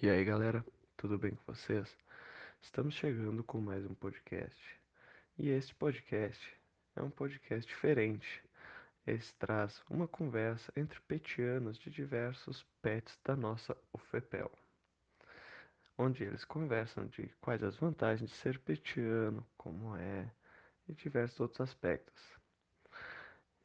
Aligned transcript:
E 0.00 0.08
aí, 0.08 0.24
galera, 0.24 0.64
tudo 0.96 1.18
bem 1.18 1.32
com 1.32 1.52
vocês? 1.52 1.92
Estamos 2.62 2.94
chegando 2.94 3.42
com 3.42 3.60
mais 3.60 3.84
um 3.84 3.94
podcast. 3.94 4.80
E 5.36 5.48
este 5.48 5.74
podcast 5.74 6.56
é 6.94 7.02
um 7.02 7.10
podcast 7.10 7.68
diferente. 7.68 8.40
Esse 9.04 9.34
traz 9.34 9.82
uma 9.90 10.06
conversa 10.06 10.72
entre 10.76 11.00
petianos 11.00 11.76
de 11.76 11.90
diversos 11.90 12.64
pets 12.80 13.18
da 13.24 13.34
nossa 13.34 13.76
UFEPEL, 13.92 14.52
onde 15.96 16.22
eles 16.22 16.44
conversam 16.44 17.04
de 17.06 17.26
quais 17.40 17.64
as 17.64 17.74
vantagens 17.74 18.30
de 18.30 18.36
ser 18.36 18.56
petiano, 18.60 19.44
como 19.56 19.96
é 19.96 20.30
e 20.86 20.94
diversos 20.94 21.40
outros 21.40 21.60
aspectos. 21.60 22.38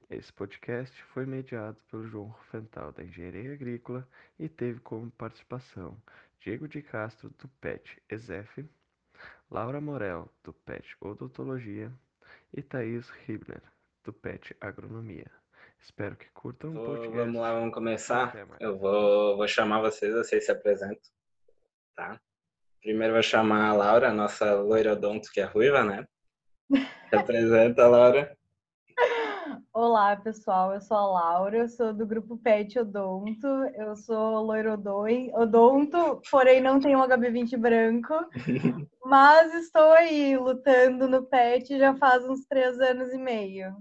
Esse 0.10 0.32
podcast 0.32 1.02
foi 1.06 1.26
mediado 1.26 1.78
pelo 1.90 2.08
João 2.08 2.28
Rufental, 2.28 2.92
da 2.92 3.04
Engenharia 3.04 3.54
Agrícola, 3.54 4.08
e 4.38 4.48
teve 4.48 4.80
como 4.80 5.10
participação 5.10 5.98
Diego 6.44 6.68
de 6.68 6.82
Castro, 6.82 7.30
do 7.40 7.48
PET 7.62 8.04
ESEF, 8.10 8.66
Laura 9.50 9.80
Morel, 9.80 10.30
do 10.44 10.52
PET 10.52 10.94
Odontologia, 11.00 11.90
e 12.54 12.62
Thaís 12.62 13.10
Hibner, 13.26 13.62
do 14.04 14.12
PET 14.12 14.54
Agronomia. 14.60 15.32
Espero 15.80 16.18
que 16.18 16.30
curtam 16.32 16.72
o 16.72 16.86
podcast. 16.86 17.16
Vamos 17.16 17.42
lá, 17.42 17.54
vamos 17.54 17.74
começar. 17.74 18.36
Eu 18.60 18.78
vou, 18.78 19.38
vou 19.38 19.48
chamar 19.48 19.80
vocês, 19.80 20.14
vocês 20.14 20.46
se 20.46 20.52
apresentam, 20.52 21.10
tá? 21.96 22.20
Primeiro 22.82 23.14
vou 23.14 23.24
chamar 23.24 23.70
a 23.70 23.74
Laura, 23.74 24.12
nossa 24.12 24.54
loira 24.56 24.92
odonto, 24.92 25.32
que 25.32 25.40
é 25.40 25.46
ruiva, 25.46 25.82
né? 25.86 26.06
Se 27.10 27.16
apresenta, 27.16 27.88
Laura. 27.88 28.38
Olá, 29.76 30.16
pessoal. 30.16 30.72
Eu 30.72 30.82
sou 30.82 30.96
a 30.96 31.08
Laura, 31.08 31.58
eu 31.58 31.68
sou 31.68 31.92
do 31.92 32.06
grupo 32.06 32.38
Pet 32.38 32.78
Odonto. 32.78 33.48
Eu 33.76 33.96
sou 33.96 34.44
loiro 34.44 34.72
odonto, 34.72 36.22
porém 36.30 36.62
não 36.62 36.80
tenho 36.80 37.00
um 37.00 37.02
HB20 37.02 37.58
branco. 37.58 38.14
mas 39.04 39.52
estou 39.56 39.92
aí 39.94 40.38
lutando 40.38 41.08
no 41.08 41.24
Pet 41.24 41.76
já 41.76 41.96
faz 41.96 42.24
uns 42.24 42.46
três 42.46 42.80
anos 42.80 43.12
e 43.14 43.18
meio. 43.18 43.76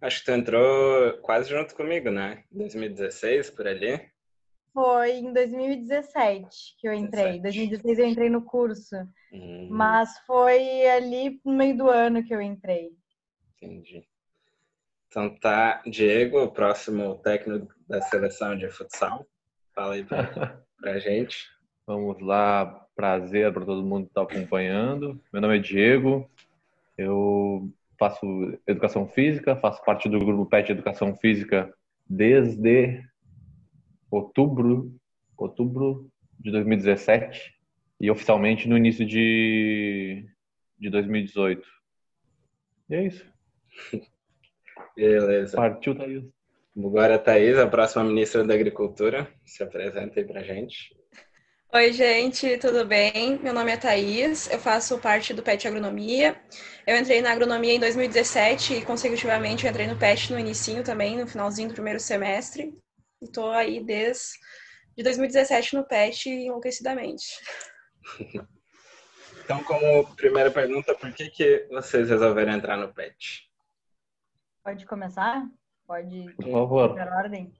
Acho 0.00 0.20
que 0.20 0.24
tu 0.24 0.32
entrou 0.32 1.18
quase 1.18 1.50
junto 1.50 1.76
comigo, 1.76 2.10
né? 2.10 2.42
2016, 2.50 3.50
por 3.50 3.68
ali. 3.68 4.08
Foi 4.72 5.18
em 5.18 5.34
2017 5.34 6.76
que 6.78 6.88
eu 6.88 6.94
entrei. 6.94 7.36
Em 7.36 7.42
2016 7.42 7.98
eu 7.98 8.06
entrei 8.06 8.30
no 8.30 8.40
curso. 8.40 8.96
Hum. 9.30 9.68
Mas 9.70 10.18
foi 10.26 10.88
ali 10.88 11.38
no 11.44 11.52
meio 11.52 11.76
do 11.76 11.90
ano 11.90 12.24
que 12.24 12.34
eu 12.34 12.40
entrei. 12.40 12.88
Entendi. 13.60 14.02
Então 15.08 15.34
tá, 15.36 15.82
Diego, 15.86 16.42
o 16.42 16.50
próximo 16.50 17.16
técnico 17.16 17.72
da 17.88 18.00
seleção 18.02 18.56
de 18.56 18.68
futsal. 18.68 19.26
Fala 19.74 19.94
aí 19.94 20.04
pra, 20.04 20.60
pra 20.80 20.98
gente. 20.98 21.48
Vamos 21.86 22.20
lá, 22.20 22.86
prazer 22.94 23.52
para 23.52 23.64
todo 23.64 23.84
mundo 23.84 24.04
que 24.04 24.10
está 24.10 24.22
acompanhando. 24.22 25.20
Meu 25.32 25.40
nome 25.40 25.58
é 25.58 25.60
Diego, 25.60 26.28
eu 26.98 27.70
faço 27.98 28.26
educação 28.66 29.06
física, 29.08 29.56
faço 29.56 29.84
parte 29.84 30.08
do 30.08 30.18
grupo 30.18 30.46
PET 30.46 30.72
Educação 30.72 31.14
Física 31.16 31.72
desde 32.08 33.02
outubro, 34.10 34.94
outubro 35.36 36.10
de 36.38 36.50
2017 36.50 37.54
e 38.00 38.10
oficialmente 38.10 38.68
no 38.68 38.76
início 38.76 39.04
de, 39.06 40.28
de 40.78 40.90
2018. 40.90 41.66
E 42.90 42.94
é 42.94 43.06
isso. 43.06 43.26
Beleza. 44.96 45.56
Partiu, 45.56 45.94
Thaís. 45.94 46.24
Agora, 46.76 47.18
Thaís, 47.18 47.58
a 47.58 47.66
próxima 47.66 48.04
ministra 48.04 48.42
da 48.42 48.54
Agricultura. 48.54 49.30
Se 49.44 49.62
apresenta 49.62 50.18
aí 50.18 50.24
pra 50.24 50.42
gente. 50.42 50.96
Oi, 51.72 51.92
gente, 51.92 52.56
tudo 52.56 52.86
bem? 52.86 53.38
Meu 53.42 53.52
nome 53.52 53.70
é 53.70 53.76
Thaís, 53.76 54.50
eu 54.50 54.58
faço 54.58 54.98
parte 54.98 55.34
do 55.34 55.42
PET 55.42 55.68
Agronomia. 55.68 56.40
Eu 56.86 56.96
entrei 56.96 57.20
na 57.20 57.32
agronomia 57.32 57.74
em 57.74 57.80
2017 57.80 58.74
e, 58.74 58.84
consecutivamente, 58.84 59.66
entrei 59.66 59.86
no 59.86 59.98
PET 59.98 60.32
no 60.32 60.38
início 60.38 60.82
também, 60.82 61.18
no 61.18 61.26
finalzinho 61.26 61.68
do 61.68 61.74
primeiro 61.74 62.00
semestre. 62.00 62.72
Estou 63.20 63.50
aí 63.50 63.84
desde 63.84 64.38
de 64.96 65.02
2017 65.02 65.74
no 65.74 65.84
PET 65.86 66.30
enlouquecidamente. 66.30 67.26
Então, 69.44 69.62
como 69.62 70.12
primeira 70.16 70.50
pergunta, 70.50 70.92
por 70.92 71.12
que, 71.12 71.30
que 71.30 71.68
vocês 71.70 72.10
resolveram 72.10 72.52
entrar 72.52 72.76
no 72.76 72.92
PET? 72.92 73.45
Pode 74.66 74.84
começar? 74.84 75.48
Pode. 75.86 76.34
Por 76.34 76.50
favor. 76.50 76.90
ordem. 76.90 77.52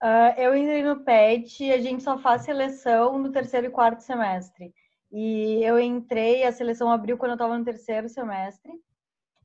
Uh, 0.00 0.30
eu 0.38 0.56
entrei 0.56 0.80
no 0.80 1.00
PET, 1.00 1.72
a 1.72 1.80
gente 1.80 2.04
só 2.04 2.16
faz 2.16 2.42
seleção 2.42 3.18
no 3.18 3.32
terceiro 3.32 3.66
e 3.66 3.70
quarto 3.70 4.00
semestre. 4.00 4.72
E 5.10 5.60
eu 5.64 5.76
entrei, 5.76 6.44
a 6.44 6.52
seleção 6.52 6.88
abriu 6.88 7.18
quando 7.18 7.32
eu 7.32 7.34
estava 7.34 7.58
no 7.58 7.64
terceiro 7.64 8.08
semestre. 8.08 8.72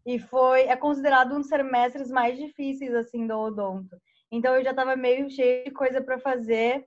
E 0.06 0.20
foi, 0.20 0.68
é 0.68 0.76
considerado 0.76 1.34
um 1.34 1.40
dos 1.40 1.50
semestres 1.50 2.12
mais 2.12 2.38
difíceis, 2.38 2.94
assim, 2.94 3.26
do 3.26 3.36
odonto. 3.36 4.00
Então 4.32 4.56
eu 4.56 4.64
já 4.64 4.70
estava 4.70 4.96
meio 4.96 5.28
cheio 5.28 5.64
de 5.64 5.72
coisa 5.72 6.00
para 6.00 6.20
fazer. 6.20 6.86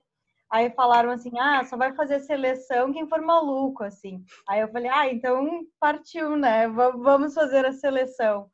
Aí 0.49 0.69
falaram 0.69 1.09
assim: 1.09 1.37
ah, 1.37 1.65
só 1.65 1.75
vai 1.75 1.93
fazer 1.93 2.21
seleção 2.21 2.93
quem 2.93 3.05
for 3.09 3.21
maluco, 3.21 3.83
assim. 3.83 4.23
Aí 4.47 4.61
eu 4.61 4.69
falei: 4.69 4.89
ah, 4.89 5.11
então 5.11 5.67
partiu, 5.77 6.37
né? 6.37 6.69
Vamos 6.69 7.33
fazer 7.33 7.65
a 7.65 7.73
seleção. 7.73 8.49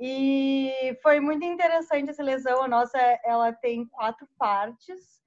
E 0.00 0.96
foi 1.02 1.18
muito 1.18 1.44
interessante 1.44 2.10
essa 2.10 2.22
lesão. 2.22 2.62
A 2.62 2.68
nossa, 2.68 2.98
ela 3.24 3.52
tem 3.52 3.86
quatro 3.86 4.28
partes. 4.38 5.18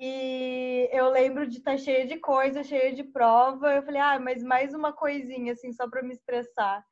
E 0.00 0.88
eu 0.92 1.10
lembro 1.10 1.46
de 1.46 1.58
estar 1.58 1.72
tá 1.72 1.76
cheia 1.78 2.06
de 2.06 2.18
coisa, 2.18 2.62
cheia 2.62 2.92
de 2.92 3.04
prova. 3.04 3.72
Eu 3.72 3.82
falei, 3.82 4.00
ah, 4.00 4.18
mas 4.18 4.42
mais 4.42 4.72
uma 4.72 4.92
coisinha, 4.92 5.52
assim, 5.52 5.72
só 5.72 5.88
para 5.88 6.02
me 6.02 6.14
estressar. 6.14 6.84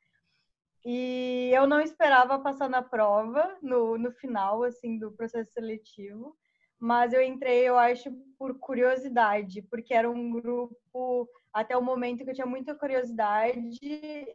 E 0.85 1.51
eu 1.53 1.67
não 1.67 1.81
esperava 1.81 2.39
passar 2.39 2.69
na 2.69 2.83
prova, 2.83 3.57
no, 3.63 3.97
no 3.97 4.13
final, 4.13 4.63
assim, 4.63 4.99
do 4.99 5.11
processo 5.11 5.53
seletivo. 5.53 6.37
Mas 6.79 7.13
eu 7.13 7.23
entrei, 7.23 7.67
eu 7.67 7.79
acho, 7.79 8.11
por 8.39 8.59
curiosidade, 8.59 9.63
porque 9.63 9.95
era 9.95 10.11
um 10.11 10.31
grupo, 10.31 11.29
até 11.53 11.77
o 11.77 11.83
momento 11.83 12.23
que 12.23 12.31
eu 12.31 12.35
tinha 12.35 12.47
muita 12.47 12.75
curiosidade, 12.75 13.79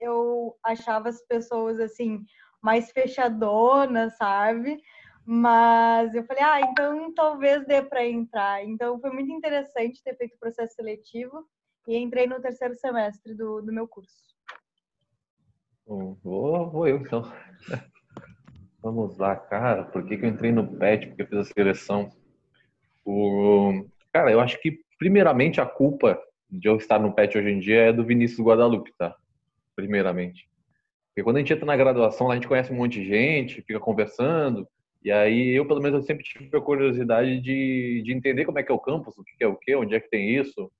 eu 0.01 0.57
achava 0.63 1.09
as 1.09 1.21
pessoas, 1.27 1.79
assim, 1.79 2.25
mais 2.61 2.91
fechadona, 2.91 4.09
sabe? 4.11 4.81
Mas 5.25 6.13
eu 6.15 6.23
falei, 6.23 6.43
ah, 6.43 6.61
então 6.61 7.13
talvez 7.13 7.65
dê 7.65 7.81
para 7.81 8.05
entrar. 8.05 8.63
Então 8.63 8.99
foi 8.99 9.11
muito 9.11 9.31
interessante 9.31 10.03
ter 10.03 10.15
feito 10.15 10.35
o 10.35 10.39
processo 10.39 10.75
seletivo 10.75 11.45
e 11.87 11.97
entrei 11.97 12.27
no 12.27 12.41
terceiro 12.41 12.75
semestre 12.75 13.33
do, 13.35 13.61
do 13.61 13.73
meu 13.73 13.87
curso. 13.87 14.31
Vou, 15.85 16.69
vou 16.69 16.87
eu 16.87 16.97
então. 16.97 17.23
Vamos 18.81 19.17
lá, 19.17 19.35
cara. 19.35 19.83
Por 19.83 20.05
que, 20.05 20.17
que 20.17 20.25
eu 20.25 20.29
entrei 20.29 20.51
no 20.51 20.77
PET? 20.77 21.07
Porque 21.07 21.21
eu 21.21 21.27
fiz 21.27 21.37
a 21.37 21.43
seleção. 21.43 22.09
O... 23.05 23.85
Cara, 24.11 24.31
eu 24.31 24.39
acho 24.39 24.59
que, 24.59 24.79
primeiramente, 24.97 25.61
a 25.61 25.65
culpa 25.65 26.19
de 26.49 26.67
eu 26.67 26.77
estar 26.77 26.99
no 26.99 27.13
PET 27.13 27.37
hoje 27.37 27.49
em 27.49 27.59
dia 27.59 27.81
é 27.83 27.93
do 27.93 28.03
Vinícius 28.03 28.45
Guadalupe, 28.45 28.91
tá? 28.97 29.15
Primeiramente. 29.75 30.49
Porque 31.11 31.23
quando 31.23 31.37
a 31.37 31.39
gente 31.39 31.53
entra 31.53 31.65
na 31.65 31.75
graduação, 31.75 32.31
a 32.31 32.35
gente 32.35 32.47
conhece 32.47 32.71
um 32.71 32.77
monte 32.77 33.01
de 33.01 33.05
gente, 33.05 33.61
fica 33.61 33.79
conversando, 33.79 34.67
e 35.03 35.11
aí 35.11 35.49
eu, 35.49 35.65
pelo 35.65 35.81
menos, 35.81 35.99
eu 35.99 36.05
sempre 36.05 36.23
tive 36.23 36.55
a 36.55 36.61
curiosidade 36.61 37.41
de, 37.41 38.01
de 38.03 38.13
entender 38.13 38.45
como 38.45 38.59
é 38.59 38.63
que 38.63 38.71
é 38.71 38.75
o 38.75 38.79
campus, 38.79 39.17
o 39.17 39.23
que 39.23 39.43
é 39.43 39.47
o 39.47 39.55
que, 39.55 39.75
onde 39.75 39.95
é 39.95 39.99
que 39.99 40.09
tem 40.09 40.35
isso. 40.35 40.71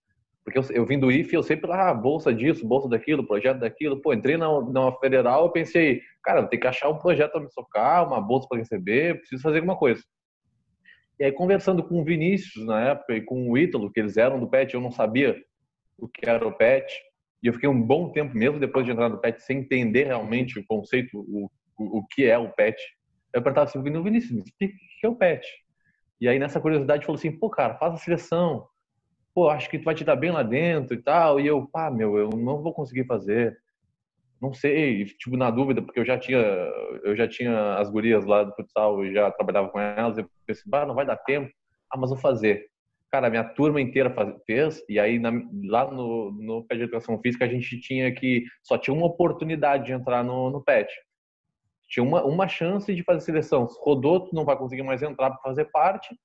Porque 0.44 0.58
eu, 0.58 0.64
eu 0.72 0.86
vim 0.86 1.00
do 1.00 1.12
IFE, 1.12 1.36
eu 1.36 1.44
sempre, 1.44 1.72
ah, 1.72 1.94
bolsa 1.94 2.34
disso, 2.34 2.68
bolsa 2.68 2.88
daquilo, 2.88 3.26
projeto 3.26 3.60
daquilo. 3.60 4.00
Pô, 4.00 4.14
entrei 4.14 4.38
na, 4.38 4.62
na 4.62 4.92
federal, 4.94 5.46
eu 5.46 5.52
pensei, 5.52 6.02
cara, 6.24 6.44
tem 6.48 6.60
que 6.60 6.68
achar 6.68 6.90
um 6.90 6.98
projeto 6.98 7.32
para 7.32 7.42
me 7.42 7.52
socar, 7.52 8.08
uma 8.08 8.22
bolsa 8.22 8.48
para 8.48 8.60
receber, 8.60 9.20
preciso 9.20 9.42
fazer 9.42 9.58
alguma 9.58 9.76
coisa. 9.76 10.04
E 11.20 11.24
aí, 11.24 11.32
conversando 11.32 11.84
com 11.84 12.02
o 12.02 12.04
Vinícius 12.04 12.66
na 12.66 12.90
época 12.90 13.16
e 13.16 13.22
com 13.22 13.50
o 13.50 13.58
Ítalo, 13.58 13.92
que 13.92 14.00
eles 14.00 14.18
eram 14.18 14.40
do 14.40 14.48
PET, 14.48 14.74
eu 14.74 14.82
não 14.82 14.92
sabia 14.92 15.36
o 15.98 16.08
que 16.08 16.28
era 16.28 16.48
o 16.48 16.52
PET. 16.52 16.92
E 17.44 17.48
eu 17.48 17.54
fiquei 17.54 17.68
um 17.68 17.82
bom 17.82 18.12
tempo, 18.12 18.36
mesmo 18.36 18.60
depois 18.60 18.86
de 18.86 18.92
entrar 18.92 19.10
no 19.10 19.18
PET, 19.18 19.42
sem 19.42 19.60
entender 19.60 20.06
realmente 20.06 20.60
o 20.60 20.66
conceito, 20.66 21.18
o, 21.18 21.50
o, 21.78 22.00
o 22.00 22.08
que 22.08 22.26
é 22.26 22.38
o 22.38 22.52
PET. 22.52 22.78
Eu 23.34 23.42
perguntava 23.42 23.70
assim, 23.70 23.82
Vinícius, 23.82 24.32
me 24.32 24.44
explica 24.44 24.76
o 24.76 25.00
que 25.00 25.08
é 25.08 25.10
o 25.10 25.16
PET. 25.16 25.48
E 26.20 26.28
aí, 26.28 26.38
nessa 26.38 26.62
curiosidade, 26.62 27.06
falou 27.06 27.18
assim, 27.18 27.32
pô, 27.32 27.50
cara, 27.50 27.76
faz 27.78 27.94
a 27.96 27.98
seleção. 27.98 28.68
Pô, 29.34 29.50
acho 29.50 29.70
que 29.70 29.80
tu 29.80 29.86
vai 29.86 29.96
te 29.96 30.04
dar 30.04 30.16
bem 30.16 30.30
lá 30.32 30.44
dentro 30.44 30.96
e 30.96 31.02
tal. 31.02 31.40
E 31.40 31.48
eu, 31.48 31.68
pá, 31.68 31.90
meu, 31.90 32.18
eu 32.18 32.30
não 32.30 32.62
vou 32.62 32.74
conseguir 32.74 33.06
fazer. 33.06 33.58
Não 34.40 34.54
sei, 34.54 35.06
tipo, 35.06 35.38
na 35.38 35.50
dúvida, 35.50 35.82
porque 35.82 36.00
eu 36.00 36.06
já 36.06 36.18
tinha, 36.20 36.38
eu 37.04 37.16
já 37.16 37.28
tinha 37.28 37.76
as 37.78 37.90
gurias 37.90 38.26
lá 38.26 38.44
do 38.44 38.54
futsal, 38.56 39.04
eu 39.04 39.14
já 39.14 39.32
trabalhava 39.32 39.70
com 39.70 39.80
elas. 39.80 40.18
Eu 40.18 40.30
pensei, 40.46 40.64
bah, 40.68 40.86
não 40.86 40.94
vai 40.94 41.06
dar 41.06 41.18
tempo. 41.18 41.52
Ah, 41.92 41.98
mas 41.98 42.10
vou 42.12 42.20
fazer. 42.20 42.68
Cara, 43.12 43.30
minha 43.30 43.44
turma 43.44 43.82
inteira 43.82 44.10
faz, 44.10 44.34
fez, 44.46 44.84
e 44.88 44.98
aí 44.98 45.20
na, 45.20 45.32
lá 45.66 45.92
no, 45.92 46.32
no 46.32 46.64
PET 46.64 46.78
de 46.78 46.84
Educação 46.86 47.20
Física 47.20 47.44
a 47.44 47.48
gente 47.48 47.80
tinha 47.82 48.14
que, 48.14 48.46
só 48.64 48.78
tinha 48.78 48.94
uma 48.94 49.06
oportunidade 49.06 49.86
de 49.86 49.92
entrar 49.92 50.24
no, 50.24 50.50
no 50.50 50.64
PET. 50.64 50.90
Tinha 51.90 52.04
uma, 52.06 52.24
uma 52.24 52.48
chance 52.48 52.96
de 52.96 53.04
fazer 53.04 53.20
seleção. 53.20 53.68
Se 53.68 53.78
rodou, 53.82 54.22
tu 54.22 54.34
não 54.34 54.46
vai 54.46 54.58
conseguir 54.58 54.84
mais 54.84 55.02
entrar 55.02 55.30
para 55.30 55.42
fazer 55.42 55.66
parte. 55.66 56.16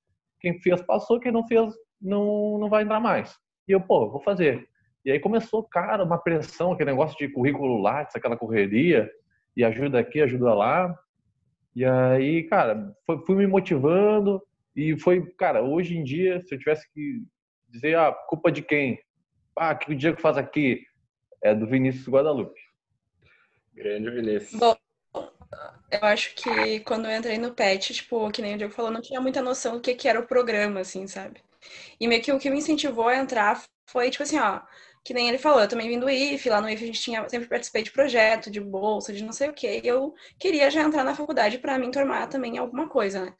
Quem 0.40 0.60
fez, 0.60 0.80
passou. 0.80 1.18
Quem 1.18 1.32
não 1.32 1.44
fez, 1.44 1.74
não, 2.00 2.56
não 2.56 2.68
vai 2.68 2.84
entrar 2.84 3.00
mais. 3.00 3.36
E 3.66 3.72
eu, 3.72 3.80
pô, 3.80 4.08
vou 4.08 4.20
fazer. 4.20 4.68
E 5.04 5.10
aí 5.10 5.18
começou, 5.18 5.64
cara, 5.64 6.04
uma 6.04 6.18
pressão, 6.18 6.70
aquele 6.70 6.92
negócio 6.92 7.18
de 7.18 7.32
currículo 7.32 7.82
Lattes, 7.82 8.14
aquela 8.14 8.36
correria, 8.36 9.10
e 9.56 9.64
ajuda 9.64 9.98
aqui, 9.98 10.20
ajuda 10.20 10.54
lá. 10.54 10.96
E 11.74 11.84
aí, 11.84 12.44
cara, 12.44 12.94
foi, 13.04 13.18
fui 13.26 13.34
me 13.34 13.46
motivando 13.48 14.40
e 14.76 14.98
foi, 14.98 15.24
cara, 15.38 15.62
hoje 15.62 15.96
em 15.96 16.04
dia, 16.04 16.40
se 16.42 16.54
eu 16.54 16.58
tivesse 16.58 16.86
que 16.92 17.22
dizer, 17.66 17.96
ah, 17.96 18.12
culpa 18.12 18.52
de 18.52 18.60
quem? 18.60 19.00
Ah, 19.56 19.74
que 19.74 19.90
o 19.90 19.96
Diego 19.96 20.20
faz 20.20 20.36
aqui? 20.36 20.84
É 21.42 21.54
do 21.54 21.66
Vinícius 21.66 22.06
Guadalupe. 22.06 22.60
Grande 23.72 24.10
Vinícius. 24.10 24.60
Bom, 24.60 24.76
eu 25.90 26.00
acho 26.02 26.34
que 26.34 26.80
quando 26.80 27.06
eu 27.06 27.16
entrei 27.16 27.38
no 27.38 27.54
PET, 27.54 27.94
tipo, 27.94 28.30
que 28.30 28.42
nem 28.42 28.54
o 28.54 28.58
Diego 28.58 28.72
falou, 28.72 28.90
não 28.90 29.00
tinha 29.00 29.20
muita 29.20 29.40
noção 29.40 29.76
do 29.76 29.80
que, 29.80 29.94
que 29.94 30.08
era 30.08 30.20
o 30.20 30.26
programa, 30.26 30.80
assim, 30.80 31.06
sabe? 31.06 31.40
E 31.98 32.06
meio 32.06 32.22
que 32.22 32.32
o 32.32 32.38
que 32.38 32.50
me 32.50 32.58
incentivou 32.58 33.08
a 33.08 33.16
entrar 33.16 33.62
foi, 33.86 34.10
tipo 34.10 34.24
assim, 34.24 34.38
ó, 34.38 34.60
que 35.02 35.14
nem 35.14 35.28
ele 35.28 35.38
falou, 35.38 35.60
eu 35.60 35.68
também 35.68 35.88
vim 35.88 35.98
do 35.98 36.10
IF, 36.10 36.48
lá 36.50 36.60
no 36.60 36.68
IF 36.68 36.82
a 36.82 36.86
gente 36.86 37.00
tinha, 37.00 37.28
sempre 37.28 37.48
participei 37.48 37.82
de 37.82 37.92
projeto, 37.92 38.50
de 38.50 38.60
bolsa, 38.60 39.12
de 39.12 39.24
não 39.24 39.32
sei 39.32 39.48
o 39.48 39.52
quê, 39.52 39.80
e 39.82 39.86
eu 39.88 40.14
queria 40.38 40.70
já 40.70 40.82
entrar 40.82 41.04
na 41.04 41.14
faculdade 41.14 41.58
para 41.58 41.78
me 41.78 41.90
tornar 41.90 42.28
também 42.28 42.58
alguma 42.58 42.88
coisa, 42.88 43.24
né? 43.24 43.34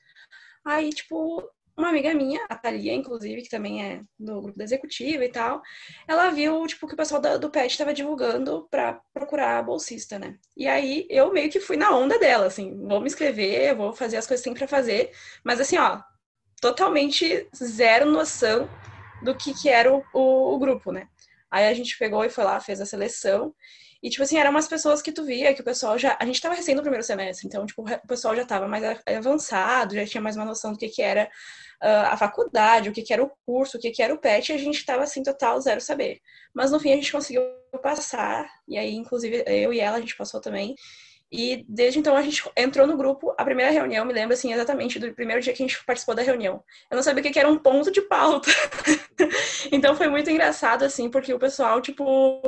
Aí, 0.66 0.90
tipo, 0.90 1.48
uma 1.76 1.90
amiga 1.90 2.12
minha, 2.12 2.44
a 2.48 2.56
Thalia, 2.56 2.92
inclusive, 2.92 3.42
que 3.42 3.48
também 3.48 3.84
é 3.84 4.02
do 4.18 4.42
grupo 4.42 4.58
da 4.58 4.64
executiva 4.64 5.24
e 5.24 5.28
tal, 5.28 5.62
ela 6.08 6.30
viu, 6.30 6.66
tipo, 6.66 6.88
que 6.88 6.94
o 6.94 6.96
pessoal 6.96 7.20
do 7.38 7.50
PET 7.50 7.70
estava 7.70 7.94
divulgando 7.94 8.66
para 8.68 9.00
procurar 9.14 9.62
bolsista, 9.62 10.18
né? 10.18 10.36
E 10.56 10.66
aí 10.66 11.06
eu 11.08 11.32
meio 11.32 11.50
que 11.50 11.60
fui 11.60 11.76
na 11.76 11.96
onda 11.96 12.18
dela, 12.18 12.46
assim, 12.46 12.76
vou 12.88 13.00
me 13.00 13.06
inscrever, 13.06 13.76
vou 13.76 13.92
fazer 13.92 14.16
as 14.16 14.26
coisas 14.26 14.42
que 14.42 14.50
tem 14.50 14.58
para 14.58 14.66
fazer, 14.66 15.12
mas 15.44 15.60
assim, 15.60 15.78
ó, 15.78 16.00
totalmente 16.60 17.48
zero 17.54 18.10
noção 18.10 18.68
do 19.22 19.36
que 19.36 19.54
que 19.54 19.68
era 19.68 19.92
o, 19.94 20.02
o, 20.12 20.54
o 20.54 20.58
grupo, 20.58 20.90
né? 20.90 21.08
Aí 21.48 21.68
a 21.68 21.74
gente 21.74 21.96
pegou 21.96 22.24
e 22.24 22.28
foi 22.30 22.42
lá, 22.42 22.58
fez 22.58 22.80
a 22.80 22.86
seleção, 22.86 23.54
e, 24.02 24.10
tipo 24.10 24.22
assim, 24.22 24.38
eram 24.38 24.50
umas 24.50 24.68
pessoas 24.68 25.00
que 25.02 25.12
tu 25.12 25.24
via 25.24 25.54
que 25.54 25.60
o 25.60 25.64
pessoal 25.64 25.98
já. 25.98 26.16
A 26.20 26.26
gente 26.26 26.40
tava 26.40 26.54
recém 26.54 26.74
no 26.74 26.82
primeiro 26.82 27.04
semestre, 27.04 27.46
então, 27.46 27.64
tipo, 27.66 27.82
o 27.82 28.06
pessoal 28.06 28.36
já 28.36 28.44
tava 28.44 28.68
mais 28.68 28.84
avançado, 29.06 29.94
já 29.94 30.06
tinha 30.06 30.20
mais 30.20 30.36
uma 30.36 30.44
noção 30.44 30.72
do 30.72 30.78
que, 30.78 30.88
que 30.88 31.02
era 31.02 31.24
uh, 31.82 32.12
a 32.12 32.16
faculdade, 32.16 32.88
o 32.88 32.92
que, 32.92 33.02
que 33.02 33.12
era 33.12 33.22
o 33.22 33.30
curso, 33.44 33.76
o 33.76 33.80
que, 33.80 33.90
que 33.90 34.02
era 34.02 34.14
o 34.14 34.18
PET, 34.18 34.52
e 34.52 34.54
a 34.54 34.58
gente 34.58 34.84
tava, 34.84 35.02
assim, 35.02 35.22
total 35.22 35.60
zero 35.60 35.80
saber. 35.80 36.20
Mas 36.54 36.70
no 36.70 36.80
fim 36.80 36.92
a 36.92 36.96
gente 36.96 37.12
conseguiu 37.12 37.42
passar, 37.82 38.48
e 38.68 38.78
aí, 38.78 38.94
inclusive, 38.94 39.44
eu 39.46 39.72
e 39.72 39.80
ela, 39.80 39.96
a 39.98 40.00
gente 40.00 40.16
passou 40.16 40.40
também. 40.40 40.74
E 41.30 41.64
desde 41.68 41.98
então 41.98 42.16
a 42.16 42.22
gente 42.22 42.48
entrou 42.56 42.86
no 42.86 42.96
grupo. 42.96 43.34
A 43.36 43.44
primeira 43.44 43.72
reunião, 43.72 44.04
me 44.04 44.12
lembro 44.12 44.34
assim 44.34 44.52
exatamente 44.52 44.98
do 44.98 45.12
primeiro 45.12 45.42
dia 45.42 45.52
que 45.52 45.62
a 45.62 45.66
gente 45.66 45.84
participou 45.84 46.14
da 46.14 46.22
reunião. 46.22 46.62
Eu 46.88 46.96
não 46.96 47.02
sabia 47.02 47.20
o 47.20 47.32
que 47.32 47.38
era 47.38 47.48
um 47.48 47.58
ponto 47.58 47.90
de 47.90 48.00
pauta. 48.00 48.48
então 49.72 49.96
foi 49.96 50.08
muito 50.08 50.30
engraçado 50.30 50.84
assim, 50.84 51.10
porque 51.10 51.34
o 51.34 51.38
pessoal 51.38 51.80
tipo 51.80 52.40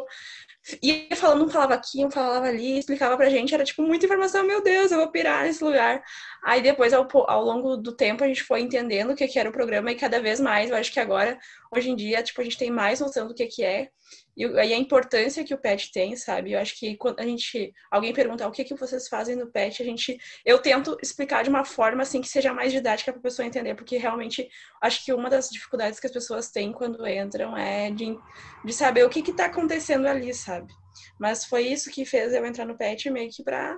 ia 0.83 1.17
falando, 1.17 1.45
um 1.45 1.49
falava 1.49 1.75
aqui, 1.75 2.05
um 2.05 2.11
falava 2.11 2.47
ali, 2.47 2.79
explicava 2.79 3.17
pra 3.17 3.31
gente, 3.31 3.55
era 3.55 3.65
tipo 3.65 3.83
muita 3.83 4.07
informação, 4.07 4.45
meu 4.45 4.63
Deus, 4.63 4.91
eu 4.91 4.99
vou 4.99 5.11
pirar 5.11 5.45
nesse 5.45 5.63
lugar. 5.63 6.03
Aí 6.43 6.63
depois, 6.63 6.93
ao, 6.93 7.07
ao 7.29 7.45
longo 7.45 7.77
do 7.77 7.95
tempo, 7.95 8.25
a 8.25 8.29
gente 8.29 8.43
foi 8.43 8.61
entendendo 8.61 9.11
o 9.11 9.17
que, 9.17 9.29
que 9.29 9.39
era 9.39 9.49
o 9.49 9.53
programa 9.53 9.91
e 9.91 9.97
cada 9.97 10.21
vez 10.21 10.41
mais, 10.41 10.71
eu 10.71 10.77
acho 10.77 10.93
que 10.93 11.01
agora, 11.01 11.39
hoje 11.75 11.91
em 11.91 11.97
dia, 11.97 12.23
tipo, 12.23 12.41
a 12.41 12.45
gente 12.45 12.59
tem 12.59 12.71
mais 12.71 13.01
noção 13.01 13.27
do 13.27 13.35
que, 13.35 13.47
que 13.47 13.65
é 13.65 13.91
e, 14.39 14.45
e 14.45 14.73
a 14.73 14.79
importância 14.79 15.43
que 15.43 15.53
o 15.53 15.59
PET 15.59 15.91
tem, 15.93 16.15
sabe? 16.15 16.53
Eu 16.53 16.61
acho 16.61 16.79
que 16.79 16.97
quando 16.97 17.19
a 17.19 17.25
gente, 17.25 17.73
alguém 17.91 18.13
perguntar 18.13 18.47
o 18.47 18.53
que, 18.53 18.63
que 18.63 18.75
vocês 18.75 19.09
fazem 19.09 19.35
no 19.35 19.51
PET, 19.51 19.83
a 19.83 19.85
gente, 19.85 20.17
eu 20.45 20.59
tento 20.61 20.97
explicar 21.03 21.43
de 21.43 21.51
uma 21.51 21.65
forma, 21.65 22.03
assim, 22.03 22.21
que 22.21 22.29
seja 22.29 22.55
mais 22.55 22.73
didática 22.73 23.13
pra 23.13 23.21
pessoa 23.21 23.47
entender, 23.47 23.75
porque 23.75 23.97
realmente, 23.97 24.49
acho 24.81 25.05
que 25.05 25.13
uma 25.13 25.29
das 25.29 25.51
dificuldades 25.51 25.99
que 25.99 26.07
as 26.07 26.13
pessoas 26.13 26.51
têm 26.51 26.73
quando 26.73 27.05
entram 27.07 27.57
é 27.57 27.91
de, 27.91 28.17
de 28.65 28.73
saber 28.73 29.05
o 29.05 29.11
que 29.11 29.23
que 29.23 29.33
tá 29.33 29.47
acontecendo 29.47 30.07
ali, 30.07 30.33
sabe? 30.33 30.73
Mas 31.19 31.45
foi 31.45 31.63
isso 31.67 31.91
que 31.91 32.05
fez 32.05 32.33
eu 32.33 32.47
entrar 32.47 32.65
no 32.65 32.79
PET 32.79 33.11
meio 33.11 33.31
que 33.31 33.43
pra 33.43 33.77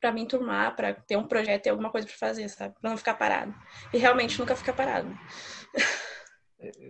para 0.00 0.12
me 0.12 0.22
enturmar, 0.22 0.74
para 0.76 0.94
ter 0.94 1.16
um 1.16 1.26
projeto, 1.26 1.64
ter 1.64 1.70
alguma 1.70 1.90
coisa 1.90 2.06
para 2.06 2.16
fazer, 2.16 2.48
sabe? 2.48 2.74
Para 2.80 2.90
não 2.90 2.96
ficar 2.96 3.14
parado. 3.14 3.54
E 3.92 3.98
realmente 3.98 4.38
nunca 4.38 4.56
ficar 4.56 4.72
parado. 4.72 5.08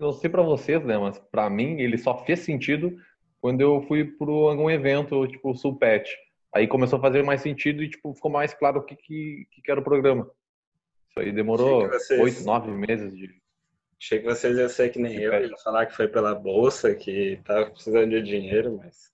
Eu 0.00 0.12
sei 0.12 0.30
para 0.30 0.42
vocês, 0.42 0.82
né, 0.84 0.96
mas 0.96 1.18
para 1.18 1.50
mim 1.50 1.80
ele 1.80 1.98
só 1.98 2.24
fez 2.24 2.40
sentido 2.40 2.96
quando 3.40 3.60
eu 3.60 3.82
fui 3.82 4.04
para 4.04 4.30
algum 4.30 4.70
evento, 4.70 5.26
tipo 5.26 5.50
o 5.50 5.54
Sulpet. 5.54 6.08
Aí 6.54 6.66
começou 6.66 6.98
a 6.98 7.02
fazer 7.02 7.22
mais 7.22 7.42
sentido 7.42 7.82
e 7.82 7.90
tipo 7.90 8.14
ficou 8.14 8.30
mais 8.30 8.54
claro 8.54 8.78
o 8.78 8.82
que 8.84 8.96
que, 8.96 9.46
que 9.62 9.70
era 9.70 9.80
o 9.80 9.84
programa. 9.84 10.30
Isso 11.10 11.20
aí 11.20 11.32
demorou 11.32 11.88
oito, 12.20 12.44
nove 12.44 12.70
meses 12.70 13.14
de. 13.16 13.28
Achei 14.00 14.20
que 14.20 14.26
vocês 14.26 14.56
iam 14.56 14.68
ser 14.68 14.90
que 14.90 14.98
nem 14.98 15.16
eu, 15.18 15.32
ia 15.32 15.56
falar 15.58 15.86
que 15.86 15.96
foi 15.96 16.06
pela 16.06 16.34
bolsa, 16.34 16.94
que 16.94 17.40
tava 17.44 17.70
precisando 17.70 18.10
de 18.10 18.22
dinheiro, 18.22 18.76
mas 18.76 19.10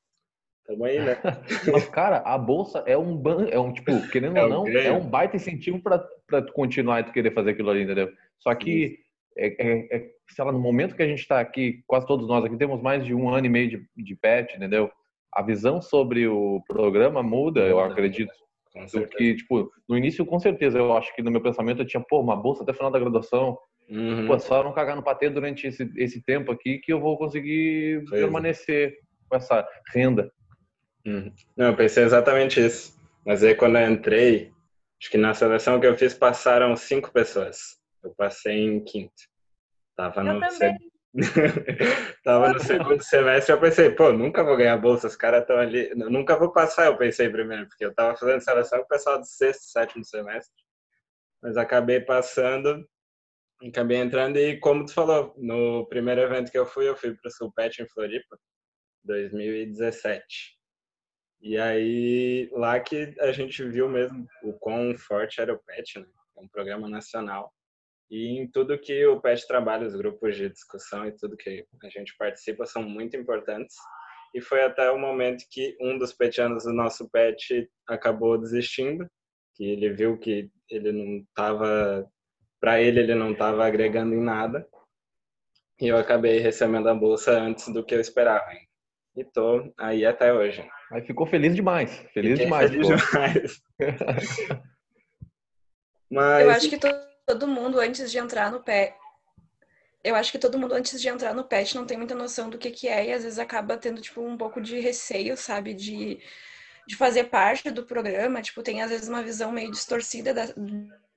Tamo 0.66 0.84
aí, 0.84 0.98
né? 1.00 1.16
Mas, 1.72 1.88
cara, 1.88 2.18
a 2.18 2.38
bolsa 2.38 2.82
é 2.86 2.96
um 2.96 3.16
ban... 3.16 3.46
é 3.50 3.58
um 3.58 3.72
tipo, 3.72 3.90
querendo 4.10 4.36
é 4.36 4.44
ou 4.44 4.48
não, 4.48 4.68
é 4.68 4.92
um 4.92 5.06
baita 5.06 5.36
incentivo 5.36 5.80
para 5.80 5.98
tu 6.42 6.52
continuar 6.52 7.00
e 7.00 7.04
tu 7.04 7.12
querer 7.12 7.32
fazer 7.32 7.50
aquilo 7.50 7.70
ali, 7.70 7.82
entendeu? 7.82 8.10
Só 8.38 8.54
que 8.54 8.98
é, 9.36 9.46
é, 9.46 9.96
é, 9.96 10.10
sei 10.30 10.44
lá, 10.44 10.52
no 10.52 10.60
momento 10.60 10.94
que 10.94 11.02
a 11.02 11.06
gente 11.06 11.20
está 11.20 11.40
aqui, 11.40 11.82
quase 11.86 12.06
todos 12.06 12.26
nós 12.28 12.44
aqui 12.44 12.56
temos 12.56 12.80
mais 12.80 13.04
de 13.04 13.14
um 13.14 13.28
ano 13.28 13.46
e 13.46 13.50
meio 13.50 13.68
de, 13.68 13.88
de 13.96 14.16
pet, 14.16 14.56
entendeu? 14.56 14.90
A 15.32 15.42
visão 15.42 15.80
sobre 15.80 16.26
o 16.28 16.62
programa 16.68 17.22
muda, 17.22 17.60
eu 17.60 17.80
acredito. 17.80 18.32
Do 18.92 19.06
que, 19.06 19.34
tipo, 19.36 19.70
no 19.86 19.98
início, 19.98 20.24
com 20.24 20.38
certeza, 20.38 20.78
eu 20.78 20.96
acho 20.96 21.14
que 21.14 21.22
no 21.22 21.30
meu 21.30 21.42
pensamento 21.42 21.82
eu 21.82 21.86
tinha, 21.86 22.02
pô, 22.08 22.20
uma 22.20 22.34
bolsa 22.34 22.62
até 22.62 22.72
o 22.72 22.74
final 22.74 22.90
da 22.90 22.98
graduação. 22.98 23.58
Uhum. 23.88 24.26
Pô, 24.26 24.38
só 24.38 24.64
não 24.64 24.72
cagar 24.72 24.96
no 24.96 25.02
patê 25.02 25.28
durante 25.28 25.66
esse, 25.66 25.90
esse 25.96 26.22
tempo 26.22 26.50
aqui 26.50 26.78
que 26.78 26.90
eu 26.90 26.98
vou 26.98 27.18
conseguir 27.18 28.02
permanecer 28.08 28.94
com 29.28 29.36
essa 29.36 29.66
renda. 29.92 30.30
Uhum. 31.06 31.32
Não, 31.56 31.66
eu 31.66 31.76
pensei 31.76 32.04
exatamente 32.04 32.64
isso. 32.64 33.00
Mas 33.24 33.42
aí 33.42 33.54
quando 33.54 33.78
eu 33.78 33.90
entrei, 33.90 34.52
acho 35.00 35.10
que 35.10 35.18
na 35.18 35.34
seleção 35.34 35.80
que 35.80 35.86
eu 35.86 35.96
fiz 35.96 36.14
passaram 36.14 36.76
cinco 36.76 37.12
pessoas. 37.12 37.78
Eu 38.02 38.14
passei 38.16 38.58
em 38.58 38.82
quinto. 38.82 39.22
Tava 39.96 40.20
eu 40.20 40.34
no 40.34 40.50
se... 40.50 40.92
Tava 42.24 42.52
no 42.52 42.60
segundo 42.60 43.02
semestre, 43.02 43.52
eu 43.52 43.60
pensei, 43.60 43.90
pô, 43.90 44.12
nunca 44.12 44.42
vou 44.42 44.56
ganhar 44.56 44.78
bolsa, 44.78 45.06
os 45.06 45.16
caras 45.16 45.42
estão 45.42 45.58
ali. 45.58 45.90
nunca 45.94 46.36
vou 46.36 46.50
passar, 46.50 46.86
eu 46.86 46.96
pensei 46.96 47.28
primeiro, 47.28 47.68
porque 47.68 47.84
eu 47.84 47.94
tava 47.94 48.16
fazendo 48.16 48.40
seleção 48.40 48.78
com 48.78 48.84
o 48.86 48.88
pessoal 48.88 49.18
do 49.18 49.26
sexto, 49.26 49.64
sétimo 49.64 50.04
semestre. 50.04 50.54
Mas 51.42 51.56
acabei 51.56 52.00
passando, 52.00 52.88
acabei 53.62 53.98
entrando 53.98 54.38
e 54.38 54.58
como 54.58 54.86
tu 54.86 54.94
falou, 54.94 55.34
no 55.36 55.86
primeiro 55.86 56.22
evento 56.22 56.50
que 56.50 56.58
eu 56.58 56.66
fui, 56.66 56.88
eu 56.88 56.96
fui 56.96 57.14
pro 57.14 57.30
Sulpet 57.30 57.82
em 57.82 57.88
Floripa, 57.88 58.38
2017. 59.04 60.61
E 61.42 61.58
aí, 61.58 62.48
lá 62.52 62.78
que 62.78 63.16
a 63.18 63.32
gente 63.32 63.64
viu 63.64 63.88
mesmo 63.88 64.28
o 64.44 64.52
quão 64.52 64.96
forte 64.96 65.40
era 65.40 65.52
o 65.52 65.58
PET, 65.58 65.98
né? 65.98 66.06
É 66.36 66.40
um 66.40 66.46
programa 66.46 66.88
nacional. 66.88 67.52
E 68.08 68.38
em 68.38 68.46
tudo 68.48 68.78
que 68.78 69.04
o 69.06 69.20
PET 69.20 69.48
trabalha, 69.48 69.86
os 69.86 69.96
grupos 69.96 70.36
de 70.36 70.48
discussão 70.48 71.04
e 71.04 71.10
tudo 71.10 71.36
que 71.36 71.66
a 71.82 71.88
gente 71.88 72.16
participa 72.16 72.64
são 72.64 72.84
muito 72.84 73.16
importantes. 73.16 73.74
E 74.32 74.40
foi 74.40 74.62
até 74.62 74.88
o 74.92 74.98
momento 74.98 75.44
que 75.50 75.76
um 75.80 75.98
dos 75.98 76.12
petianos 76.12 76.62
do 76.62 76.72
nosso 76.72 77.10
PET 77.10 77.68
acabou 77.88 78.38
desistindo, 78.38 79.10
que 79.56 79.64
ele 79.64 79.90
viu 79.92 80.16
que 80.18 80.48
ele 80.70 80.92
não 80.92 81.24
estava, 81.28 82.08
para 82.60 82.80
ele, 82.80 83.00
ele 83.00 83.16
não 83.16 83.32
estava 83.32 83.66
agregando 83.66 84.14
em 84.14 84.22
nada. 84.22 84.64
E 85.80 85.88
eu 85.88 85.96
acabei 85.96 86.38
recebendo 86.38 86.88
a 86.88 86.94
bolsa 86.94 87.32
antes 87.32 87.68
do 87.68 87.84
que 87.84 87.96
eu 87.96 88.00
esperava. 88.00 88.46
E 89.16 89.24
tô 89.24 89.72
aí 89.78 90.06
até 90.06 90.32
hoje. 90.32 90.66
Aí 90.90 91.02
ficou 91.02 91.26
feliz 91.26 91.54
demais. 91.54 91.90
Feliz 92.14 92.32
Fiquei 92.32 92.44
demais. 92.44 92.70
Feliz 92.70 92.86
demais. 92.88 93.62
Mas... 96.10 96.44
Eu 96.44 96.50
acho 96.50 96.68
que 96.68 96.78
todo 97.26 97.48
mundo 97.48 97.78
antes 97.78 98.10
de 98.10 98.18
entrar 98.18 98.50
no 98.50 98.62
pé. 98.62 98.96
Eu 100.04 100.14
acho 100.14 100.32
que 100.32 100.38
todo 100.38 100.58
mundo 100.58 100.74
antes 100.74 101.00
de 101.00 101.08
entrar 101.08 101.34
no 101.34 101.44
pet 101.44 101.74
não 101.76 101.86
tem 101.86 101.96
muita 101.96 102.14
noção 102.14 102.50
do 102.50 102.58
que, 102.58 102.70
que 102.70 102.88
é 102.88 103.06
e 103.06 103.12
às 103.12 103.22
vezes 103.22 103.38
acaba 103.38 103.76
tendo 103.76 104.00
tipo 104.00 104.20
um 104.20 104.36
pouco 104.36 104.60
de 104.60 104.80
receio, 104.80 105.36
sabe, 105.36 105.74
de, 105.74 106.18
de 106.88 106.96
fazer 106.96 107.24
parte 107.24 107.70
do 107.70 107.84
programa, 107.84 108.42
tipo, 108.42 108.62
tem 108.62 108.82
às 108.82 108.90
vezes 108.90 109.08
uma 109.08 109.22
visão 109.22 109.52
meio 109.52 109.70
distorcida 109.70 110.34
da, 110.34 110.46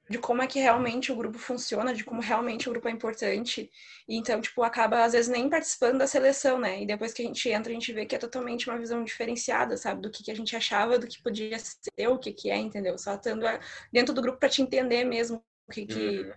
de 0.09 0.19
como 0.19 0.41
é 0.41 0.47
que 0.47 0.59
realmente 0.59 1.11
o 1.11 1.15
grupo 1.15 1.39
funciona, 1.39 1.93
de 1.93 2.03
como 2.03 2.21
realmente 2.21 2.69
o 2.69 2.71
grupo 2.71 2.87
é 2.87 2.91
importante. 2.91 3.71
E 4.07 4.15
então, 4.15 4.39
tipo, 4.39 4.61
acaba 4.61 5.03
às 5.03 5.13
vezes 5.13 5.27
nem 5.27 5.49
participando 5.49 5.97
da 5.97 6.07
seleção, 6.07 6.59
né? 6.59 6.83
E 6.83 6.85
depois 6.85 7.11
que 7.11 7.23
a 7.23 7.25
gente 7.25 7.49
entra, 7.49 7.71
a 7.71 7.73
gente 7.73 7.91
vê 7.91 8.05
que 8.05 8.15
é 8.15 8.19
totalmente 8.19 8.69
uma 8.69 8.77
visão 8.77 9.03
diferenciada, 9.03 9.75
sabe? 9.77 10.01
Do 10.01 10.11
que, 10.11 10.23
que 10.23 10.31
a 10.31 10.35
gente 10.35 10.55
achava, 10.55 10.99
do 10.99 11.07
que 11.07 11.21
podia 11.21 11.57
ser, 11.57 12.07
o 12.07 12.19
que, 12.19 12.31
que 12.31 12.51
é, 12.51 12.57
entendeu? 12.57 12.97
Só 12.97 13.15
estando 13.15 13.45
dentro 13.91 14.13
do 14.13 14.21
grupo 14.21 14.39
para 14.39 14.49
te 14.49 14.61
entender 14.61 15.03
mesmo 15.03 15.43
o 15.67 15.71
que, 15.71 15.87
que, 15.87 16.19
uhum. 16.19 16.33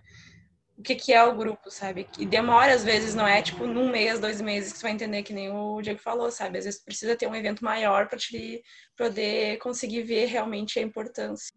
o 0.79 0.81
que, 0.81 0.95
que 0.95 1.13
é 1.13 1.23
o 1.23 1.35
grupo, 1.35 1.69
sabe? 1.69 2.07
E 2.17 2.25
demora, 2.25 2.73
às 2.73 2.83
vezes, 2.83 3.13
não 3.13 3.27
é 3.27 3.39
tipo 3.39 3.67
num 3.67 3.91
mês, 3.91 4.19
dois 4.19 4.41
meses 4.41 4.73
que 4.73 4.79
você 4.79 4.83
vai 4.83 4.93
entender, 4.93 5.21
que 5.21 5.33
nem 5.33 5.51
o 5.51 5.79
Diego 5.79 5.99
falou, 5.99 6.31
sabe? 6.31 6.57
Às 6.57 6.65
vezes 6.65 6.83
precisa 6.83 7.15
ter 7.15 7.27
um 7.27 7.35
evento 7.35 7.63
maior 7.63 8.07
para 8.07 8.17
te 8.17 8.63
poder 8.97 9.59
conseguir 9.59 10.01
ver 10.01 10.25
realmente 10.25 10.79
a 10.79 10.81
importância. 10.81 11.53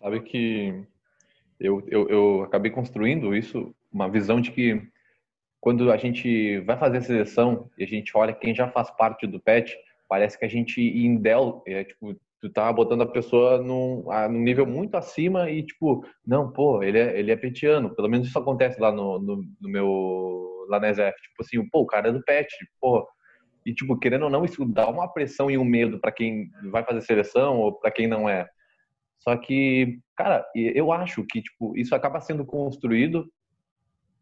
Sabe 0.00 0.20
que 0.20 0.84
eu, 1.58 1.82
eu, 1.88 2.08
eu 2.08 2.42
acabei 2.42 2.70
construindo 2.70 3.34
isso, 3.34 3.74
uma 3.92 4.08
visão 4.08 4.40
de 4.40 4.50
que 4.50 4.82
quando 5.60 5.92
a 5.92 5.96
gente 5.96 6.58
vai 6.60 6.78
fazer 6.78 6.98
a 6.98 7.02
seleção 7.02 7.70
e 7.76 7.84
a 7.84 7.86
gente 7.86 8.16
olha 8.16 8.32
quem 8.32 8.54
já 8.54 8.68
faz 8.68 8.90
parte 8.90 9.26
do 9.26 9.38
PET, 9.38 9.76
parece 10.08 10.38
que 10.38 10.44
a 10.44 10.48
gente 10.48 10.80
em 10.80 11.16
Dell, 11.16 11.62
é, 11.66 11.84
tipo, 11.84 12.16
tu 12.40 12.50
tá 12.50 12.72
botando 12.72 13.02
a 13.02 13.06
pessoa 13.06 13.58
num, 13.58 14.04
num 14.30 14.40
nível 14.40 14.66
muito 14.66 14.96
acima 14.96 15.50
e 15.50 15.62
tipo, 15.62 16.02
não, 16.26 16.50
pô, 16.50 16.82
ele 16.82 16.98
é, 16.98 17.18
ele 17.18 17.30
é 17.30 17.36
petiano. 17.36 17.94
Pelo 17.94 18.08
menos 18.08 18.26
isso 18.26 18.38
acontece 18.38 18.80
lá 18.80 18.90
no, 18.90 19.18
no, 19.18 19.44
no 19.60 19.68
meu, 19.68 20.66
lá 20.68 20.80
na 20.80 20.90
ESF. 20.90 21.20
Tipo 21.20 21.42
assim, 21.42 21.68
pô, 21.68 21.80
o 21.80 21.86
cara 21.86 22.08
é 22.08 22.12
do 22.12 22.24
PET, 22.24 22.48
pô. 22.80 23.06
E 23.66 23.74
tipo, 23.74 23.98
querendo 23.98 24.22
ou 24.22 24.30
não, 24.30 24.46
isso 24.46 24.64
dá 24.64 24.88
uma 24.88 25.06
pressão 25.12 25.50
e 25.50 25.58
um 25.58 25.64
medo 25.64 26.00
para 26.00 26.10
quem 26.10 26.50
vai 26.70 26.82
fazer 26.82 27.02
seleção 27.02 27.58
ou 27.58 27.74
para 27.74 27.90
quem 27.90 28.06
não 28.06 28.26
é. 28.26 28.48
Só 29.20 29.36
que, 29.36 30.00
cara, 30.16 30.44
eu 30.54 30.90
acho 30.90 31.24
que 31.24 31.42
tipo, 31.42 31.76
isso 31.76 31.94
acaba 31.94 32.20
sendo 32.20 32.44
construído 32.44 33.30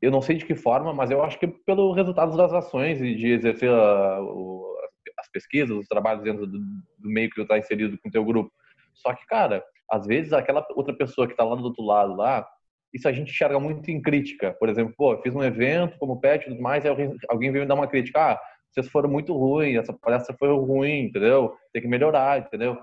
eu 0.00 0.10
não 0.10 0.22
sei 0.22 0.36
de 0.36 0.44
que 0.44 0.54
forma, 0.54 0.92
mas 0.92 1.10
eu 1.10 1.22
acho 1.22 1.38
que 1.38 1.46
pelo 1.46 1.92
resultado 1.92 2.36
das 2.36 2.52
ações 2.52 3.00
e 3.00 3.14
de 3.16 3.32
exercer 3.32 3.70
a, 3.70 4.20
o, 4.22 4.76
as 5.18 5.28
pesquisas, 5.30 5.76
os 5.76 5.88
trabalhos 5.88 6.22
dentro 6.22 6.46
do, 6.46 6.58
do 6.58 7.08
meio 7.08 7.28
que 7.28 7.34
tu 7.34 7.42
está 7.42 7.58
inserido 7.58 7.98
com 7.98 8.08
o 8.08 8.12
teu 8.12 8.24
grupo. 8.24 8.50
Só 8.94 9.12
que, 9.12 9.26
cara, 9.26 9.64
às 9.90 10.06
vezes 10.06 10.32
aquela 10.32 10.64
outra 10.74 10.94
pessoa 10.94 11.26
que 11.26 11.32
está 11.32 11.44
lá 11.44 11.56
do 11.56 11.64
outro 11.64 11.84
lado 11.84 12.14
lá, 12.14 12.46
isso 12.94 13.08
a 13.08 13.12
gente 13.12 13.30
enxerga 13.30 13.58
muito 13.58 13.90
em 13.90 14.00
crítica. 14.00 14.54
Por 14.58 14.68
exemplo, 14.68 14.94
pô, 14.96 15.20
fiz 15.20 15.34
um 15.34 15.42
evento 15.42 15.98
como 15.98 16.20
pet 16.20 16.46
e 16.46 16.50
tudo 16.50 16.62
mais, 16.62 16.84
e 16.84 16.88
alguém, 16.88 17.16
alguém 17.28 17.50
veio 17.50 17.64
me 17.64 17.68
dar 17.68 17.74
uma 17.74 17.88
crítica. 17.88 18.32
Ah, 18.32 18.40
vocês 18.70 18.88
foram 18.88 19.10
muito 19.10 19.36
ruins, 19.36 19.76
essa 19.76 19.92
palestra 19.92 20.36
foi 20.38 20.48
ruim, 20.50 21.06
entendeu? 21.06 21.56
Tem 21.72 21.82
que 21.82 21.88
melhorar, 21.88 22.38
entendeu? 22.38 22.78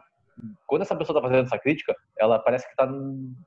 Quando 0.67 0.81
essa 0.81 0.95
pessoa 0.95 1.17
está 1.17 1.27
fazendo 1.27 1.45
essa 1.45 1.59
crítica, 1.59 1.95
ela 2.17 2.39
parece 2.39 2.65
que 2.65 2.71
está 2.71 2.85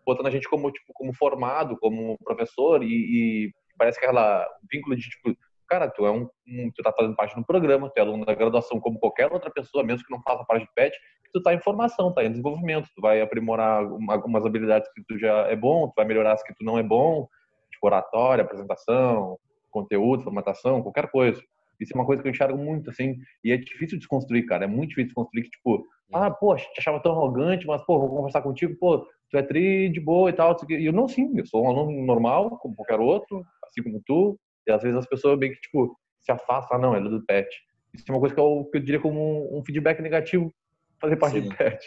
botando 0.07 0.27
a 0.27 0.31
gente 0.31 0.49
como 0.49 0.71
tipo 0.71 0.93
como 0.93 1.13
formado, 1.15 1.77
como 1.79 2.19
professor 2.25 2.83
e, 2.83 2.87
e 2.87 3.53
parece 3.77 3.99
que 3.99 4.07
aquela 4.07 4.47
vínculo 4.71 4.97
de 4.97 5.09
tipo 5.09 5.37
cara, 5.69 5.89
tu 5.91 6.07
é 6.07 6.11
um, 6.11 6.27
um, 6.49 6.71
tu 6.75 6.83
tá 6.83 6.93
fazendo 6.93 7.15
parte 7.15 7.37
do 7.37 7.45
programa, 7.45 7.91
tu 7.91 7.99
é 7.99 8.01
aluno 8.01 8.25
da 8.25 8.35
graduação 8.35 8.81
como 8.81 8.99
qualquer 8.99 9.31
outra 9.31 9.51
pessoa, 9.51 9.85
mesmo 9.85 10.05
que 10.05 10.11
não 10.11 10.23
faça 10.23 10.43
parte 10.45 10.65
de 10.65 10.73
PET, 10.75 10.97
tu 11.33 11.43
tá 11.43 11.53
em 11.53 11.61
formação, 11.61 12.13
tá 12.13 12.25
em 12.25 12.31
desenvolvimento, 12.31 12.89
tu 12.95 13.03
vai 13.03 13.21
aprimorar 13.21 13.85
algumas 14.09 14.45
habilidades 14.47 14.91
que 14.95 15.03
tu 15.05 15.19
já 15.19 15.47
é 15.47 15.55
bom, 15.55 15.89
tu 15.89 15.93
vai 15.95 16.07
melhorar 16.07 16.33
as 16.33 16.43
que 16.43 16.55
tu 16.55 16.65
não 16.65 16.79
é 16.79 16.83
bom, 16.83 17.29
tipo 17.71 17.87
oratória, 17.87 18.43
apresentação, 18.43 19.39
conteúdo, 19.71 20.25
formatação, 20.25 20.83
qualquer 20.83 21.11
coisa. 21.11 21.41
Isso 21.81 21.93
é 21.95 21.99
uma 21.99 22.07
coisa 22.07 22.23
que 22.23 22.29
eu 22.29 22.33
enxergo 22.33 22.59
muito, 22.59 22.91
assim, 22.91 23.17
e 23.45 23.53
é 23.53 23.57
difícil 23.57 23.97
de 23.97 23.99
desconstruir, 23.99 24.47
cara, 24.47 24.65
é 24.65 24.69
muito 24.69 24.91
difícil 24.91 25.05
de 25.05 25.15
desconstruir 25.15 25.45
que, 25.45 25.51
tipo, 25.51 25.87
ah, 26.13 26.31
poxa, 26.31 26.65
te 26.73 26.81
achava 26.81 27.01
tão 27.01 27.13
arrogante, 27.13 27.67
mas, 27.67 27.85
pô, 27.85 27.99
vou 27.99 28.09
conversar 28.09 28.43
contigo, 28.43 28.77
pô, 28.79 29.07
tu 29.31 29.37
é 29.37 29.43
tri 29.43 29.89
de 29.91 30.01
boa 30.01 30.31
e 30.31 30.33
tal, 30.33 30.57
e 30.71 30.87
eu 30.87 30.93
não, 30.93 31.07
sim, 31.07 31.31
eu 31.37 31.47
sou 31.47 31.65
um 31.65 31.69
aluno 31.69 32.05
normal, 32.05 32.59
como 32.59 32.75
qualquer 32.75 32.99
outro, 32.99 33.45
assim 33.65 33.83
como 33.83 34.03
tu, 34.05 34.39
e 34.67 34.73
às 34.73 34.83
vezes 34.83 34.99
as 34.99 35.07
pessoas 35.07 35.39
bem 35.39 35.53
que, 35.53 35.61
tipo, 35.61 35.97
se 36.21 36.33
afastam, 36.33 36.77
ah, 36.77 36.81
não, 36.81 36.95
é 36.95 37.01
do 37.01 37.25
pet. 37.25 37.49
Isso 37.95 38.05
é 38.09 38.13
uma 38.13 38.21
coisa 38.21 38.35
que 38.35 38.41
eu, 38.41 38.69
que 38.71 38.79
eu 38.79 38.83
diria 38.83 39.01
como 39.01 39.57
um, 39.57 39.65
feedback 39.65 40.01
negativo 40.01 40.53
fazer 41.01 41.17
parte 41.17 41.41
Sim. 41.41 41.49
do 41.49 41.57
pet. 41.57 41.79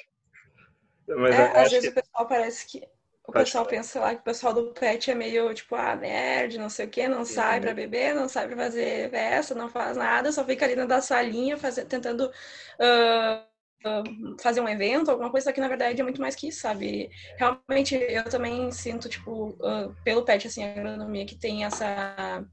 Mas 1.08 1.36
é, 1.36 1.60
às 1.60 1.72
vezes 1.72 1.90
que... 1.90 2.00
o 2.00 2.04
pessoal 2.04 2.28
parece 2.28 2.68
que. 2.68 2.88
O 3.24 3.32
Pode 3.32 3.34
pessoal 3.34 3.66
falar. 3.66 3.70
pensa 3.70 4.00
lá 4.00 4.16
que 4.16 4.22
o 4.22 4.24
pessoal 4.24 4.54
do 4.54 4.74
pet 4.74 5.12
é 5.12 5.16
meio 5.16 5.54
tipo, 5.54 5.75
ah, 5.75 5.96
nerd, 5.96 6.58
não 6.58 6.70
sei 6.70 6.88
o 6.88 6.90
quê, 6.90 7.08
não 7.08 7.24
Sim, 7.24 7.34
sai 7.34 7.62
para 7.62 7.74
beber, 7.74 8.16
não 8.16 8.28
sai 8.28 8.48
para 8.48 8.58
fazer 8.58 9.10
festa, 9.12 9.56
não 9.56 9.70
faz 9.70 9.96
nada, 9.96 10.32
só 10.32 10.44
fica 10.44 10.66
ali 10.66 10.75
na 10.75 11.01
salinha 11.01 11.58
faz... 11.58 11.75
tentando 11.88 12.25
uh, 12.28 13.44
uh, 13.88 14.38
fazer 14.42 14.60
um 14.62 14.68
evento, 14.68 15.12
alguma 15.12 15.30
coisa 15.32 15.54
que 15.54 15.62
na 15.62 15.68
verdade 15.68 16.01
é 16.01 16.04
muito 16.04 16.20
mais 16.20 16.36
que 16.36 16.48
isso, 16.50 16.62
sabe? 16.62 17.10
Realmente 17.38 17.96
eu 17.96 18.24
também 18.30 18.72
sinto, 18.72 19.08
tipo, 19.08 19.50
uh, 19.62 19.96
pelo 20.04 20.25
pet, 20.25 20.48
assim, 20.48 20.63
a 20.63 20.72
agronomia 20.72 21.25
que 21.25 21.38
tem 21.38 21.63
essa 21.66 22.44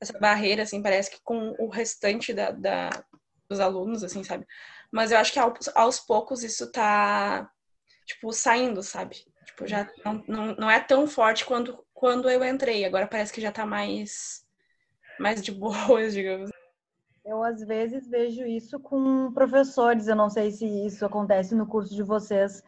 essa 0.00 0.18
barreira, 0.18 0.62
assim, 0.62 0.82
parece 0.82 1.10
que 1.10 1.20
com 1.22 1.54
o 1.58 1.68
restante 1.68 2.32
da, 2.32 2.50
da 2.50 2.90
dos 3.48 3.60
alunos, 3.60 4.04
assim, 4.04 4.24
sabe? 4.24 4.46
Mas 4.92 5.10
eu 5.12 5.18
acho 5.18 5.32
que 5.32 5.38
aos, 5.38 5.68
aos 5.74 6.00
poucos 6.00 6.42
isso 6.44 6.70
tá, 6.72 7.50
tipo, 8.06 8.32
saindo, 8.32 8.82
sabe? 8.82 9.24
Tipo, 9.50 9.66
já 9.66 9.88
não, 10.04 10.24
não, 10.26 10.54
não 10.54 10.70
é 10.70 10.80
tão 10.80 11.06
forte 11.06 11.44
quanto 11.44 11.84
quando 11.92 12.30
eu 12.30 12.44
entrei. 12.44 12.84
Agora 12.84 13.06
parece 13.06 13.32
que 13.32 13.40
já 13.40 13.52
tá 13.52 13.66
mais, 13.66 14.44
mais 15.18 15.42
de 15.42 15.52
boas, 15.52 16.14
digamos. 16.14 16.50
Eu, 17.24 17.42
às 17.44 17.60
vezes, 17.60 18.08
vejo 18.08 18.46
isso 18.46 18.80
com 18.80 19.32
professores. 19.32 20.08
Eu 20.08 20.16
não 20.16 20.30
sei 20.30 20.50
se 20.50 20.66
isso 20.86 21.04
acontece 21.04 21.54
no 21.54 21.66
curso 21.66 21.94
de 21.94 22.02
vocês, 22.02 22.62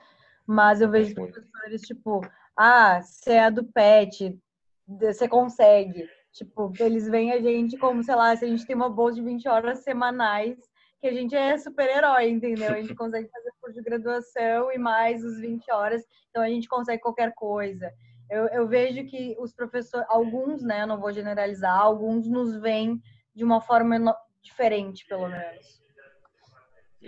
mas 0.47 0.81
eu 0.81 0.91
vejo 0.91 1.15
professores, 1.15 1.81
tipo, 1.83 2.21
ah, 2.57 3.01
você 3.03 3.33
é 3.33 3.51
do 3.51 3.65
PET, 3.65 4.39
você 4.87 5.27
consegue. 5.27 6.09
Tipo, 6.33 6.73
eles 6.81 7.09
veem 7.09 7.33
a 7.33 7.41
gente 7.41 7.77
como, 7.79 8.03
sei 8.03 8.15
lá, 8.15 8.35
se 8.37 8.45
a 8.45 8.49
gente 8.49 8.67
tem 8.67 8.77
uma 8.77 8.91
bolsa 8.91 9.17
de 9.17 9.23
20 9.23 9.49
horas 9.49 9.81
semanais, 9.81 10.59
que 11.01 11.07
a 11.07 11.13
gente 11.13 11.35
é 11.35 11.57
super-herói, 11.59 12.31
entendeu? 12.31 12.71
A 12.71 12.81
gente 12.81 12.95
consegue 12.97 13.29
fazer 13.29 13.42
de 13.73 13.83
graduação 13.83 14.73
e 14.73 14.79
mais 14.79 15.25
os 15.25 15.39
20 15.41 15.71
horas, 15.71 16.03
então 16.31 16.43
a 16.43 16.49
gente 16.49 16.69
consegue 16.69 17.03
qualquer 17.03 17.33
coisa. 17.35 17.93
Eu, 18.31 18.47
eu 18.49 18.67
vejo 18.67 19.05
que 19.07 19.37
os 19.39 19.53
professores, 19.53 20.07
alguns, 20.09 20.63
né, 20.63 20.87
não 20.87 21.01
vou 21.01 21.13
generalizar, 21.13 21.79
alguns 21.79 22.27
nos 22.29 22.57
veem 22.61 23.01
de 23.35 23.45
uma 23.45 23.61
forma 23.61 24.17
diferente, 24.43 25.07
pelo 25.07 25.29
menos. 25.29 25.83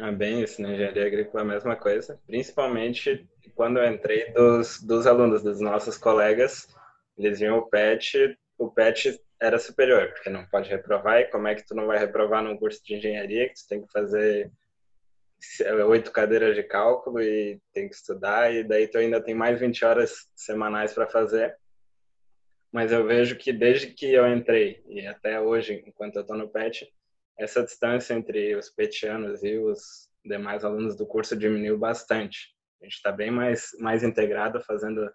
Ah, 0.00 0.10
bem, 0.10 0.42
isso 0.42 0.60
na 0.60 0.72
engenharia 0.72 1.06
agrícola 1.06 1.42
é 1.42 1.46
a 1.46 1.48
mesma 1.48 1.76
coisa. 1.76 2.20
Principalmente 2.26 3.28
quando 3.54 3.78
eu 3.78 3.86
entrei 3.90 4.32
dos, 4.32 4.82
dos 4.82 5.06
alunos, 5.06 5.42
dos 5.42 5.60
nossos 5.60 5.96
colegas, 5.96 6.66
eles 7.16 7.38
viam 7.38 7.58
o 7.58 7.66
PET 7.66 8.36
o 8.58 8.70
PET 8.70 9.20
era 9.40 9.58
superior, 9.58 10.08
porque 10.10 10.30
não 10.30 10.46
pode 10.46 10.70
reprovar, 10.70 11.20
e 11.20 11.26
como 11.26 11.48
é 11.48 11.54
que 11.54 11.66
tu 11.66 11.74
não 11.74 11.86
vai 11.86 11.98
reprovar 11.98 12.42
num 12.42 12.56
curso 12.56 12.82
de 12.84 12.94
engenharia, 12.94 13.48
que 13.48 13.54
tu 13.54 13.68
tem 13.68 13.82
que 13.82 13.92
fazer 13.92 14.50
oito 15.86 16.10
cadeiras 16.10 16.54
de 16.54 16.62
cálculo 16.62 17.20
e 17.20 17.60
tem 17.72 17.88
que 17.88 17.94
estudar, 17.94 18.52
e 18.52 18.64
daí 18.64 18.88
tu 18.88 18.98
ainda 18.98 19.20
tem 19.20 19.34
mais 19.34 19.58
20 19.58 19.84
horas 19.84 20.28
semanais 20.34 20.92
para 20.92 21.06
fazer. 21.06 21.56
Mas 22.72 22.90
eu 22.90 23.06
vejo 23.06 23.36
que 23.36 23.52
desde 23.52 23.88
que 23.88 24.12
eu 24.12 24.26
entrei, 24.26 24.82
e 24.88 25.06
até 25.06 25.40
hoje, 25.40 25.84
enquanto 25.86 26.16
eu 26.16 26.22
estou 26.22 26.36
no 26.36 26.48
PET, 26.48 26.92
essa 27.38 27.62
distância 27.62 28.14
entre 28.14 28.56
os 28.56 28.70
petianos 28.70 29.42
e 29.42 29.58
os 29.58 30.08
demais 30.24 30.64
alunos 30.64 30.96
do 30.96 31.06
curso 31.06 31.36
diminuiu 31.36 31.78
bastante. 31.78 32.54
A 32.80 32.84
gente 32.84 32.94
está 32.94 33.12
bem 33.12 33.30
mais, 33.30 33.70
mais 33.78 34.02
integrado, 34.02 34.62
fazendo 34.62 35.08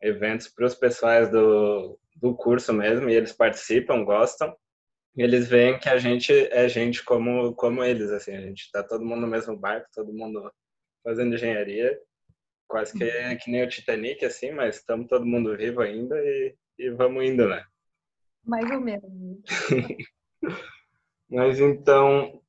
eventos 0.00 0.48
para 0.48 0.66
os 0.66 0.74
pessoais 0.74 1.30
do, 1.30 1.98
do 2.16 2.34
curso 2.34 2.72
mesmo, 2.72 3.08
e 3.08 3.14
eles 3.14 3.32
participam, 3.32 4.04
gostam, 4.04 4.56
eles 5.22 5.48
veem 5.48 5.78
que 5.78 5.88
a 5.88 5.98
gente 5.98 6.32
é 6.32 6.68
gente 6.68 7.04
como, 7.04 7.54
como 7.54 7.82
eles, 7.82 8.10
assim, 8.10 8.34
a 8.34 8.40
gente 8.40 8.62
está 8.62 8.82
todo 8.82 9.04
mundo 9.04 9.22
no 9.22 9.26
mesmo 9.26 9.56
barco, 9.56 9.88
todo 9.92 10.12
mundo 10.12 10.52
fazendo 11.02 11.34
engenharia, 11.34 11.98
quase 12.66 12.96
que, 12.96 13.36
que 13.36 13.50
nem 13.50 13.62
o 13.62 13.68
Titanic, 13.68 14.24
assim, 14.24 14.50
mas 14.52 14.76
estamos 14.76 15.08
todo 15.08 15.24
mundo 15.24 15.56
vivo 15.56 15.80
ainda 15.80 16.16
e, 16.16 16.54
e 16.78 16.90
vamos 16.90 17.24
indo, 17.24 17.48
né? 17.48 17.64
Mais 18.44 18.70
ou 18.70 18.80
menos. 18.80 19.42
mas 21.28 21.58
então, 21.58 22.42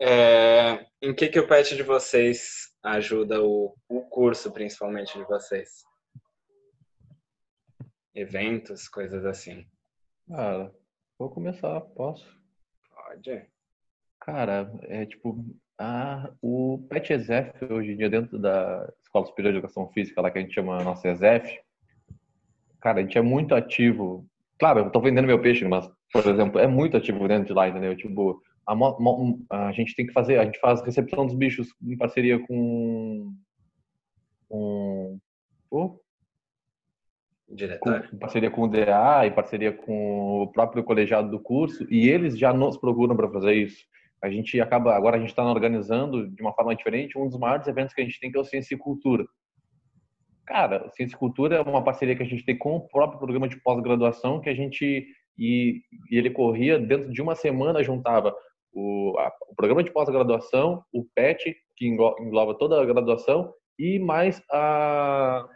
é, 0.00 0.86
em 1.02 1.14
que, 1.14 1.28
que 1.28 1.40
o 1.40 1.46
pet 1.46 1.76
de 1.76 1.82
vocês 1.82 2.72
ajuda 2.82 3.42
o, 3.42 3.76
o 3.88 4.02
curso, 4.02 4.52
principalmente, 4.52 5.18
de 5.18 5.24
vocês? 5.24 5.88
eventos, 8.18 8.88
coisas 8.88 9.24
assim? 9.24 9.66
Cara, 10.28 10.72
vou 11.18 11.28
começar, 11.28 11.80
posso? 11.80 12.24
Pode. 12.94 13.44
Cara, 14.20 14.70
é 14.82 15.04
tipo, 15.04 15.44
a, 15.78 16.30
o 16.40 16.86
PET 16.88 17.12
ESEF 17.12 17.52
hoje 17.70 17.92
em 17.92 17.96
dia 17.96 18.08
dentro 18.08 18.38
da 18.38 18.88
Escola 19.02 19.26
Superior 19.26 19.52
de 19.52 19.58
Educação 19.58 19.88
Física, 19.88 20.20
lá 20.20 20.30
que 20.30 20.38
a 20.38 20.40
gente 20.40 20.54
chama 20.54 20.78
a 20.78 20.84
nossa 20.84 21.08
ESEF, 21.08 21.58
cara, 22.80 23.00
a 23.00 23.02
gente 23.02 23.18
é 23.18 23.22
muito 23.22 23.54
ativo. 23.54 24.26
Claro, 24.58 24.80
eu 24.80 24.90
tô 24.90 25.00
vendendo 25.00 25.26
meu 25.26 25.40
peixe, 25.40 25.64
mas, 25.64 25.90
por 26.12 26.26
exemplo, 26.26 26.60
é 26.60 26.66
muito 26.66 26.96
ativo 26.96 27.26
dentro 27.26 27.46
de 27.46 27.52
lá, 27.52 27.68
entendeu? 27.68 27.96
Tipo, 27.96 28.40
a, 28.66 28.74
a 29.68 29.72
gente 29.72 29.94
tem 29.96 30.06
que 30.06 30.12
fazer, 30.12 30.38
a 30.38 30.44
gente 30.44 30.60
faz 30.60 30.82
recepção 30.82 31.26
dos 31.26 31.34
bichos 31.34 31.68
em 31.82 31.96
parceria 31.96 32.38
com, 32.46 33.34
com 34.48 35.18
oh, 35.70 36.00
Diretório. 37.50 38.08
Com, 38.08 38.16
em 38.16 38.18
parceria 38.18 38.50
com 38.50 38.62
o 38.62 38.68
DA, 38.68 39.26
em 39.26 39.32
parceria 39.32 39.72
com 39.72 40.42
o 40.42 40.52
próprio 40.52 40.84
colegiado 40.84 41.30
do 41.30 41.40
curso, 41.40 41.86
e 41.90 42.08
eles 42.08 42.38
já 42.38 42.52
nos 42.52 42.76
procuram 42.76 43.16
para 43.16 43.30
fazer 43.30 43.54
isso. 43.54 43.84
A 44.22 44.28
gente 44.28 44.60
acaba, 44.60 44.94
agora 44.94 45.16
a 45.16 45.20
gente 45.20 45.30
está 45.30 45.44
organizando 45.44 46.28
de 46.28 46.42
uma 46.42 46.52
forma 46.52 46.74
diferente 46.74 47.16
um 47.16 47.28
dos 47.28 47.38
maiores 47.38 47.66
eventos 47.66 47.94
que 47.94 48.00
a 48.00 48.04
gente 48.04 48.18
tem, 48.20 48.30
que 48.30 48.36
é 48.36 48.40
o 48.40 48.44
Ciência 48.44 48.74
e 48.74 48.78
Cultura. 48.78 49.24
Cara, 50.46 50.90
Ciência 50.90 51.14
e 51.14 51.18
Cultura 51.18 51.56
é 51.56 51.60
uma 51.60 51.84
parceria 51.84 52.16
que 52.16 52.22
a 52.22 52.26
gente 52.26 52.44
tem 52.44 52.56
com 52.56 52.76
o 52.76 52.88
próprio 52.88 53.18
programa 53.18 53.48
de 53.48 53.60
pós-graduação, 53.62 54.40
que 54.40 54.50
a 54.50 54.54
gente, 54.54 55.06
e, 55.38 55.80
e, 56.10 56.18
ele 56.18 56.30
corria 56.30 56.78
dentro 56.78 57.10
de 57.12 57.22
uma 57.22 57.34
semana, 57.34 57.84
juntava 57.84 58.34
o, 58.72 59.14
a, 59.18 59.32
o 59.48 59.54
programa 59.54 59.84
de 59.84 59.92
pós-graduação, 59.92 60.82
o 60.92 61.04
PET, 61.14 61.56
que 61.76 61.86
engloba 61.86 62.54
toda 62.58 62.80
a 62.80 62.84
graduação, 62.84 63.52
e 63.78 63.98
mais 63.98 64.42
a, 64.50 65.46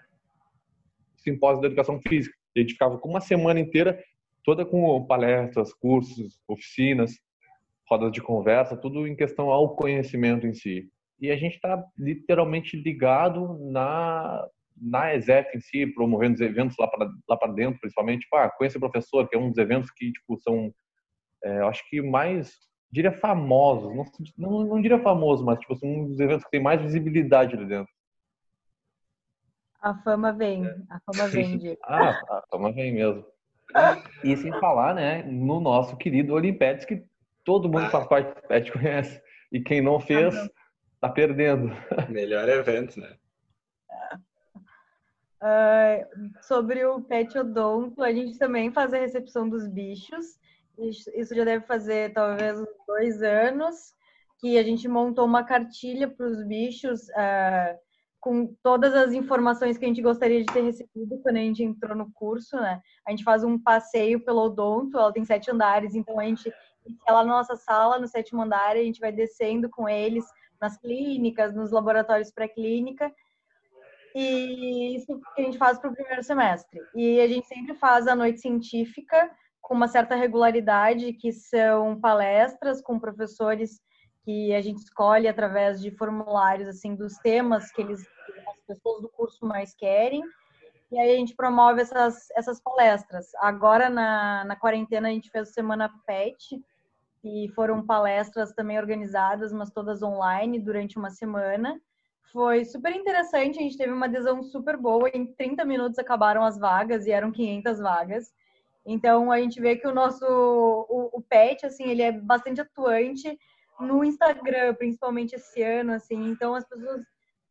simpósio 1.23 1.61
da 1.61 1.69
educação 1.69 2.00
física. 2.00 2.35
A 2.57 2.61
gente 2.61 2.73
ficava 2.73 2.99
com 2.99 3.09
uma 3.09 3.21
semana 3.21 3.61
inteira 3.61 3.99
toda 4.45 4.64
com 4.64 5.05
palestras, 5.07 5.73
cursos, 5.73 6.38
oficinas, 6.49 7.12
rodas 7.88 8.12
de 8.12 8.21
conversa, 8.21 8.76
tudo 8.76 9.07
em 9.07 9.14
questão 9.14 9.50
ao 9.50 9.76
conhecimento 9.76 10.47
em 10.47 10.55
si. 10.55 10.88
E 11.21 11.31
a 11.31 11.37
gente 11.37 11.55
está 11.55 11.83
literalmente 11.99 12.76
ligado 12.76 13.59
na 13.71 14.47
na 14.75 15.14
ESEF 15.14 15.57
em 15.57 15.61
si, 15.61 15.87
promovendo 15.87 16.35
os 16.35 16.41
eventos 16.41 16.76
lá 16.79 16.88
para 16.88 17.09
lá 17.29 17.37
para 17.37 17.52
dentro, 17.52 17.79
principalmente, 17.79 18.23
tipo, 18.23 18.35
ah, 18.37 18.50
o 18.50 18.81
professor, 18.81 19.29
que 19.29 19.37
é 19.37 19.38
um 19.38 19.50
dos 19.50 19.59
eventos 19.59 19.91
que 19.91 20.11
tipo 20.11 20.37
são, 20.41 20.73
é, 21.45 21.61
acho 21.61 21.88
que 21.88 22.00
mais 22.00 22.52
diria 22.91 23.12
famosos, 23.12 23.95
não, 24.37 24.50
não, 24.50 24.64
não 24.67 24.83
diria 24.83 24.99
famoso, 24.99 25.45
mas 25.45 25.59
tipo 25.61 25.75
um 25.83 26.09
dos 26.09 26.21
eventos 26.21 26.45
que 26.45 26.50
tem 26.50 26.61
mais 26.61 26.81
visibilidade 26.81 27.55
ali 27.55 27.67
dentro. 27.67 27.93
A 29.83 29.95
fama 29.95 30.33
vem, 30.33 30.65
a 30.89 31.01
fama 31.01 31.29
vem, 31.29 31.59
Diego. 31.59 31.81
ah, 31.85 32.11
a 32.11 32.43
fama 32.49 32.71
vem 32.73 32.95
mesmo. 32.95 33.27
E 34.23 34.37
sem 34.37 34.53
falar, 34.61 34.95
né, 34.95 35.25
no 35.25 35.61
nosso 35.61 35.97
querido 35.97 36.35
Olimpedes, 36.35 36.85
que 36.85 37.05
todo 37.43 37.69
mundo 37.69 37.87
que 37.87 37.91
faz 37.91 38.07
parte 38.07 38.41
do 38.41 38.47
PET 38.47 38.71
conhece. 38.71 39.21
E 39.51 39.61
quem 39.61 39.83
não 39.83 39.99
fez, 39.99 40.35
tá 41.01 41.09
perdendo. 41.09 41.73
Melhor 42.09 42.49
evento, 42.49 43.01
né? 43.01 43.17
Uh, 45.43 46.43
sobre 46.43 46.85
o 46.85 47.01
Pet 47.01 47.37
Odonto, 47.37 48.05
a 48.05 48.12
gente 48.12 48.39
também 48.39 48.71
faz 48.71 48.95
a 48.95 48.99
recepção 48.99 49.49
dos 49.49 49.67
bichos. 49.67 50.39
Isso 50.79 51.35
já 51.35 51.45
deve 51.45 51.67
fazer 51.67 52.12
talvez 52.12 52.65
dois 52.87 53.21
anos, 53.21 53.93
que 54.39 54.57
a 54.57 54.62
gente 54.62 54.87
montou 54.87 55.25
uma 55.25 55.43
cartilha 55.43 56.09
para 56.09 56.27
os 56.27 56.47
bichos 56.47 57.09
uh, 57.09 57.77
com 58.23 58.55
todas 58.62 58.95
as 58.95 59.12
informações 59.12 59.76
que 59.76 59.85
a 59.85 59.88
gente 59.88 60.00
gostaria 60.00 60.45
de 60.45 60.47
ter 60.47 60.62
recebido 60.62 61.19
quando 61.23 61.37
a 61.37 61.41
gente 61.41 61.64
entrou 61.64 61.97
no 61.97 62.09
curso, 62.12 62.57
né? 62.57 62.81
A 63.05 63.11
gente 63.11 63.25
faz 63.25 63.43
um 63.43 63.59
passeio 63.59 64.25
pelo 64.25 64.43
odonto, 64.43 64.97
ela 64.97 65.12
tem 65.12 65.25
sete 65.25 65.50
andares, 65.50 65.97
então 65.97 66.21
a 66.21 66.25
gente 66.25 66.49
é 66.49 67.12
lá 67.12 67.25
na 67.25 67.33
nossa 67.33 67.57
sala, 67.57 67.99
no 67.99 68.07
sétimo 68.07 68.41
andar, 68.41 68.76
a 68.76 68.83
gente 68.83 69.00
vai 69.00 69.11
descendo 69.11 69.69
com 69.69 69.88
eles 69.88 70.25
nas 70.61 70.79
clínicas, 70.79 71.52
nos 71.52 71.73
laboratórios 71.73 72.31
pré-clínica, 72.31 73.12
e 74.14 74.95
isso 74.95 75.21
que 75.35 75.43
a 75.43 75.45
gente 75.45 75.59
faz 75.59 75.81
para 75.81 75.91
o 75.91 75.95
primeiro 75.95 76.23
semestre. 76.23 76.81
E 76.95 77.21
a 77.21 77.26
gente 77.26 77.49
sempre 77.49 77.75
faz 77.75 78.07
a 78.07 78.14
noite 78.14 78.41
científica 78.41 79.29
com 79.61 79.75
uma 79.75 79.88
certa 79.88 80.14
regularidade, 80.14 81.12
que 81.14 81.33
são 81.33 81.99
palestras 82.00 82.81
com 82.81 83.00
professores 83.00 83.81
que 84.25 84.55
a 84.55 84.61
gente 84.61 84.79
escolhe 84.79 85.29
através 85.29 85.81
de 85.81 85.91
formulários 85.91 86.69
assim 86.69 86.95
dos 86.95 87.17
temas 87.19 87.71
que 87.73 87.83
eles 87.83 88.07
as 88.49 88.61
pessoas 88.67 89.02
do 89.02 89.09
curso 89.09 89.45
mais 89.45 89.75
querem 89.75 90.23
e 90.93 90.99
aí 90.99 91.14
a 91.14 91.17
gente 91.17 91.35
promove 91.35 91.81
essas, 91.81 92.29
essas 92.37 92.61
palestras. 92.61 93.35
Agora 93.37 93.88
na, 93.88 94.45
na 94.45 94.55
quarentena 94.55 95.09
a 95.09 95.11
gente 95.11 95.31
fez 95.31 95.49
a 95.49 95.52
semana 95.52 95.91
PET 96.07 96.62
e 97.25 97.49
foram 97.55 97.87
palestras 97.87 98.52
também 98.52 98.79
organizadas, 98.79 99.55
mas 99.55 99.71
todas 99.71 100.02
online 100.02 100.59
durante 100.59 100.99
uma 100.99 101.09
semana. 101.09 101.81
Foi 102.31 102.67
super 102.67 102.95
interessante, 102.95 103.59
a 103.59 103.62
gente 103.62 103.79
teve 103.79 103.91
uma 103.91 104.05
adesão 104.05 104.43
super 104.43 104.76
boa. 104.76 105.09
Em 105.14 105.25
30 105.25 105.64
minutos 105.64 105.99
acabaram 105.99 106.45
as 106.45 106.59
vagas 106.59 107.07
e 107.07 107.11
eram 107.11 107.33
500 107.33 107.79
vagas. 107.79 108.31
Então 108.85 109.33
a 109.33 109.38
gente 109.38 109.61
vê 109.62 109.76
que 109.76 109.87
o 109.87 109.95
nosso 109.95 110.26
o, 110.26 111.09
o 111.11 111.23
PET 111.23 111.64
assim, 111.64 111.85
ele 111.85 112.02
é 112.02 112.12
bastante 112.12 112.61
atuante 112.61 113.38
no 113.83 114.05
Instagram, 114.05 114.75
principalmente 114.75 115.35
esse 115.35 115.62
ano, 115.62 115.93
assim. 115.93 116.31
Então 116.31 116.55
as 116.55 116.67
pessoas 116.67 117.03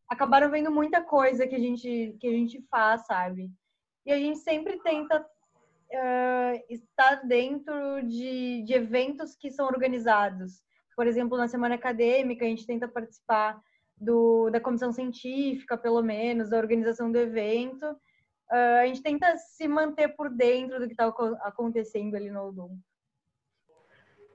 acabaram 0.10 0.50
vendo 0.50 0.72
muita 0.72 1.02
coisa 1.02 1.48
que 1.48 1.56
a 1.56 1.60
gente 1.60 2.18
que 2.20 2.28
a 2.28 2.32
gente 2.32 2.62
faz, 2.70 3.06
sabe? 3.06 3.50
E 4.06 4.12
a 4.12 4.18
gente 4.18 4.40
sempre 4.40 4.80
tenta 4.82 5.22
uh, 5.22 6.64
estar 6.70 7.16
dentro 7.28 8.02
de, 8.04 8.64
de 8.64 8.74
eventos 8.74 9.36
que 9.36 9.52
são 9.52 9.68
organizados. 9.68 10.62
Por 10.96 11.08
exemplo, 11.08 11.38
na 11.38 11.48
semana 11.48 11.76
acadêmica, 11.76 12.46
a 12.46 12.48
gente 12.48 12.66
tenta 12.66 12.88
participar 12.88 13.62
do, 13.98 14.50
da 14.50 14.60
comissão 14.60 14.92
científica, 14.92 15.78
pelo 15.78 16.02
menos, 16.02 16.50
da 16.50 16.58
organização 16.58 17.12
do 17.12 17.20
evento. 17.20 17.86
Uh, 18.52 18.82
a 18.82 18.88
gente 18.88 19.02
tenta 19.02 19.38
se 19.38 19.68
manter 19.68 20.10
por 20.10 20.30
dentro 20.30 20.80
do 20.80 20.88
que 20.88 20.94
está 20.94 21.08
acontecendo 21.44 22.16
ali 22.16 22.30
no 22.30 22.48
Odum. 22.48 22.78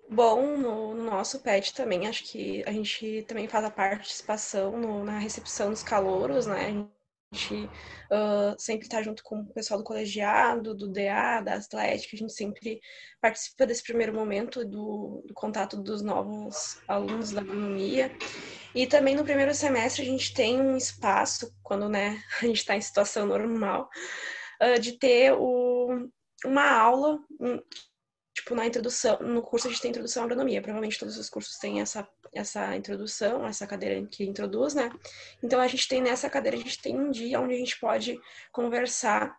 Bom, 0.09 0.57
no, 0.57 0.95
no, 0.95 1.05
nosso 1.05 1.41
PET 1.41 1.75
também, 1.75 2.07
acho 2.07 2.25
que 2.25 2.63
a 2.65 2.71
gente 2.71 3.25
também 3.27 3.49
faz 3.49 3.65
a 3.65 3.71
participação 3.71 4.79
no, 4.79 5.05
na 5.05 5.19
recepção 5.19 5.71
dos 5.71 5.83
calouros, 5.83 6.47
né? 6.47 6.67
A 6.67 7.35
gente 7.37 7.65
uh, 7.65 8.55
sempre 8.57 8.87
está 8.87 9.03
junto 9.03 9.25
com 9.25 9.41
o 9.41 9.53
pessoal 9.53 9.79
do 9.79 9.85
colegiado, 9.85 10.77
do 10.77 10.87
DA, 10.87 11.41
da 11.41 11.55
Atlética, 11.55 12.15
a 12.15 12.19
gente 12.19 12.33
sempre 12.33 12.81
participa 13.21 13.67
desse 13.67 13.83
primeiro 13.83 14.15
momento 14.15 14.65
do, 14.65 15.25
do 15.27 15.35
contato 15.35 15.77
dos 15.77 16.03
novos 16.03 16.81
alunos 16.87 17.33
da 17.33 17.41
agronomia. 17.41 18.17
E 18.75 18.87
também 18.87 19.17
no 19.17 19.25
primeiro 19.25 19.53
semestre 19.55 20.03
a 20.03 20.07
gente 20.07 20.33
tem 20.33 20.61
um 20.61 20.77
espaço, 20.77 21.53
quando 21.65 21.89
né, 21.89 22.23
a 22.41 22.47
gente 22.47 22.59
está 22.59 22.77
em 22.77 22.81
situação 22.81 23.27
normal, 23.27 23.89
uh, 24.63 24.81
de 24.81 24.93
ter 24.93 25.33
o, 25.33 26.09
uma 26.45 26.71
aula 26.71 27.19
tipo, 28.47 28.55
na 28.55 28.65
introdução, 28.65 29.19
no 29.19 29.43
curso 29.43 29.67
a 29.67 29.71
gente 29.71 29.83
tem 29.83 29.91
introdução 29.91 30.23
à 30.23 30.27
agronomia. 30.27 30.63
Provavelmente 30.63 30.99
todos 31.01 31.19
os 31.19 31.29
cursos 31.29 31.59
têm 31.59 31.81
essa, 31.81 32.09
essa 32.33 32.77
introdução, 32.77 33.45
essa 33.45 33.67
cadeira 33.67 34.07
que 34.07 34.25
introduz, 34.25 34.73
né? 34.73 34.89
Então 35.43 35.61
a 35.61 35.67
gente 35.67 35.89
tem 35.89 36.01
nessa 36.01 36.31
cadeira, 36.31 36.57
a 36.57 36.61
gente 36.61 36.81
tem 36.81 36.97
um 36.97 37.11
dia 37.11 37.41
onde 37.41 37.55
a 37.55 37.59
gente 37.59 37.79
pode 37.81 38.21
conversar 38.53 39.37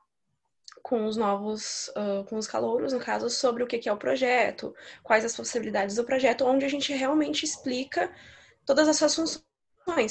com 0.84 1.06
os 1.06 1.16
novos, 1.16 1.88
uh, 1.90 2.26
com 2.26 2.38
os 2.38 2.48
calouros, 2.48 2.92
no 2.92 3.00
caso, 3.00 3.30
sobre 3.30 3.64
o 3.64 3.68
que 3.68 3.88
é 3.88 3.94
o 3.94 3.98
projeto, 3.98 4.76
quais 5.04 5.24
as 5.24 5.36
possibilidades 5.36 5.96
do 5.96 6.04
projeto, 6.04 6.46
onde 6.46 6.66
a 6.66 6.70
gente 6.70 6.92
realmente 6.94 7.46
explica 7.46 8.14
todas 8.66 8.90
as 8.90 8.98
suas 8.98 9.16
funções 9.16 9.48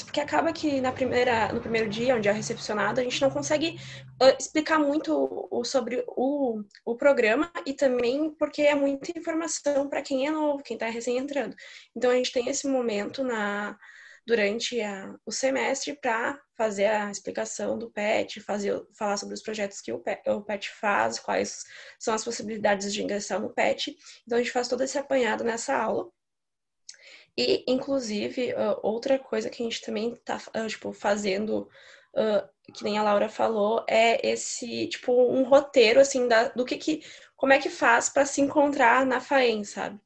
porque 0.05 0.21
acaba 0.21 0.53
que 0.53 0.81
na 0.81 0.91
primeira, 0.91 1.53
no 1.53 1.61
primeiro 1.61 1.89
dia, 1.89 2.17
onde 2.17 2.29
é 2.29 2.33
recepcionado, 2.33 3.01
a 3.01 3.05
gente 3.05 3.21
não 3.21 3.31
consegue 3.31 3.79
uh, 4.23 4.37
explicar 4.39 4.79
muito 4.79 5.49
sobre 5.65 6.05
o, 6.09 6.63
o 6.85 6.97
programa 6.97 7.51
e 7.65 7.73
também 7.73 8.31
porque 8.39 8.63
é 8.63 8.75
muita 8.75 9.17
informação 9.17 9.89
para 9.89 10.03
quem 10.03 10.27
é 10.27 10.31
novo, 10.31 10.63
quem 10.63 10.77
está 10.77 10.89
recém 10.89 11.19
entrando. 11.19 11.55
Então 11.95 12.11
a 12.11 12.15
gente 12.15 12.33
tem 12.33 12.49
esse 12.49 12.67
momento 12.67 13.23
na 13.23 13.77
durante 14.27 14.81
a, 14.81 15.15
o 15.25 15.31
semestre 15.31 15.95
para 15.95 16.39
fazer 16.57 16.87
a 16.87 17.11
explicação 17.11 17.79
do 17.79 17.91
PET, 17.91 18.41
fazer, 18.41 18.83
falar 18.99 19.17
sobre 19.17 19.35
os 19.35 19.43
projetos 19.43 19.81
que 19.81 19.93
o 19.93 20.01
PET, 20.01 20.29
o 20.29 20.43
PET 20.43 20.69
faz, 20.71 21.21
quais 21.21 21.65
são 21.99 22.13
as 22.13 22.25
possibilidades 22.25 22.93
de 22.93 23.03
ingressar 23.03 23.41
no 23.41 23.55
PET. 23.55 23.97
Então 24.27 24.37
a 24.37 24.43
gente 24.43 24.51
faz 24.51 24.67
todo 24.67 24.83
esse 24.83 24.99
apanhado 24.99 25.45
nessa 25.45 25.77
aula. 25.77 26.11
E, 27.37 27.65
inclusive, 27.69 28.53
uh, 28.55 28.79
outra 28.83 29.19
coisa 29.19 29.51
que 29.51 29.63
a 29.63 29.67
gente 29.67 29.83
também 29.83 30.13
está 30.15 30.37
uh, 30.37 30.67
tipo, 30.67 30.93
fazendo, 30.93 31.69
uh, 32.15 32.73
que 32.73 32.83
nem 32.85 32.99
a 32.99 33.03
Laura 33.03 33.29
falou, 33.29 33.85
é 33.89 34.27
esse, 34.27 34.89
tipo, 34.89 35.13
um 35.13 35.43
roteiro, 35.45 36.01
assim, 36.01 36.29
da, 36.29 36.49
do 36.49 36.65
que 36.65 36.77
que, 36.77 37.03
como 37.37 37.53
é 37.53 37.59
que 37.59 37.69
faz 37.71 38.09
para 38.09 38.25
se 38.27 38.41
encontrar 38.41 39.05
na 39.07 39.21
FAEM, 39.21 39.65
sabe? 39.65 40.01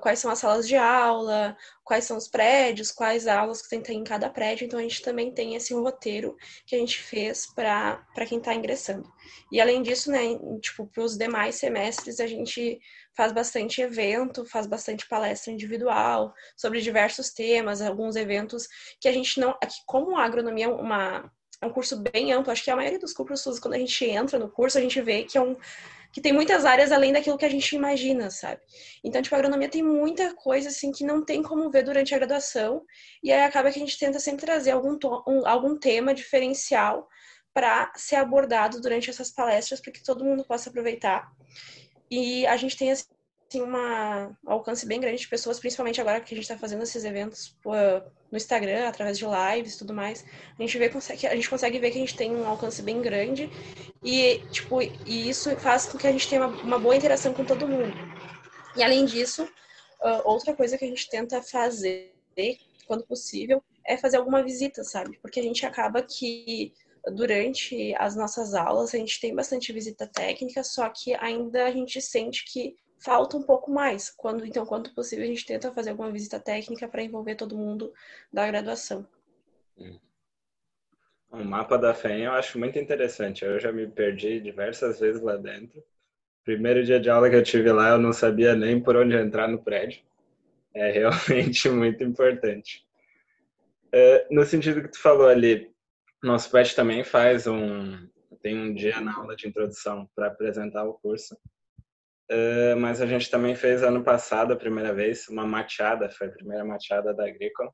Quais 0.00 0.18
são 0.18 0.30
as 0.30 0.38
salas 0.38 0.68
de 0.68 0.76
aula, 0.76 1.56
quais 1.84 2.04
são 2.04 2.16
os 2.16 2.28
prédios, 2.28 2.90
quais 2.90 3.26
aulas 3.26 3.62
que 3.62 3.80
tem 3.80 3.98
em 3.98 4.04
cada 4.04 4.28
prédio. 4.28 4.66
Então, 4.66 4.78
a 4.78 4.82
gente 4.82 5.02
também 5.02 5.32
tem 5.32 5.54
esse 5.54 5.72
roteiro 5.72 6.36
que 6.66 6.76
a 6.76 6.78
gente 6.78 6.98
fez 6.98 7.46
para 7.54 8.04
quem 8.26 8.38
está 8.38 8.54
ingressando. 8.54 9.10
E, 9.50 9.60
além 9.60 9.82
disso, 9.82 10.10
né, 10.10 10.38
tipo, 10.60 10.86
para 10.86 11.02
os 11.02 11.16
demais 11.16 11.54
semestres, 11.54 12.20
a 12.20 12.26
gente 12.26 12.78
faz 13.16 13.32
bastante 13.32 13.80
evento, 13.80 14.44
faz 14.44 14.66
bastante 14.66 15.08
palestra 15.08 15.52
individual 15.52 16.32
sobre 16.56 16.80
diversos 16.80 17.30
temas, 17.30 17.80
alguns 17.80 18.14
eventos 18.14 18.68
que 19.00 19.08
a 19.08 19.12
gente 19.12 19.40
não. 19.40 19.50
Aqui, 19.62 19.76
como 19.86 20.16
a 20.16 20.24
agronomia 20.24 20.66
é 20.66 20.68
uma, 20.68 21.32
é 21.60 21.66
um 21.66 21.72
curso 21.72 21.96
bem 22.12 22.32
amplo, 22.32 22.52
acho 22.52 22.62
que 22.62 22.70
a 22.70 22.76
maioria 22.76 22.98
dos 22.98 23.12
cursos, 23.12 23.58
quando 23.58 23.74
a 23.74 23.78
gente 23.78 24.04
entra 24.04 24.38
no 24.38 24.50
curso, 24.50 24.78
a 24.78 24.80
gente 24.80 25.00
vê 25.00 25.24
que 25.24 25.38
é 25.38 25.40
um 25.40 25.56
que 26.12 26.20
tem 26.20 26.32
muitas 26.32 26.64
áreas 26.64 26.90
além 26.90 27.12
daquilo 27.12 27.36
que 27.36 27.44
a 27.44 27.50
gente 27.50 27.76
imagina, 27.76 28.30
sabe? 28.30 28.60
Então, 29.04 29.20
tipo, 29.20 29.34
a 29.34 29.38
agronomia 29.38 29.68
tem 29.68 29.82
muita 29.82 30.34
coisa, 30.34 30.68
assim, 30.68 30.90
que 30.90 31.04
não 31.04 31.24
tem 31.24 31.42
como 31.42 31.70
ver 31.70 31.82
durante 31.82 32.14
a 32.14 32.18
graduação, 32.18 32.82
e 33.22 33.32
aí 33.32 33.42
acaba 33.42 33.70
que 33.70 33.78
a 33.78 33.82
gente 33.82 33.98
tenta 33.98 34.18
sempre 34.18 34.46
trazer 34.46 34.70
algum, 34.70 34.98
um, 35.26 35.46
algum 35.46 35.78
tema 35.78 36.14
diferencial 36.14 37.08
para 37.52 37.92
ser 37.96 38.16
abordado 38.16 38.80
durante 38.80 39.10
essas 39.10 39.30
palestras, 39.30 39.80
para 39.80 39.92
que 39.92 40.02
todo 40.02 40.24
mundo 40.24 40.44
possa 40.44 40.70
aproveitar. 40.70 41.30
E 42.10 42.46
a 42.46 42.56
gente 42.56 42.76
tem 42.76 42.90
assim, 42.90 43.04
uma, 43.56 44.28
um 44.44 44.50
alcance 44.50 44.84
bem 44.84 45.00
grande 45.00 45.22
de 45.22 45.28
pessoas, 45.28 45.58
principalmente 45.58 46.00
agora 46.00 46.20
que 46.20 46.34
a 46.34 46.36
gente 46.36 46.44
está 46.44 46.58
fazendo 46.58 46.82
esses 46.82 47.04
eventos 47.04 47.56
no 48.30 48.36
Instagram, 48.36 48.86
através 48.86 49.18
de 49.18 49.24
lives 49.24 49.74
e 49.74 49.78
tudo 49.78 49.94
mais. 49.94 50.24
A 50.58 50.62
gente, 50.62 50.76
vê, 50.76 50.88
consegue, 50.88 51.26
a 51.26 51.34
gente 51.34 51.48
consegue 51.48 51.78
ver 51.78 51.90
que 51.90 51.96
a 51.96 52.00
gente 52.00 52.16
tem 52.16 52.36
um 52.36 52.46
alcance 52.46 52.82
bem 52.82 53.00
grande 53.00 53.50
e, 54.02 54.40
tipo, 54.50 54.82
e 54.82 55.28
isso 55.28 55.54
faz 55.56 55.86
com 55.86 55.96
que 55.96 56.06
a 56.06 56.12
gente 56.12 56.28
tenha 56.28 56.46
uma, 56.46 56.62
uma 56.62 56.78
boa 56.78 56.94
interação 56.94 57.32
com 57.32 57.44
todo 57.44 57.66
mundo. 57.66 57.96
E 58.76 58.82
além 58.82 59.06
disso, 59.06 59.44
uh, 59.44 60.22
outra 60.24 60.54
coisa 60.54 60.76
que 60.76 60.84
a 60.84 60.88
gente 60.88 61.08
tenta 61.08 61.42
fazer, 61.42 62.12
quando 62.86 63.06
possível, 63.06 63.62
é 63.84 63.96
fazer 63.96 64.18
alguma 64.18 64.42
visita, 64.42 64.84
sabe? 64.84 65.18
Porque 65.22 65.40
a 65.40 65.42
gente 65.42 65.64
acaba 65.64 66.02
que 66.02 66.74
durante 67.12 67.94
as 67.96 68.14
nossas 68.14 68.54
aulas, 68.54 68.94
a 68.94 68.98
gente 68.98 69.20
tem 69.20 69.34
bastante 69.34 69.72
visita 69.72 70.06
técnica, 70.06 70.62
só 70.62 70.88
que 70.88 71.14
ainda 71.14 71.64
a 71.64 71.70
gente 71.70 72.00
sente 72.02 72.44
que 72.44 72.76
falta 72.98 73.36
um 73.36 73.42
pouco 73.42 73.70
mais. 73.70 74.10
Quando 74.10 74.44
então, 74.44 74.66
quanto 74.66 74.94
possível, 74.94 75.24
a 75.24 75.28
gente 75.28 75.46
tenta 75.46 75.72
fazer 75.72 75.90
alguma 75.90 76.10
visita 76.10 76.38
técnica 76.38 76.88
para 76.88 77.02
envolver 77.02 77.34
todo 77.34 77.56
mundo 77.56 77.92
da 78.32 78.46
graduação. 78.46 79.06
O 81.30 81.44
mapa 81.44 81.76
da 81.76 81.94
FEM 81.94 82.24
eu 82.24 82.32
acho 82.32 82.58
muito 82.58 82.78
interessante. 82.78 83.44
Eu 83.44 83.60
já 83.60 83.70
me 83.70 83.86
perdi 83.86 84.40
diversas 84.40 84.98
vezes 84.98 85.22
lá 85.22 85.36
dentro. 85.36 85.82
Primeiro 86.44 86.82
dia 86.82 86.98
de 86.98 87.10
aula 87.10 87.28
que 87.28 87.36
eu 87.36 87.42
tive 87.42 87.70
lá, 87.70 87.90
eu 87.90 87.98
não 87.98 88.12
sabia 88.12 88.54
nem 88.54 88.80
por 88.80 88.96
onde 88.96 89.14
entrar 89.14 89.46
no 89.48 89.62
prédio. 89.62 90.02
É 90.74 90.90
realmente 90.92 91.68
muito 91.68 92.02
importante. 92.02 92.86
É, 93.92 94.26
no 94.30 94.44
sentido 94.44 94.82
que 94.82 94.88
tu 94.88 95.00
falou 95.00 95.28
ali, 95.28 95.70
nosso 96.22 96.50
PET 96.50 96.74
também 96.74 97.04
faz 97.04 97.46
um 97.46 98.08
tem 98.42 98.56
um 98.56 98.72
dia 98.72 99.00
na 99.00 99.14
aula 99.16 99.34
de 99.34 99.48
introdução 99.48 100.08
para 100.14 100.28
apresentar 100.28 100.84
o 100.84 100.94
curso. 100.94 101.36
Uh, 102.30 102.76
mas 102.78 103.00
a 103.00 103.06
gente 103.06 103.30
também 103.30 103.54
fez 103.54 103.82
ano 103.82 104.04
passado, 104.04 104.52
a 104.52 104.56
primeira 104.56 104.92
vez, 104.92 105.28
uma 105.28 105.46
mateada, 105.46 106.10
foi 106.10 106.26
a 106.26 106.32
primeira 106.32 106.62
mateada 106.62 107.14
da 107.14 107.26
Agrícola, 107.26 107.72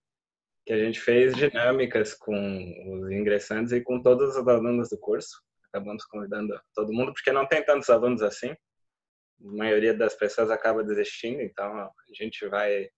que 0.64 0.72
a 0.72 0.78
gente 0.78 1.00
fez 1.00 1.34
dinâmicas 1.34 2.14
com 2.14 2.32
os 2.34 3.10
ingressantes 3.10 3.72
e 3.72 3.80
com 3.80 4.00
todos 4.00 4.36
os 4.36 4.48
alunos 4.48 4.88
do 4.88 4.98
curso. 4.98 5.42
Acabamos 5.68 6.04
convidando 6.04 6.58
todo 6.72 6.92
mundo, 6.92 7.12
porque 7.12 7.32
não 7.32 7.46
tem 7.46 7.64
tantos 7.64 7.90
alunos 7.90 8.22
assim. 8.22 8.50
A 8.50 8.56
maioria 9.56 9.92
das 9.92 10.14
pessoas 10.14 10.50
acaba 10.50 10.84
desistindo, 10.84 11.42
então 11.42 11.76
a 11.76 11.90
gente 12.12 12.46
vai, 12.48 12.88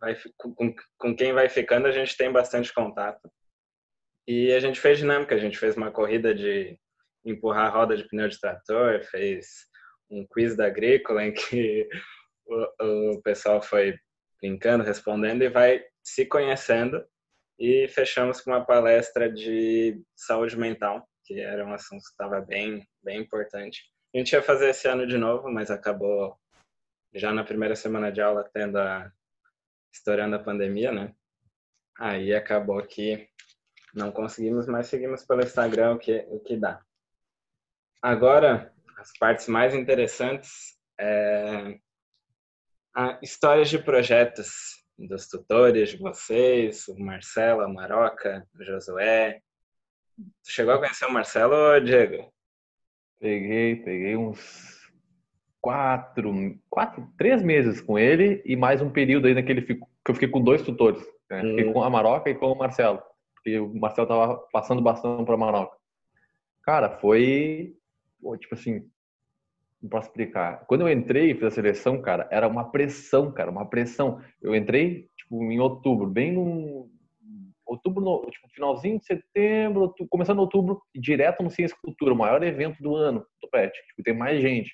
vai 0.00 0.16
com, 0.38 0.74
com 0.96 1.14
quem 1.14 1.34
vai 1.34 1.48
ficando, 1.50 1.86
a 1.86 1.92
gente 1.92 2.16
tem 2.16 2.32
bastante 2.32 2.72
contato. 2.72 3.30
E 4.26 4.50
a 4.52 4.60
gente 4.60 4.80
fez 4.80 4.98
dinâmica, 4.98 5.34
a 5.34 5.38
gente 5.38 5.58
fez 5.58 5.76
uma 5.76 5.90
corrida 5.90 6.34
de 6.34 6.78
empurrar 7.24 7.66
a 7.66 7.70
roda 7.70 7.96
de 7.96 8.08
pneu 8.08 8.28
de 8.28 8.40
trator, 8.40 9.02
fez 9.04 9.66
um 10.10 10.26
quiz 10.26 10.56
da 10.56 10.66
Agrícola 10.66 11.24
em 11.24 11.32
que 11.32 11.88
o, 12.46 13.12
o 13.12 13.22
pessoal 13.22 13.62
foi 13.62 13.98
brincando, 14.40 14.84
respondendo 14.84 15.42
e 15.42 15.48
vai 15.48 15.84
se 16.02 16.26
conhecendo. 16.26 17.04
E 17.58 17.86
fechamos 17.88 18.40
com 18.40 18.50
uma 18.50 18.64
palestra 18.64 19.30
de 19.30 20.02
saúde 20.16 20.58
mental, 20.58 21.06
que 21.24 21.38
era 21.38 21.64
um 21.64 21.74
assunto 21.74 22.00
que 22.00 22.08
estava 22.08 22.40
bem, 22.40 22.88
bem 23.02 23.20
importante. 23.20 23.82
A 24.14 24.18
gente 24.18 24.32
ia 24.32 24.42
fazer 24.42 24.70
esse 24.70 24.88
ano 24.88 25.06
de 25.06 25.18
novo, 25.18 25.50
mas 25.50 25.70
acabou 25.70 26.36
já 27.14 27.32
na 27.32 27.44
primeira 27.44 27.76
semana 27.76 28.10
de 28.10 28.20
aula 28.20 28.48
tendo 28.52 28.78
a 28.78 29.12
estourando 29.92 30.36
a 30.36 30.42
pandemia, 30.42 30.90
né? 30.90 31.14
Aí 31.98 32.34
acabou 32.34 32.82
que 32.82 33.28
não 33.94 34.10
conseguimos, 34.10 34.66
mas 34.66 34.86
seguimos 34.86 35.24
pelo 35.24 35.42
Instagram 35.42 35.94
o 35.94 35.98
que 35.98 36.24
o 36.30 36.40
que 36.40 36.56
dá. 36.56 36.80
Agora, 38.00 38.72
as 39.00 39.12
partes 39.18 39.48
mais 39.48 39.74
interessantes 39.74 40.76
é 41.00 41.78
histórias 43.22 43.70
de 43.70 43.78
projetos 43.78 44.84
dos 44.98 45.26
tutores 45.26 45.90
de 45.90 45.96
vocês, 45.96 46.86
o 46.88 46.98
Marcelo, 46.98 47.62
a 47.62 47.68
Maroca, 47.68 48.46
o 48.54 48.62
Josué. 48.62 49.40
Tu 50.44 50.50
chegou 50.50 50.74
a 50.74 50.78
conhecer 50.78 51.06
o 51.06 51.12
Marcelo, 51.12 51.80
Diego? 51.80 52.30
Peguei, 53.18 53.76
peguei 53.76 54.16
uns 54.16 54.92
quatro, 55.62 56.30
quatro, 56.68 57.10
três 57.16 57.42
meses 57.42 57.80
com 57.80 57.98
ele 57.98 58.42
e 58.44 58.54
mais 58.54 58.82
um 58.82 58.90
período 58.90 59.28
aí 59.28 59.34
naquele 59.34 59.62
que 59.62 59.80
eu 60.08 60.14
fiquei 60.14 60.28
com 60.28 60.42
dois 60.42 60.60
tutores. 60.62 61.02
Né? 61.30 61.40
Fiquei 61.40 61.68
hum. 61.68 61.72
com 61.72 61.82
a 61.82 61.88
Maroca 61.88 62.28
e 62.28 62.34
com 62.34 62.52
o 62.52 62.58
Marcelo. 62.58 63.02
Porque 63.34 63.58
o 63.58 63.72
Marcelo 63.74 64.08
tava 64.08 64.36
passando 64.52 64.82
bastante 64.82 65.24
para 65.24 65.34
a 65.34 65.38
Maroca. 65.38 65.76
Cara, 66.62 66.98
foi 66.98 67.79
tipo 68.38 68.54
assim, 68.54 68.84
não 69.82 69.88
posso 69.88 70.08
explicar. 70.08 70.64
Quando 70.66 70.82
eu 70.82 70.92
entrei 70.92 71.30
e 71.30 71.34
fiz 71.34 71.44
a 71.44 71.50
seleção, 71.50 72.00
cara, 72.02 72.28
era 72.30 72.46
uma 72.46 72.70
pressão, 72.70 73.32
cara, 73.32 73.50
uma 73.50 73.66
pressão. 73.66 74.20
Eu 74.42 74.54
entrei, 74.54 75.08
tipo, 75.16 75.42
em 75.44 75.58
outubro, 75.58 76.06
bem 76.06 76.32
no 76.32 76.90
outubro, 77.64 78.02
no, 78.02 78.28
tipo, 78.30 78.48
finalzinho 78.50 78.98
de 78.98 79.06
setembro, 79.06 79.82
outubro, 79.82 80.08
começando 80.10 80.40
outubro, 80.40 80.82
direto 80.94 81.42
no 81.42 81.50
Ciência 81.50 81.74
e 81.74 81.80
Cultura, 81.80 82.12
o 82.12 82.16
maior 82.16 82.42
evento 82.42 82.82
do 82.82 82.96
ano 82.96 83.24
do 83.40 83.48
PET. 83.48 83.72
Tipo, 83.88 84.02
tem 84.02 84.14
mais 84.16 84.42
gente. 84.42 84.72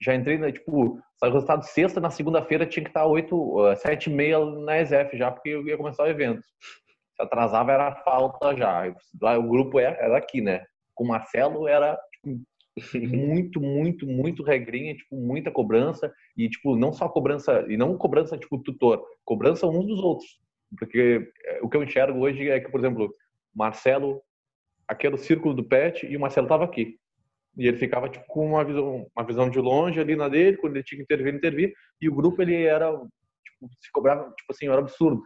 Já 0.00 0.14
entrei, 0.14 0.38
né, 0.38 0.52
tipo, 0.52 1.00
saiu 1.18 1.32
o 1.32 1.34
resultado 1.34 1.64
sexta, 1.64 2.00
na 2.00 2.10
segunda-feira 2.10 2.66
tinha 2.66 2.84
que 2.84 2.90
estar 2.90 3.06
oito, 3.06 3.56
sete 3.76 4.08
e 4.08 4.12
meia 4.12 4.38
na 4.38 4.80
ESF 4.80 5.16
já, 5.16 5.30
porque 5.32 5.48
eu 5.48 5.66
ia 5.66 5.76
começar 5.76 6.04
o 6.04 6.08
evento. 6.08 6.42
Se 7.16 7.22
atrasava 7.22 7.72
era 7.72 7.96
falta 7.96 8.54
já. 8.56 8.84
O 9.36 9.48
grupo 9.48 9.80
era 9.80 10.16
aqui, 10.16 10.40
né? 10.40 10.64
Com 10.94 11.04
o 11.04 11.08
Marcelo 11.08 11.66
era 11.66 11.98
tipo, 12.12 12.40
muito, 12.94 13.60
muito, 13.60 14.06
muito 14.06 14.42
regrinha, 14.42 14.94
tipo, 14.94 15.16
muita 15.16 15.50
cobrança 15.50 16.12
e 16.36 16.48
tipo, 16.48 16.76
não 16.76 16.92
só 16.92 17.08
cobrança, 17.08 17.64
e 17.68 17.76
não 17.76 17.96
cobrança 17.96 18.38
tipo 18.38 18.58
tutor, 18.58 19.04
cobrança 19.24 19.66
uns 19.66 19.86
dos 19.86 20.00
outros. 20.00 20.40
Porque 20.78 21.30
é, 21.46 21.60
o 21.62 21.68
que 21.68 21.76
eu 21.76 21.82
enxergo 21.82 22.20
hoje 22.20 22.48
é 22.48 22.60
que, 22.60 22.70
por 22.70 22.80
exemplo, 22.80 23.14
Marcelo, 23.54 24.22
aquele 24.86 25.16
círculo 25.16 25.54
do 25.54 25.64
pet 25.64 26.06
e 26.06 26.16
o 26.16 26.20
Marcelo 26.20 26.46
estava 26.46 26.64
aqui. 26.64 26.96
E 27.56 27.66
ele 27.66 27.76
ficava 27.76 28.08
tipo 28.08 28.24
com 28.28 28.46
uma 28.46 28.64
visão, 28.64 29.06
uma 29.16 29.26
visão 29.26 29.50
de 29.50 29.58
longe 29.58 29.98
ali 30.00 30.14
na 30.14 30.28
dele, 30.28 30.56
quando 30.56 30.76
ele 30.76 30.84
tinha 30.84 30.98
que 30.98 31.02
intervir, 31.02 31.34
intervir, 31.34 31.74
e 32.00 32.08
o 32.08 32.14
grupo 32.14 32.40
ele 32.40 32.62
era 32.62 32.90
tipo, 32.92 33.68
se 33.80 33.90
cobrava, 33.92 34.24
tipo 34.36 34.52
assim, 34.52 34.68
era 34.68 34.78
absurdo. 34.78 35.22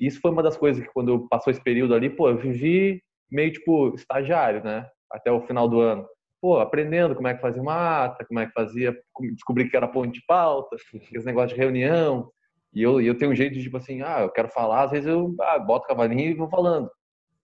E 0.00 0.06
isso 0.06 0.20
foi 0.20 0.30
uma 0.30 0.42
das 0.42 0.56
coisas 0.56 0.84
que 0.84 0.92
quando 0.92 1.28
passou 1.28 1.50
esse 1.50 1.62
período 1.62 1.94
ali, 1.94 2.10
pô, 2.10 2.28
eu 2.28 2.38
vivi 2.38 3.02
meio 3.30 3.52
tipo 3.52 3.94
estagiário, 3.94 4.62
né? 4.64 4.88
Até 5.10 5.30
o 5.30 5.46
final 5.46 5.68
do 5.68 5.80
ano 5.80 6.06
pô, 6.42 6.58
aprendendo 6.58 7.14
como 7.14 7.28
é 7.28 7.34
que 7.34 7.40
fazia 7.40 7.62
uma 7.62 8.04
ata, 8.04 8.24
como 8.24 8.40
é 8.40 8.46
que 8.46 8.52
fazia, 8.52 9.00
descobri 9.32 9.70
que 9.70 9.76
era 9.76 9.86
ponto 9.86 10.10
de 10.12 10.20
pauta, 10.26 10.74
esse 11.14 11.24
negócio 11.24 11.54
de 11.56 11.62
reunião. 11.62 12.28
E 12.74 12.82
eu, 12.82 13.00
eu 13.00 13.16
tenho 13.16 13.30
um 13.30 13.34
jeito 13.34 13.54
de, 13.54 13.62
tipo 13.62 13.76
assim, 13.76 14.02
ah, 14.02 14.22
eu 14.22 14.30
quero 14.30 14.48
falar, 14.48 14.84
às 14.84 14.90
vezes 14.90 15.06
eu 15.06 15.34
ah, 15.40 15.58
boto 15.60 15.84
o 15.84 15.88
cavalinho 15.88 16.30
e 16.32 16.34
vou 16.34 16.50
falando. 16.50 16.90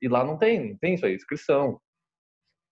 E 0.02 0.08
lá 0.08 0.24
não 0.24 0.37
tem, 0.37 0.70
não 0.70 0.78
tem 0.78 0.94
isso 0.94 1.06
aí, 1.06 1.14
inscrição. 1.14 1.80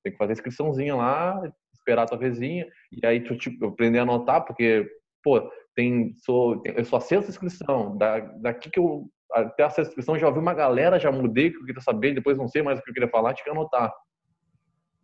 Tem 0.03 0.13
que 0.13 0.19
fazer 0.19 0.33
inscriçãozinha 0.33 0.97
lá, 0.97 1.41
esperar 1.73 2.03
a 2.03 2.07
tua 2.07 2.19
vezinha, 2.19 2.67
e 2.91 3.07
aí 3.07 3.21
tu, 3.23 3.37
tipo, 3.37 3.67
aprender 3.67 4.01
a 4.01 4.03
anotar, 4.03 4.45
porque, 4.45 4.89
pô, 5.23 5.41
tem, 5.77 6.13
sou, 6.17 6.61
tem, 6.61 6.75
eu 6.77 6.85
sou 6.85 6.97
a 6.97 7.01
sexta 7.01 7.31
inscrição, 7.31 7.97
da, 7.97 8.19
daqui 8.19 8.69
que 8.69 8.81
eu, 8.81 9.09
até 9.33 9.63
a 9.63 9.71
sexta 9.71 9.91
inscrição 9.91 10.19
já 10.19 10.27
ouvi 10.27 10.41
uma 10.41 10.55
galera, 10.55 10.99
já 10.99 11.13
mudei 11.13 11.49
o 11.49 11.53
que 11.53 11.59
eu 11.59 11.67
queria 11.67 11.83
saber, 11.83 12.15
depois 12.15 12.37
não 12.37 12.49
sei 12.49 12.63
mais 12.63 12.81
o 12.81 12.83
que 12.83 12.91
eu 12.91 12.95
queria 12.95 13.09
falar, 13.09 13.35
tinha 13.35 13.45
que 13.45 13.51
anotar. 13.51 13.93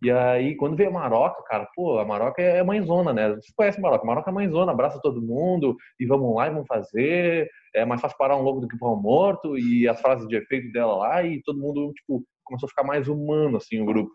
E 0.02 0.10
aí, 0.10 0.56
quando 0.56 0.76
veio 0.76 0.90
a 0.90 0.92
Maroca, 0.92 1.44
cara, 1.44 1.68
pô, 1.76 2.00
a 2.00 2.04
Maroca 2.04 2.42
é 2.42 2.60
mãezona, 2.64 3.12
né? 3.12 3.36
Você 3.36 3.52
conhece 3.54 3.78
a 3.78 3.80
Maroca? 3.80 4.02
A 4.02 4.06
Maroca 4.06 4.30
é 4.30 4.34
mãezona, 4.34 4.72
abraça 4.72 5.00
todo 5.00 5.22
mundo 5.22 5.76
e 5.98 6.04
vamos 6.04 6.34
lá 6.34 6.48
e 6.48 6.50
vamos 6.50 6.66
fazer. 6.66 7.48
É 7.72 7.84
mais 7.84 8.00
fácil 8.00 8.18
parar 8.18 8.36
um 8.36 8.42
lobo 8.42 8.60
do 8.60 8.66
que 8.66 8.76
pão 8.76 9.00
morto 9.00 9.56
e 9.56 9.86
as 9.86 10.00
frases 10.00 10.26
de 10.26 10.34
efeito 10.34 10.72
dela 10.72 10.96
lá 10.96 11.22
e 11.22 11.40
todo 11.44 11.60
mundo, 11.60 11.92
tipo, 11.92 12.26
começou 12.42 12.66
a 12.66 12.70
ficar 12.70 12.82
mais 12.82 13.06
humano, 13.06 13.58
assim, 13.58 13.80
o 13.80 13.86
grupo. 13.86 14.10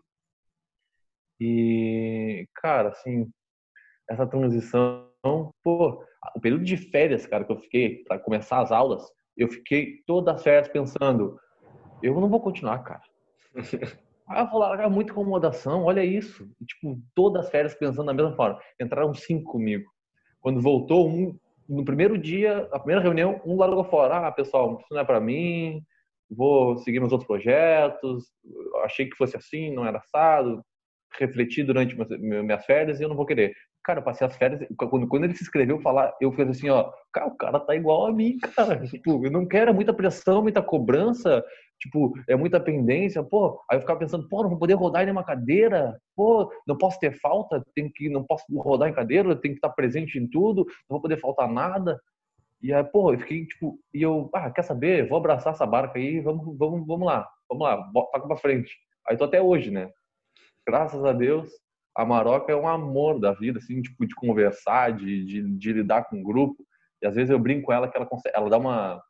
E, 1.40 2.46
cara, 2.56 2.90
assim, 2.90 3.26
essa 4.10 4.26
transição, 4.26 5.08
pô, 5.64 6.04
o 6.36 6.40
período 6.40 6.64
de 6.64 6.76
férias, 6.76 7.24
cara, 7.26 7.44
que 7.44 7.52
eu 7.52 7.60
fiquei 7.60 8.04
para 8.04 8.18
começar 8.18 8.60
as 8.60 8.70
aulas, 8.70 9.02
eu 9.34 9.48
fiquei 9.48 10.02
todas 10.06 10.34
as 10.34 10.42
férias 10.42 10.68
pensando, 10.68 11.40
eu 12.02 12.20
não 12.20 12.28
vou 12.28 12.42
continuar, 12.42 12.80
cara. 12.80 13.02
Ah, 14.28 14.44
vou 14.44 14.60
largar 14.60 14.90
muita 14.90 15.12
acomodação, 15.12 15.84
olha 15.84 16.04
isso. 16.04 16.48
E, 16.60 16.64
tipo, 16.64 17.00
todas 17.14 17.46
as 17.46 17.50
férias 17.50 17.74
pensando 17.74 18.06
da 18.06 18.14
mesma 18.14 18.36
forma. 18.36 18.60
Entraram 18.80 19.14
cinco 19.14 19.52
comigo. 19.52 19.90
Quando 20.40 20.60
voltou, 20.60 21.08
um, 21.08 21.38
no 21.68 21.84
primeiro 21.84 22.16
dia, 22.18 22.68
a 22.72 22.78
primeira 22.78 23.02
reunião, 23.02 23.40
um 23.44 23.56
largou 23.56 23.84
fora. 23.84 24.26
Ah, 24.26 24.32
pessoal, 24.32 24.78
isso 24.80 24.88
não 24.90 25.00
é 25.00 25.04
para 25.04 25.20
mim, 25.20 25.82
vou 26.30 26.76
seguir 26.78 27.00
nos 27.00 27.12
outros 27.12 27.26
projetos, 27.26 28.26
achei 28.84 29.06
que 29.08 29.16
fosse 29.16 29.36
assim, 29.36 29.72
não 29.74 29.86
era 29.86 29.98
assado, 29.98 30.62
refleti 31.18 31.62
durante 31.62 31.96
minhas 32.18 32.64
férias 32.64 33.00
e 33.00 33.02
eu 33.02 33.08
não 33.08 33.16
vou 33.16 33.26
querer. 33.26 33.54
Cara, 33.88 34.00
eu 34.00 34.04
passei 34.04 34.26
as 34.26 34.36
férias, 34.36 34.68
quando, 34.76 35.08
quando 35.08 35.24
ele 35.24 35.34
se 35.34 35.42
inscreveu 35.42 35.80
falar, 35.80 36.14
eu 36.20 36.30
fiz 36.30 36.46
assim, 36.46 36.68
ó, 36.68 36.92
cara, 37.10 37.26
o 37.28 37.34
cara 37.34 37.58
tá 37.58 37.74
igual 37.74 38.06
a 38.06 38.12
mim, 38.12 38.36
cara. 38.36 38.78
Tipo, 38.86 39.24
eu 39.24 39.30
não 39.30 39.48
quero 39.48 39.72
muita 39.72 39.94
pressão, 39.94 40.42
muita 40.42 40.60
cobrança, 40.60 41.42
tipo, 41.80 42.12
é 42.28 42.36
muita 42.36 42.60
pendência, 42.60 43.22
pô. 43.22 43.58
Aí 43.66 43.78
eu 43.78 43.80
ficava 43.80 43.98
pensando, 43.98 44.28
pô, 44.28 44.42
não 44.42 44.50
vou 44.50 44.58
poder 44.58 44.74
rodar 44.74 45.00
em 45.00 45.04
nenhuma 45.06 45.24
cadeira, 45.24 45.98
pô, 46.14 46.52
não 46.66 46.76
posso 46.76 47.00
ter 47.00 47.18
falta, 47.18 47.64
tenho 47.74 47.90
que, 47.90 48.10
não 48.10 48.22
posso 48.24 48.44
rodar 48.58 48.90
em 48.90 48.92
cadeira, 48.92 49.34
tenho 49.34 49.54
que 49.54 49.58
estar 49.58 49.70
presente 49.70 50.18
em 50.18 50.28
tudo, 50.28 50.66
não 50.66 50.96
vou 50.96 51.00
poder 51.00 51.16
faltar 51.16 51.48
nada. 51.48 51.98
E 52.62 52.74
aí, 52.74 52.84
pô, 52.84 53.14
eu 53.14 53.18
fiquei, 53.18 53.46
tipo, 53.46 53.78
e 53.94 54.02
eu, 54.02 54.28
ah, 54.34 54.50
quer 54.50 54.64
saber? 54.64 55.08
Vou 55.08 55.16
abraçar 55.16 55.54
essa 55.54 55.64
barca 55.64 55.98
aí, 55.98 56.20
vamos, 56.20 56.58
vamos, 56.58 56.86
vamos 56.86 57.06
lá, 57.06 57.26
vamos 57.48 57.64
lá, 57.64 57.90
toca 58.12 58.26
pra 58.26 58.36
frente. 58.36 58.70
Aí 59.08 59.16
tô 59.16 59.24
até 59.24 59.40
hoje, 59.40 59.70
né? 59.70 59.90
Graças 60.66 61.02
a 61.06 61.14
Deus, 61.14 61.50
a 61.98 62.04
Maroca 62.04 62.52
é 62.52 62.54
um 62.54 62.68
amor 62.68 63.18
da 63.18 63.32
vida, 63.32 63.58
assim, 63.58 63.82
tipo, 63.82 64.06
de 64.06 64.14
conversar, 64.14 64.92
de, 64.92 65.24
de, 65.24 65.42
de 65.58 65.72
lidar 65.72 66.04
com 66.04 66.20
o 66.20 66.22
grupo. 66.22 66.64
E 67.02 67.06
às 67.08 67.16
vezes 67.16 67.28
eu 67.28 67.40
brinco 67.40 67.66
com 67.66 67.72
ela 67.72 67.88
que 67.88 67.96
ela 67.96 68.06
consegue, 68.06 68.36
ela 68.36 68.48
dá 68.48 68.56
uma, 68.56 69.02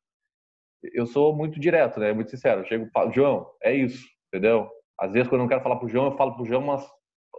eu 0.83 1.07
sou 1.07 1.37
muito 1.37 1.61
direto, 1.61 2.01
né? 2.01 2.15
Muito 2.15 2.31
sincero. 2.31 2.63
Eu 2.63 2.65
chego 2.65 2.89
falo, 2.91 3.13
João, 3.13 3.47
é 3.63 3.75
isso, 3.75 4.07
entendeu? 4.29 4.71
Às 4.99 5.13
vezes, 5.13 5.29
quando 5.29 5.41
eu 5.41 5.45
não 5.45 5.49
quero 5.49 5.63
falar 5.63 5.77
pro 5.77 5.89
João, 5.89 6.07
eu 6.07 6.17
falo 6.17 6.35
pro 6.35 6.47
João, 6.47 6.63
mas, 6.63 6.83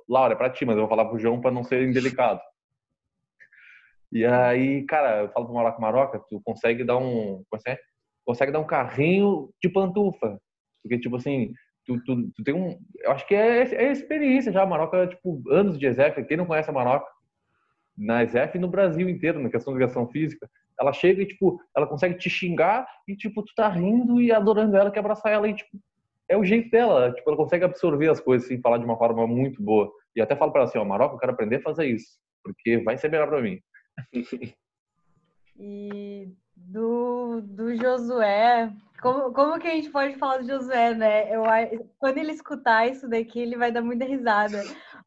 Laura, 0.08 0.34
é 0.34 0.38
pra 0.38 0.52
ti, 0.52 0.66
mas 0.66 0.76
eu 0.76 0.82
vou 0.82 0.90
falar 0.90 1.06
pro 1.06 1.18
João 1.18 1.42
para 1.42 1.50
não 1.50 1.64
ser 1.64 1.82
indelicado. 1.82 2.42
E 4.12 4.24
aí, 4.26 4.86
cara, 4.86 5.24
eu 5.24 5.30
falo 5.32 5.48
pro 5.48 5.56
Maroca 5.56 5.82
Maroca, 5.82 6.20
tu 6.30 6.40
consegue 6.44 6.84
dar 6.84 6.98
um. 6.98 7.44
Consegue, 7.50 7.80
consegue 8.24 8.52
dar 8.52 8.60
um 8.60 8.68
carrinho 8.68 9.50
de 9.62 9.68
pantufa. 9.68 10.40
Porque, 10.84 11.00
tipo 11.00 11.16
assim, 11.16 11.54
tu, 11.86 12.04
tu, 12.04 12.32
tu 12.32 12.44
tem 12.44 12.54
um. 12.54 12.80
Eu 13.00 13.12
acho 13.12 13.28
que 13.28 13.36
é, 13.36 13.62
é 13.62 13.92
experiência 13.92 14.52
já. 14.52 14.64
A 14.64 14.66
Maroca, 14.66 15.08
tipo, 15.08 15.42
anos 15.50 15.78
de 15.78 15.86
ESEF. 15.88 16.24
Quem 16.26 16.38
não 16.38 16.46
conhece 16.46 16.70
a 16.70 16.74
Maroca? 16.74 17.08
Na 17.98 18.24
ESEF 18.24 18.58
e 18.58 18.62
no 18.62 18.68
Brasil 18.68 19.10
inteiro, 19.10 19.42
na 19.42 19.50
questão 19.50 19.74
de 19.74 19.80
educação 19.82 20.08
física. 20.08 20.50
Ela 20.80 20.94
chega 20.94 21.22
e, 21.22 21.28
tipo, 21.28 21.60
ela 21.76 21.86
consegue 21.86 22.16
te 22.18 22.30
xingar 22.30 22.88
e, 23.08 23.16
tipo, 23.16 23.44
tu 23.44 23.54
tá 23.54 23.68
rindo 23.68 24.22
e 24.22 24.32
adorando 24.32 24.78
ela, 24.78 24.92
quer 24.92 25.00
abraçar 25.00 25.34
ela 25.34 25.48
e, 25.48 25.54
tipo, 25.54 25.78
é 26.30 26.38
o 26.38 26.46
jeito 26.46 26.70
dela. 26.70 27.12
Tipo, 27.12 27.30
ela 27.30 27.38
consegue 27.38 27.66
absorver 27.66 28.10
as 28.10 28.22
coisas, 28.22 28.46
assim, 28.46 28.62
falar 28.62 28.78
de 28.78 28.86
uma 28.86 28.98
forma 28.98 29.28
muito 29.28 29.62
boa. 29.62 29.92
E 30.16 30.22
até 30.22 30.36
falo 30.36 30.52
para 30.52 30.62
ela 30.62 30.70
assim, 30.70 30.78
ó, 30.78 30.86
Maroca, 30.86 31.16
eu 31.16 31.20
quero 31.20 31.34
aprender 31.34 31.58
a 31.58 31.62
fazer 31.62 31.88
isso, 31.88 32.20
porque 32.44 32.78
vai 32.80 32.98
ser 32.98 33.10
melhor 33.10 33.28
para 33.28 33.42
mim. 33.42 33.60
e 35.60 36.34
do, 36.70 37.42
do 37.42 37.76
Josué, 37.76 38.72
como, 39.02 39.34
como 39.34 39.60
que 39.60 39.68
a 39.68 39.72
gente 39.72 39.90
pode 39.90 40.16
falar 40.18 40.38
do 40.38 40.48
Josué, 40.48 40.94
né? 40.94 41.34
Eu, 41.34 41.44
quando 41.98 42.18
ele 42.18 42.32
escutar 42.32 42.88
isso 42.88 43.10
daqui, 43.10 43.40
ele 43.40 43.58
vai 43.58 43.72
dar 43.72 43.82
muita 43.82 44.06
risada. 44.06 44.62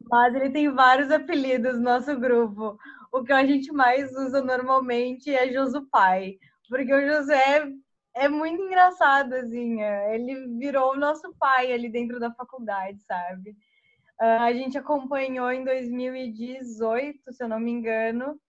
Mas 0.09 0.35
ele 0.35 0.49
tem 0.49 0.69
vários 0.69 1.09
apelidos 1.11 1.75
no 1.75 1.83
nosso 1.83 2.19
grupo. 2.19 2.77
O 3.11 3.23
que 3.23 3.31
a 3.31 3.45
gente 3.45 3.71
mais 3.71 4.11
usa 4.11 4.41
normalmente 4.41 5.33
é 5.33 5.51
Josu 5.51 5.87
Pai. 5.89 6.37
Porque 6.67 6.93
o 6.93 7.07
Josué 7.07 7.71
é 8.15 8.27
muito 8.27 8.61
engraçado, 8.61 9.33
assim. 9.33 9.81
É, 9.81 10.15
ele 10.15 10.57
virou 10.57 10.93
o 10.93 10.99
nosso 10.99 11.33
pai 11.39 11.71
ali 11.71 11.89
dentro 11.89 12.19
da 12.19 12.31
faculdade, 12.31 12.99
sabe? 13.03 13.55
Ah, 14.19 14.45
a 14.45 14.53
gente 14.53 14.77
acompanhou 14.77 15.51
em 15.51 15.63
2018, 15.63 17.31
se 17.31 17.43
eu 17.43 17.47
não 17.47 17.59
me 17.59 17.71
engano, 17.71 18.39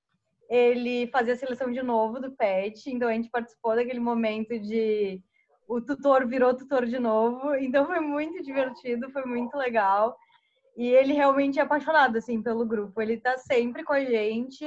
ele 0.48 1.06
fazia 1.08 1.34
a 1.34 1.36
seleção 1.36 1.72
de 1.72 1.82
novo 1.82 2.20
do 2.20 2.32
PET, 2.32 2.90
então 2.90 3.08
a 3.08 3.12
gente 3.12 3.30
participou 3.30 3.74
daquele 3.74 4.00
momento 4.00 4.58
de 4.58 5.20
o 5.66 5.80
tutor 5.80 6.26
virou 6.26 6.54
tutor 6.54 6.86
de 6.86 6.98
novo, 6.98 7.54
então 7.56 7.86
foi 7.86 8.00
muito 8.00 8.42
divertido, 8.42 9.10
foi 9.10 9.24
muito 9.24 9.56
legal. 9.56 10.16
E 10.76 10.88
ele 10.88 11.12
realmente 11.12 11.58
é 11.58 11.62
apaixonado 11.62 12.16
assim 12.16 12.42
pelo 12.42 12.66
grupo, 12.66 13.00
ele 13.00 13.16
tá 13.16 13.38
sempre 13.38 13.84
com 13.84 13.92
a 13.92 14.04
gente 14.04 14.66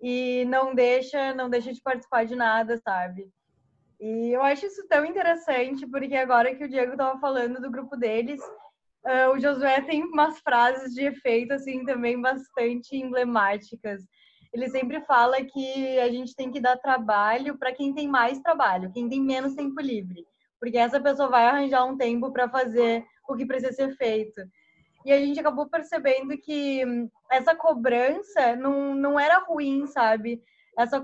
e 0.00 0.44
não 0.46 0.74
deixa, 0.74 1.34
não 1.34 1.50
deixa 1.50 1.72
de 1.72 1.80
participar 1.80 2.24
de 2.24 2.34
nada, 2.34 2.76
sabe? 2.78 3.28
E 4.00 4.30
eu 4.30 4.42
acho 4.42 4.66
isso 4.66 4.86
tão 4.88 5.04
interessante, 5.04 5.86
porque 5.86 6.16
agora 6.16 6.54
que 6.54 6.64
o 6.64 6.68
Diego 6.68 6.92
estava 6.92 7.20
falando 7.20 7.60
do 7.60 7.70
grupo 7.70 7.96
deles, 7.96 8.40
uh, 9.06 9.30
o 9.32 9.38
Josué 9.38 9.80
tem 9.80 10.02
umas 10.02 10.40
frases 10.40 10.92
de 10.92 11.04
efeito, 11.04 11.52
assim, 11.52 11.84
também 11.84 12.20
bastante 12.20 12.96
emblemáticas. 12.96 14.02
Ele 14.52 14.68
sempre 14.68 15.00
fala 15.02 15.42
que 15.42 15.98
a 15.98 16.10
gente 16.10 16.34
tem 16.36 16.50
que 16.50 16.60
dar 16.60 16.76
trabalho 16.76 17.56
para 17.56 17.72
quem 17.72 17.94
tem 17.94 18.06
mais 18.06 18.38
trabalho, 18.40 18.92
quem 18.92 19.08
tem 19.08 19.20
menos 19.20 19.54
tempo 19.54 19.80
livre, 19.80 20.26
porque 20.60 20.76
essa 20.76 21.00
pessoa 21.00 21.28
vai 21.28 21.46
arranjar 21.46 21.84
um 21.84 21.96
tempo 21.96 22.30
para 22.30 22.48
fazer 22.48 23.04
o 23.28 23.34
que 23.34 23.46
precisa 23.46 23.72
ser 23.72 23.96
feito. 23.96 24.40
E 25.04 25.12
a 25.12 25.18
gente 25.18 25.40
acabou 25.40 25.68
percebendo 25.68 26.36
que 26.38 26.82
essa 27.30 27.54
cobrança 27.54 28.54
não, 28.56 28.94
não 28.94 29.18
era 29.18 29.38
ruim, 29.38 29.86
sabe? 29.86 30.42
essa 30.78 31.02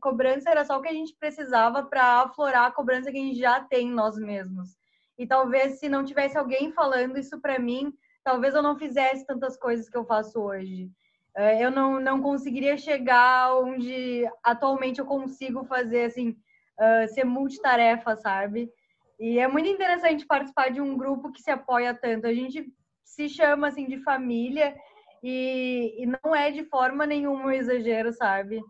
cobrança 0.00 0.50
era 0.50 0.64
só 0.64 0.78
o 0.78 0.82
que 0.82 0.88
a 0.88 0.92
gente 0.92 1.14
precisava 1.18 1.82
para 1.82 2.22
aflorar 2.22 2.66
a 2.66 2.72
cobrança 2.72 3.10
que 3.10 3.18
a 3.18 3.20
gente 3.20 3.38
já 3.38 3.60
tem 3.60 3.90
nós 3.90 4.16
mesmos. 4.16 4.76
E 5.18 5.26
talvez 5.26 5.78
se 5.78 5.88
não 5.88 6.04
tivesse 6.04 6.38
alguém 6.38 6.72
falando 6.72 7.18
isso 7.18 7.38
para 7.40 7.58
mim, 7.58 7.92
talvez 8.24 8.54
eu 8.54 8.62
não 8.62 8.78
fizesse 8.78 9.26
tantas 9.26 9.58
coisas 9.58 9.88
que 9.88 9.96
eu 9.96 10.06
faço 10.06 10.40
hoje. 10.40 10.90
É, 11.36 11.64
eu 11.64 11.70
não, 11.70 12.00
não 12.00 12.20
conseguiria 12.20 12.76
chegar 12.76 13.54
onde 13.56 14.28
atualmente 14.42 14.98
eu 14.98 15.06
consigo 15.06 15.64
fazer, 15.64 16.04
assim, 16.04 16.30
uh, 16.78 17.08
ser 17.08 17.24
multitarefa, 17.24 18.16
sabe? 18.16 18.70
E 19.18 19.38
é 19.38 19.46
muito 19.46 19.68
interessante 19.68 20.26
participar 20.26 20.70
de 20.70 20.80
um 20.80 20.96
grupo 20.96 21.30
que 21.30 21.42
se 21.42 21.50
apoia 21.50 21.94
tanto. 21.94 22.26
A 22.26 22.34
gente 22.34 22.72
se 23.04 23.28
chama, 23.28 23.68
assim, 23.68 23.86
de 23.86 24.02
família 24.02 24.74
e, 25.22 26.02
e 26.02 26.06
não 26.06 26.34
é 26.34 26.50
de 26.50 26.64
forma 26.64 27.06
nenhuma 27.06 27.46
um 27.46 27.50
exagero, 27.50 28.12
sabe? 28.12 28.60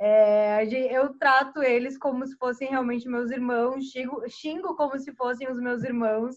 É, 0.00 0.64
eu 0.94 1.18
trato 1.18 1.60
eles 1.60 1.98
como 1.98 2.24
se 2.24 2.36
fossem 2.36 2.68
realmente 2.68 3.08
meus 3.08 3.32
irmãos, 3.32 3.90
xingo, 3.90 4.22
xingo 4.28 4.76
como 4.76 4.96
se 4.98 5.12
fossem 5.14 5.50
os 5.50 5.58
meus 5.58 5.82
irmãos. 5.82 6.36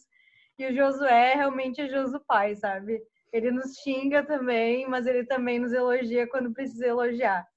E 0.58 0.66
o 0.66 0.76
Josué 0.76 1.36
realmente 1.36 1.82
é 1.82 1.88
Josu 1.88 2.20
pai, 2.28 2.56
sabe? 2.56 3.02
Ele 3.32 3.52
nos 3.52 3.78
xinga 3.78 4.24
também, 4.24 4.88
mas 4.88 5.06
ele 5.08 5.26
também 5.26 5.60
nos 5.60 5.72
elogia 5.72 6.28
quando 6.28 6.52
precisa 6.52 6.88
elogiar. 6.88 7.48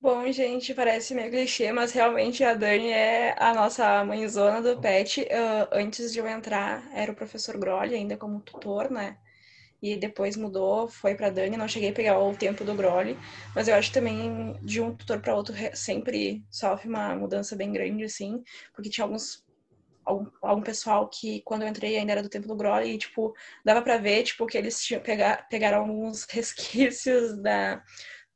Bom, 0.00 0.32
gente, 0.32 0.72
parece 0.72 1.14
meio 1.14 1.30
clichê, 1.30 1.72
mas 1.72 1.92
realmente 1.92 2.42
a 2.42 2.54
Dani 2.54 2.88
é 2.90 3.34
a 3.38 3.52
nossa 3.52 4.02
mãezona 4.02 4.62
do 4.62 4.80
pet. 4.80 5.20
Uh, 5.22 5.68
antes 5.72 6.10
de 6.10 6.18
eu 6.18 6.26
entrar, 6.26 6.82
era 6.94 7.12
o 7.12 7.14
professor 7.14 7.58
Grolli, 7.58 7.94
ainda 7.94 8.16
como 8.16 8.40
tutor, 8.40 8.90
né? 8.90 9.18
e 9.82 9.96
depois 9.96 10.36
mudou, 10.36 10.88
foi 10.88 11.14
para 11.14 11.30
Dani. 11.30 11.56
Não 11.56 11.68
cheguei 11.68 11.90
a 11.90 11.92
pegar 11.92 12.18
o 12.18 12.36
tempo 12.36 12.64
do 12.64 12.74
Groli, 12.74 13.16
mas 13.54 13.68
eu 13.68 13.74
acho 13.74 13.92
também 13.92 14.54
de 14.62 14.80
um 14.80 14.94
tutor 14.94 15.20
para 15.20 15.34
outro 15.34 15.54
sempre 15.74 16.44
sofre 16.50 16.88
uma 16.88 17.14
mudança 17.16 17.56
bem 17.56 17.72
grande, 17.72 18.04
assim, 18.04 18.42
porque 18.74 18.90
tinha 18.90 19.04
alguns 19.04 19.44
algum, 20.10 20.30
algum 20.42 20.62
pessoal 20.62 21.08
que 21.08 21.42
quando 21.42 21.62
eu 21.62 21.68
entrei 21.68 21.96
ainda 21.96 22.12
era 22.12 22.22
do 22.22 22.28
tempo 22.28 22.48
do 22.48 22.56
Groli 22.56 22.94
e 22.94 22.98
tipo 22.98 23.34
dava 23.64 23.82
para 23.82 23.98
ver 23.98 24.22
tipo 24.24 24.46
que 24.46 24.58
eles 24.58 24.82
tinham 24.82 25.02
pegar, 25.02 25.48
pegaram 25.48 25.80
alguns 25.80 26.24
resquícios 26.30 27.40
da 27.42 27.82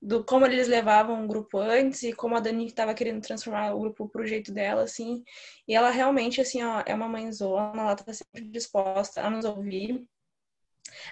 do 0.04 0.22
como 0.24 0.44
eles 0.46 0.68
levavam 0.68 1.24
o 1.24 1.28
grupo 1.28 1.58
antes 1.58 2.02
e 2.02 2.12
como 2.12 2.36
a 2.36 2.40
Dani 2.40 2.66
estava 2.66 2.94
querendo 2.94 3.22
transformar 3.22 3.74
o 3.74 3.80
grupo 3.80 4.08
pro 4.08 4.26
jeito 4.26 4.52
dela, 4.52 4.82
assim. 4.82 5.24
E 5.66 5.74
ela 5.74 5.90
realmente, 5.90 6.40
assim, 6.42 6.62
ó, 6.62 6.82
é 6.84 6.94
uma 6.94 7.08
mãezona, 7.08 7.80
ela 7.82 7.96
tá 7.96 8.12
sempre 8.12 8.42
disposta 8.50 9.22
a 9.22 9.30
nos 9.30 9.46
ouvir. 9.46 10.06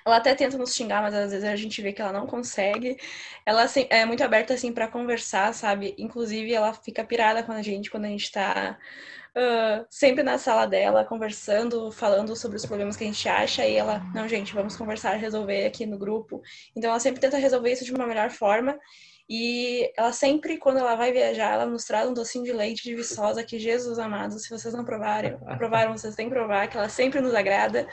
Ela 0.05 0.17
até 0.17 0.35
tenta 0.35 0.59
nos 0.59 0.75
xingar, 0.75 1.03
mas 1.03 1.15
às 1.15 1.31
vezes 1.33 1.49
a 1.49 1.57
gente 1.57 1.81
vê 1.83 1.93
que 1.93 2.03
ela 2.03 2.13
não 2.13 2.27
consegue. 2.27 2.97
Ela 3.47 3.63
assim, 3.63 3.87
é 3.91 4.05
muito 4.05 4.23
aberta 4.23 4.55
assim 4.55 4.73
para 4.73 4.89
conversar, 4.89 5.53
sabe? 5.55 5.95
Inclusive 5.99 6.53
ela 6.53 6.73
fica 6.75 7.05
pirada 7.05 7.43
com 7.43 7.53
a 7.53 7.63
gente 7.63 7.91
quando 7.91 8.05
a 8.05 8.09
gente 8.09 8.31
tá 8.31 8.79
uh, 9.37 9.87
sempre 9.91 10.23
na 10.23 10.39
sala 10.39 10.67
dela 10.67 11.05
conversando, 11.05 11.91
falando 11.91 12.35
sobre 12.37 12.57
os 12.57 12.67
problemas 12.67 12.97
que 12.97 13.05
a 13.05 13.07
gente 13.07 13.29
acha 13.29 13.67
e 13.67 13.77
ela, 13.77 14.01
não, 14.15 14.29
gente, 14.29 14.55
vamos 14.55 14.77
conversar, 14.77 15.15
resolver 15.15 15.67
aqui 15.67 15.87
no 15.87 15.99
grupo. 15.99 16.43
Então 16.77 16.91
ela 16.91 17.01
sempre 17.01 17.21
tenta 17.21 17.37
resolver 17.37 17.73
isso 17.73 17.85
de 17.85 17.93
uma 17.93 18.07
melhor 18.07 18.31
forma. 18.31 18.79
E 19.29 19.91
ela 19.97 20.13
sempre, 20.13 20.59
quando 20.59 20.79
ela 20.79 20.95
vai 20.95 21.13
viajar, 21.13 21.55
ela 21.55 21.67
nos 21.67 21.85
traz 21.85 22.09
um 22.09 22.13
docinho 22.13 22.45
de 22.45 22.53
leite 22.53 22.83
de 22.83 22.95
viçosa 22.95 23.43
que 23.43 23.59
Jesus 23.59 23.99
amado, 23.99 24.39
se 24.39 24.51
vocês 24.51 24.75
não 24.75 24.85
provarem, 24.85 25.39
provaram, 25.57 25.97
vocês 25.97 26.15
têm 26.15 26.29
que 26.29 26.35
provar, 26.35 26.69
que 26.69 26.77
ela 26.77 26.89
sempre 26.89 27.21
nos 27.21 27.35
agrada. 27.35 27.89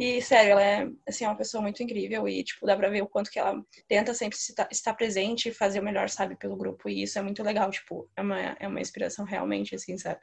E, 0.00 0.22
sério, 0.22 0.52
ela 0.52 0.62
é, 0.64 0.88
assim, 1.06 1.26
uma 1.26 1.36
pessoa 1.36 1.60
muito 1.60 1.82
incrível 1.82 2.26
e, 2.26 2.42
tipo, 2.42 2.64
dá 2.64 2.74
pra 2.74 2.88
ver 2.88 3.02
o 3.02 3.06
quanto 3.06 3.30
que 3.30 3.38
ela 3.38 3.62
tenta 3.86 4.14
sempre 4.14 4.38
estar 4.70 4.94
presente 4.94 5.50
e 5.50 5.52
fazer 5.52 5.78
o 5.78 5.82
melhor, 5.82 6.08
sabe, 6.08 6.36
pelo 6.36 6.56
grupo. 6.56 6.88
E 6.88 7.02
isso 7.02 7.18
é 7.18 7.22
muito 7.22 7.42
legal, 7.42 7.70
tipo, 7.70 8.08
é 8.16 8.22
uma, 8.22 8.40
é 8.58 8.66
uma 8.66 8.80
inspiração 8.80 9.26
realmente, 9.26 9.74
assim, 9.74 9.98
sabe? 9.98 10.18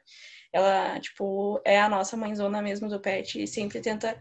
Ela, 0.52 0.98
tipo, 0.98 1.62
é 1.64 1.78
a 1.78 1.88
nossa 1.88 2.16
mãezona 2.16 2.60
mesmo 2.60 2.88
do 2.88 2.98
pet 2.98 3.40
e 3.40 3.46
sempre 3.46 3.80
tenta 3.80 4.18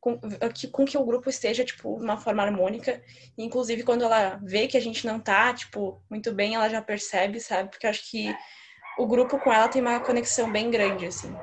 com 0.00 0.18
que, 0.48 0.68
com 0.68 0.86
que 0.86 0.96
o 0.96 1.04
grupo 1.04 1.28
esteja, 1.28 1.66
tipo, 1.66 1.98
de 1.98 2.04
uma 2.04 2.16
forma 2.16 2.42
harmônica. 2.42 3.02
Inclusive, 3.36 3.82
quando 3.82 4.04
ela 4.04 4.40
vê 4.42 4.66
que 4.68 4.78
a 4.78 4.80
gente 4.80 5.06
não 5.06 5.20
tá, 5.20 5.52
tipo, 5.52 6.02
muito 6.08 6.32
bem, 6.32 6.54
ela 6.54 6.70
já 6.70 6.80
percebe, 6.80 7.40
sabe? 7.40 7.68
Porque 7.68 7.84
eu 7.84 7.90
acho 7.90 8.10
que 8.10 8.34
o 8.98 9.06
grupo 9.06 9.38
com 9.38 9.52
ela 9.52 9.68
tem 9.68 9.82
uma 9.82 10.00
conexão 10.00 10.50
bem 10.50 10.70
grande, 10.70 11.04
assim. 11.04 11.34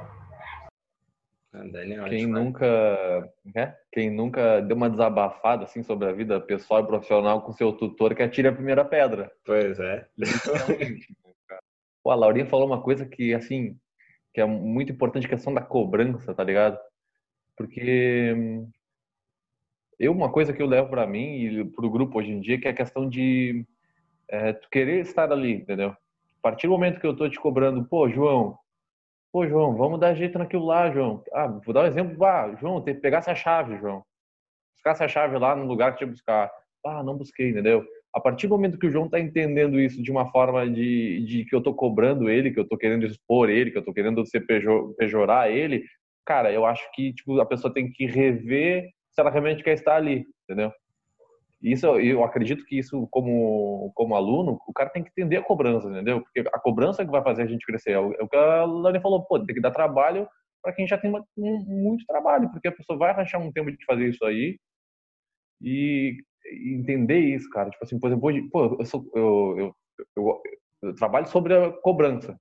É 1.51 2.09
quem 2.09 2.27
nunca, 2.27 3.33
né? 3.55 3.75
quem 3.91 4.11
nunca 4.11 4.61
deu 4.61 4.77
uma 4.77 4.89
desabafada 4.89 5.63
assim 5.63 5.81
sobre 5.81 6.07
a 6.07 6.11
vida 6.11 6.39
pessoal 6.39 6.83
e 6.83 6.87
profissional 6.87 7.41
com 7.41 7.51
seu 7.51 7.73
tutor 7.73 8.13
que 8.13 8.21
atire 8.21 8.47
a 8.47 8.53
primeira 8.53 8.85
pedra. 8.85 9.31
Pois 9.43 9.79
é. 9.79 10.07
Pô, 12.03 12.11
a 12.11 12.15
Laurinha 12.15 12.45
falou 12.45 12.67
uma 12.67 12.81
coisa 12.81 13.05
que 13.05 13.33
assim 13.33 13.75
que 14.31 14.39
é 14.39 14.45
muito 14.45 14.91
importante, 14.91 15.25
a 15.25 15.29
questão 15.29 15.51
da 15.51 15.61
cobrança, 15.61 16.35
tá 16.35 16.43
ligado? 16.43 16.77
Porque 17.57 18.31
hum, 18.37 18.69
eu 19.97 20.11
uma 20.11 20.31
coisa 20.31 20.53
que 20.53 20.61
eu 20.61 20.67
levo 20.67 20.89
para 20.89 21.07
mim 21.07 21.45
e 21.45 21.65
pro 21.65 21.89
grupo 21.89 22.19
hoje 22.19 22.31
em 22.31 22.39
dia 22.39 22.59
que 22.59 22.67
é 22.67 22.71
a 22.71 22.75
questão 22.75 23.09
de 23.09 23.65
é, 24.27 24.53
tu 24.53 24.69
querer 24.69 25.01
estar 25.01 25.31
ali, 25.31 25.53
entendeu? 25.53 25.89
A 25.89 26.41
partir 26.43 26.67
do 26.67 26.73
momento 26.73 26.99
que 26.99 27.07
eu 27.07 27.15
tô 27.15 27.27
te 27.27 27.39
cobrando, 27.39 27.83
pô, 27.85 28.07
João, 28.07 28.57
Pô, 29.31 29.47
João, 29.47 29.75
vamos 29.75 29.99
dar 29.99 30.15
jeito 30.15 30.39
naquilo 30.39 30.65
lá, 30.65 30.89
João. 30.91 31.23
Ah, 31.31 31.47
vou 31.47 31.73
dar 31.73 31.83
um 31.83 31.87
exemplo. 31.87 32.23
Ah, 32.25 32.55
João, 32.59 32.81
tem 32.81 32.95
que 32.95 33.01
pegar 33.01 33.19
essa 33.19 33.35
chave, 33.35 33.77
João. 33.77 34.03
Buscar 34.73 34.91
essa 34.91 35.07
chave 35.07 35.37
lá 35.37 35.55
no 35.55 35.65
lugar 35.65 35.91
que 35.91 35.99
tinha 35.99 36.07
que 36.07 36.13
buscar. 36.13 36.51
Ah, 36.85 37.03
não 37.03 37.15
busquei, 37.15 37.49
entendeu? 37.49 37.85
A 38.11 38.19
partir 38.19 38.47
do 38.47 38.55
momento 38.55 38.79
que 38.79 38.87
o 38.87 38.91
João 38.91 39.05
está 39.05 39.19
entendendo 39.19 39.79
isso 39.79 40.01
de 40.01 40.11
uma 40.11 40.31
forma 40.31 40.67
de, 40.67 41.23
de 41.27 41.45
que 41.45 41.53
eu 41.53 41.59
estou 41.59 41.75
cobrando 41.75 42.27
ele, 42.27 42.51
que 42.51 42.59
eu 42.59 42.63
estou 42.63 42.77
querendo 42.77 43.05
expor 43.05 43.49
ele, 43.49 43.69
que 43.69 43.77
eu 43.77 43.81
estou 43.81 43.93
querendo 43.93 44.25
ser 44.25 44.41
pejor, 44.47 44.95
pejorar 44.95 45.51
ele, 45.51 45.83
cara, 46.25 46.51
eu 46.51 46.65
acho 46.65 46.89
que 46.93 47.13
tipo, 47.13 47.39
a 47.39 47.45
pessoa 47.45 47.71
tem 47.71 47.91
que 47.91 48.07
rever 48.07 48.89
se 49.11 49.21
ela 49.21 49.29
realmente 49.29 49.63
quer 49.63 49.73
estar 49.73 49.95
ali, 49.95 50.25
entendeu? 50.43 50.71
Isso, 51.61 51.85
eu 51.99 52.23
acredito 52.23 52.65
que 52.65 52.79
isso, 52.79 53.07
como, 53.11 53.91
como 53.93 54.15
aluno, 54.15 54.59
o 54.65 54.73
cara 54.73 54.89
tem 54.89 55.03
que 55.03 55.09
entender 55.09 55.37
a 55.37 55.43
cobrança, 55.43 55.89
entendeu? 55.89 56.21
Porque 56.21 56.39
a 56.39 56.59
cobrança 56.59 57.01
é 57.01 57.05
que 57.05 57.11
vai 57.11 57.21
fazer 57.21 57.43
a 57.43 57.47
gente 57.47 57.65
crescer. 57.65 57.91
É 57.91 57.99
o, 57.99 58.13
é 58.13 58.23
o 58.23 58.29
que 58.29 58.37
a 58.37 58.63
Lani 58.63 59.01
falou, 59.01 59.25
pô, 59.25 59.37
tem 59.43 59.55
que 59.55 59.61
dar 59.61 59.71
trabalho 59.71 60.27
para 60.61 60.73
quem 60.73 60.87
já 60.87 60.97
tem 60.97 61.11
muito 61.37 62.05
trabalho, 62.05 62.49
porque 62.51 62.67
a 62.67 62.71
pessoa 62.71 62.97
vai 62.97 63.11
arranjar 63.11 63.39
um 63.39 63.51
tempo 63.51 63.71
de 63.71 63.85
fazer 63.85 64.09
isso 64.09 64.23
aí 64.25 64.57
e, 65.61 66.17
entender 66.75 67.19
isso, 67.19 67.49
cara. 67.49 67.69
Tipo 67.69 67.83
assim, 67.83 67.99
por 67.99 68.07
exemplo, 68.07 68.27
hoje, 68.27 68.41
pô, 68.49 68.77
eu, 68.79 68.85
sou, 68.85 69.09
eu, 69.15 69.75
eu, 70.15 70.41
eu 70.83 70.95
trabalho 70.95 71.27
sobre 71.27 71.53
a 71.55 71.71
cobrança. 71.81 72.39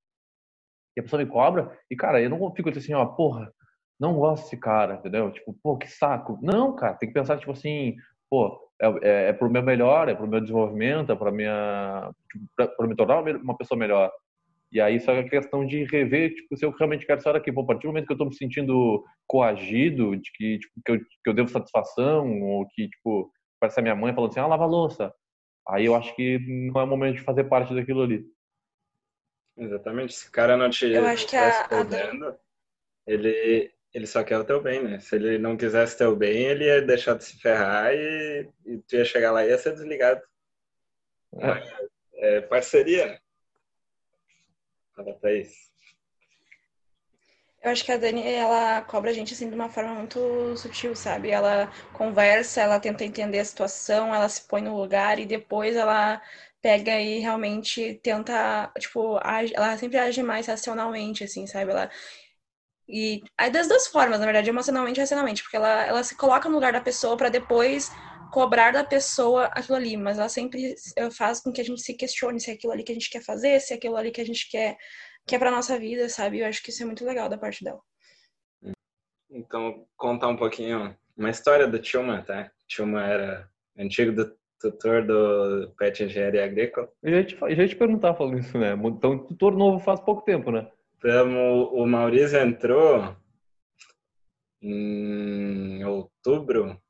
E 0.97 1.01
a 1.01 1.03
pessoa 1.03 1.23
me 1.23 1.31
cobra, 1.31 1.77
e 1.91 1.97
cara, 1.97 2.21
eu 2.21 2.31
não 2.31 2.55
fico 2.55 2.69
assim, 2.71 2.93
ó, 2.95 3.05
porra, 3.07 3.53
não 4.01 4.15
gosto 4.15 4.45
desse 4.45 4.57
cara, 4.57 4.95
entendeu? 4.97 5.31
Tipo, 5.33 5.55
pô, 5.63 5.77
que 5.77 5.89
saco. 5.89 6.39
Não, 6.43 6.75
cara, 6.75 6.95
tem 6.95 7.09
que 7.09 7.15
pensar, 7.15 7.39
tipo 7.39 7.53
assim, 7.53 7.97
pô, 8.31 8.71
é, 8.81 8.87
é, 9.03 9.29
é 9.29 9.33
pro 9.33 9.51
meu 9.51 9.63
melhor, 9.63 10.09
é 10.09 10.15
pro 10.15 10.27
meu 10.27 10.41
desenvolvimento, 10.41 11.13
é 11.13 11.17
pra 11.17 11.33
minha, 11.33 12.11
tipo, 12.31 12.47
para 12.77 12.87
me 12.87 12.97
tornar 12.97 13.21
uma 13.21 13.57
pessoa 13.57 13.79
melhor. 13.79 14.11
E 14.71 14.81
aí 14.81 15.01
só 15.01 15.13
é 15.13 15.23
questão 15.25 15.67
de 15.67 15.85
rever, 15.85 16.35
tipo, 16.35 16.57
se 16.57 16.65
eu 16.65 16.71
realmente 16.71 17.07
quero 17.07 17.19
estar 17.19 17.35
aqui. 17.35 17.51
Pô, 17.51 17.63
a 17.63 17.67
partir 17.67 17.83
do 17.83 17.89
momento 17.89 18.07
que 18.07 18.13
eu 18.13 18.19
tô 18.19 18.27
me 18.27 18.35
sentindo 18.35 19.03
coagido, 19.27 20.15
de 20.17 20.31
que, 20.35 20.59
tipo, 20.59 20.75
que, 20.85 20.93
eu, 20.93 20.99
que 20.99 21.31
eu 21.31 21.35
devo 21.35 21.49
satisfação, 21.49 22.43
ou 22.43 22.67
que, 22.69 22.89
tipo, 22.89 23.31
parece 23.59 23.81
a 23.81 23.83
minha 23.83 23.97
mãe 23.97 24.15
falando 24.15 24.31
assim, 24.31 24.41
ah, 24.41 24.47
lava 24.47 24.65
a 24.65 24.67
louça. 24.67 25.13
Aí 25.69 25.87
eu 25.87 25.95
acho 25.95 26.15
que 26.15 26.39
não 26.71 26.81
é 26.81 26.85
o 26.85 26.87
momento 26.87 27.17
de 27.17 27.23
fazer 27.23 27.45
parte 27.45 27.75
daquilo 27.75 28.03
ali. 28.03 28.25
Exatamente. 29.57 30.13
Se 30.13 30.29
o 30.29 30.33
cara 30.33 30.57
não 30.57 30.71
te 30.71 30.87
eu 30.87 31.05
acho 31.05 31.27
que 31.27 31.37
a, 31.37 31.65
a... 31.65 32.37
ele, 33.07 33.73
ele 33.93 34.07
só 34.07 34.23
quer 34.23 34.39
o 34.39 34.45
teu 34.45 34.63
bem, 34.63 34.83
né? 34.83 35.01
Se 35.01 35.17
ele 35.17 35.39
não 35.39 35.57
quisesse 35.57 35.97
teu 35.97 36.15
bem, 36.15 36.45
ele 36.45 36.65
ia 36.65 36.83
deixar 36.83 37.15
de 37.15 37.25
se 37.25 37.39
ferrar 37.41 37.93
e, 37.95 38.49
e 38.67 38.79
tu 38.79 38.97
ia 38.97 39.05
chegar 39.05 39.33
lá 39.33 39.45
e 39.45 39.49
ia 39.49 39.59
ser 39.59 39.73
desligado. 39.75 40.21
É, 41.35 42.37
é 42.37 42.41
parceria. 42.43 43.21
Fala, 44.95 45.15
Thaís. 45.15 45.69
Eu 47.63 47.73
acho 47.73 47.85
que 47.85 47.91
a 47.91 47.97
Dani, 47.97 48.23
ela 48.23 48.83
cobra 48.83 49.11
a 49.11 49.13
gente, 49.13 49.35
assim, 49.35 49.49
de 49.49 49.55
uma 49.55 49.69
forma 49.69 49.93
muito 49.95 50.57
sutil, 50.57 50.95
sabe? 50.95 51.31
Ela 51.31 51.71
conversa, 51.93 52.61
ela 52.61 52.79
tenta 52.79 53.05
entender 53.05 53.41
a 53.41 53.45
situação, 53.45 54.15
ela 54.15 54.29
se 54.29 54.47
põe 54.47 54.63
no 54.63 54.77
lugar 54.77 55.19
e 55.19 55.27
depois 55.27 55.75
ela 55.75 56.23
pega 56.63 57.01
e 57.01 57.19
realmente 57.19 57.95
tenta, 58.03 58.73
tipo, 58.79 59.19
age, 59.23 59.53
ela 59.55 59.77
sempre 59.77 59.99
age 59.99 60.23
mais 60.23 60.47
racionalmente, 60.47 61.25
assim, 61.25 61.47
sabe? 61.47 61.71
Ela 61.73 61.91
e 62.89 63.23
aí 63.37 63.51
das 63.51 63.69
duas 63.69 63.87
formas, 63.87 64.19
na 64.19 64.25
verdade, 64.25 64.49
emocionalmente 64.49 64.99
e 64.99 65.03
racionalmente, 65.03 65.43
porque 65.43 65.57
ela, 65.57 65.85
ela 65.85 66.03
se 66.03 66.17
coloca 66.17 66.49
no 66.49 66.55
lugar 66.55 66.73
da 66.73 66.81
pessoa 66.81 67.17
para 67.17 67.29
depois 67.29 67.91
cobrar 68.33 68.73
da 68.73 68.85
pessoa 68.85 69.47
aquilo 69.47 69.77
ali, 69.77 69.97
mas 69.97 70.19
ela 70.19 70.29
sempre 70.29 70.75
faz 71.13 71.41
com 71.41 71.53
que 71.53 71.61
a 71.61 71.65
gente 71.65 71.81
se 71.81 71.95
questione 71.95 72.41
se 72.41 72.51
é 72.51 72.55
aquilo 72.55 72.73
ali 72.73 72.83
que 72.83 72.93
a 72.93 72.95
gente 72.95 73.11
quer 73.11 73.23
fazer, 73.23 73.61
se 73.61 73.73
é 73.73 73.77
aquilo 73.77 73.97
ali 73.97 74.11
que 74.11 74.21
a 74.21 74.27
gente 74.27 74.49
quer 74.51 74.77
que 75.27 75.35
é 75.35 75.39
para 75.39 75.51
nossa 75.51 75.79
vida, 75.79 76.09
sabe? 76.09 76.39
Eu 76.39 76.47
acho 76.47 76.63
que 76.63 76.71
isso 76.71 76.83
é 76.83 76.87
muito 76.87 77.05
legal 77.05 77.29
da 77.29 77.37
parte 77.37 77.63
dela. 77.63 77.81
Então, 79.31 79.87
contar 79.95 80.29
um 80.29 80.37
pouquinho 80.37 80.97
uma 81.15 81.29
história 81.29 81.69
do 81.69 81.79
Tilma, 81.79 82.23
tá? 82.23 82.51
Tilma 82.67 83.05
era 83.05 83.51
antigo 83.77 84.11
do 84.13 84.35
tutor 84.59 85.07
do 85.07 85.75
PET 85.77 86.05
Engenharia 86.05 86.45
Agrícola. 86.45 86.91
Eu 87.03 87.13
já 87.13 87.25
te, 87.25 87.37
já 87.55 87.69
te 87.69 87.77
perguntar 87.77 88.15
falando 88.15 88.39
isso, 88.39 88.57
né? 88.57 88.73
Então, 88.73 89.19
tutor 89.19 89.55
novo 89.55 89.79
faz 89.79 90.01
pouco 90.01 90.23
tempo, 90.23 90.51
né? 90.51 90.67
Então, 90.99 91.63
o 91.73 91.87
Maurício 91.87 92.39
entrou 92.41 93.17
em 94.61 95.85
outubro, 95.85 96.81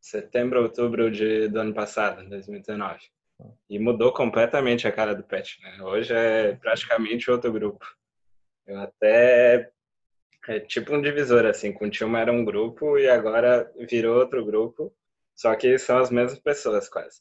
setembro, 0.00 0.62
outubro 0.62 1.08
de, 1.08 1.48
do 1.48 1.60
ano 1.60 1.72
passado, 1.72 2.28
2019. 2.28 2.98
E 3.70 3.78
mudou 3.78 4.12
completamente 4.12 4.86
a 4.88 4.92
cara 4.92 5.14
do 5.14 5.22
Pet, 5.22 5.60
né? 5.62 5.80
Hoje 5.82 6.12
é 6.12 6.56
praticamente 6.56 7.30
outro 7.30 7.52
grupo. 7.52 7.86
Eu 8.66 8.80
até 8.80 9.70
é 10.48 10.58
tipo 10.58 10.92
um 10.92 11.00
divisor 11.00 11.46
assim, 11.46 11.72
com 11.72 11.86
o 11.86 11.90
Tilma 11.90 12.18
era 12.18 12.32
um 12.32 12.44
grupo 12.44 12.98
e 12.98 13.08
agora 13.08 13.72
virou 13.88 14.18
outro 14.18 14.44
grupo, 14.44 14.92
só 15.36 15.54
que 15.54 15.78
são 15.78 15.98
as 15.98 16.10
mesmas 16.10 16.40
pessoas 16.40 16.88
quase. 16.88 17.20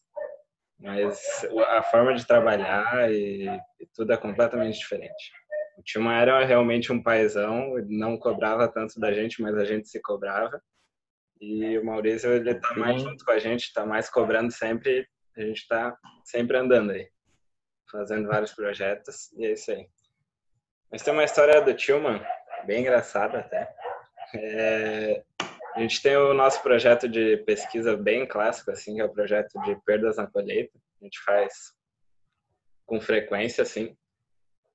Mas 0.79 1.45
a 1.69 1.83
forma 1.83 2.15
de 2.15 2.25
trabalhar 2.25 3.11
e, 3.11 3.45
e 3.79 3.85
tudo 3.93 4.11
é 4.11 4.17
completamente 4.17 4.79
diferente. 4.79 5.31
O 5.77 5.83
Tilma 5.83 6.15
era 6.15 6.43
realmente 6.45 6.91
um 6.91 7.01
paizão, 7.01 7.75
não 7.87 8.17
cobrava 8.17 8.67
tanto 8.67 8.99
da 8.99 9.11
gente, 9.13 9.41
mas 9.41 9.57
a 9.57 9.65
gente 9.65 9.87
se 9.87 10.01
cobrava. 10.01 10.61
E 11.39 11.77
o 11.77 11.85
Maurício, 11.85 12.31
ele 12.31 12.53
tá 12.55 12.75
mais 12.75 13.01
junto 13.01 13.25
com 13.25 13.31
a 13.31 13.39
gente, 13.39 13.73
tá 13.73 13.85
mais 13.85 14.09
cobrando 14.09 14.51
sempre. 14.51 15.07
A 15.35 15.41
gente 15.41 15.67
tá 15.67 15.97
sempre 16.23 16.57
andando 16.57 16.91
aí, 16.91 17.09
fazendo 17.89 18.27
vários 18.27 18.51
projetos, 18.51 19.31
e 19.33 19.45
é 19.45 19.53
isso 19.53 19.71
aí. 19.71 19.87
Mas 20.91 21.01
tem 21.01 21.13
uma 21.13 21.23
história 21.23 21.61
do 21.61 21.73
Tilman, 21.73 22.21
bem 22.65 22.81
engraçada 22.81 23.39
até. 23.39 23.73
É, 24.35 25.23
a 25.75 25.79
gente 25.79 26.01
tem 26.01 26.17
o 26.17 26.33
nosso 26.33 26.61
projeto 26.61 27.07
de 27.07 27.37
pesquisa 27.37 27.95
bem 27.95 28.27
clássico, 28.27 28.71
assim, 28.71 28.95
que 28.95 29.01
é 29.01 29.05
o 29.05 29.13
projeto 29.13 29.59
de 29.61 29.75
perdas 29.85 30.17
na 30.17 30.27
colheita. 30.27 30.77
A 31.01 31.05
gente 31.05 31.19
faz 31.21 31.73
com 32.85 32.99
frequência, 32.99 33.61
assim. 33.61 33.97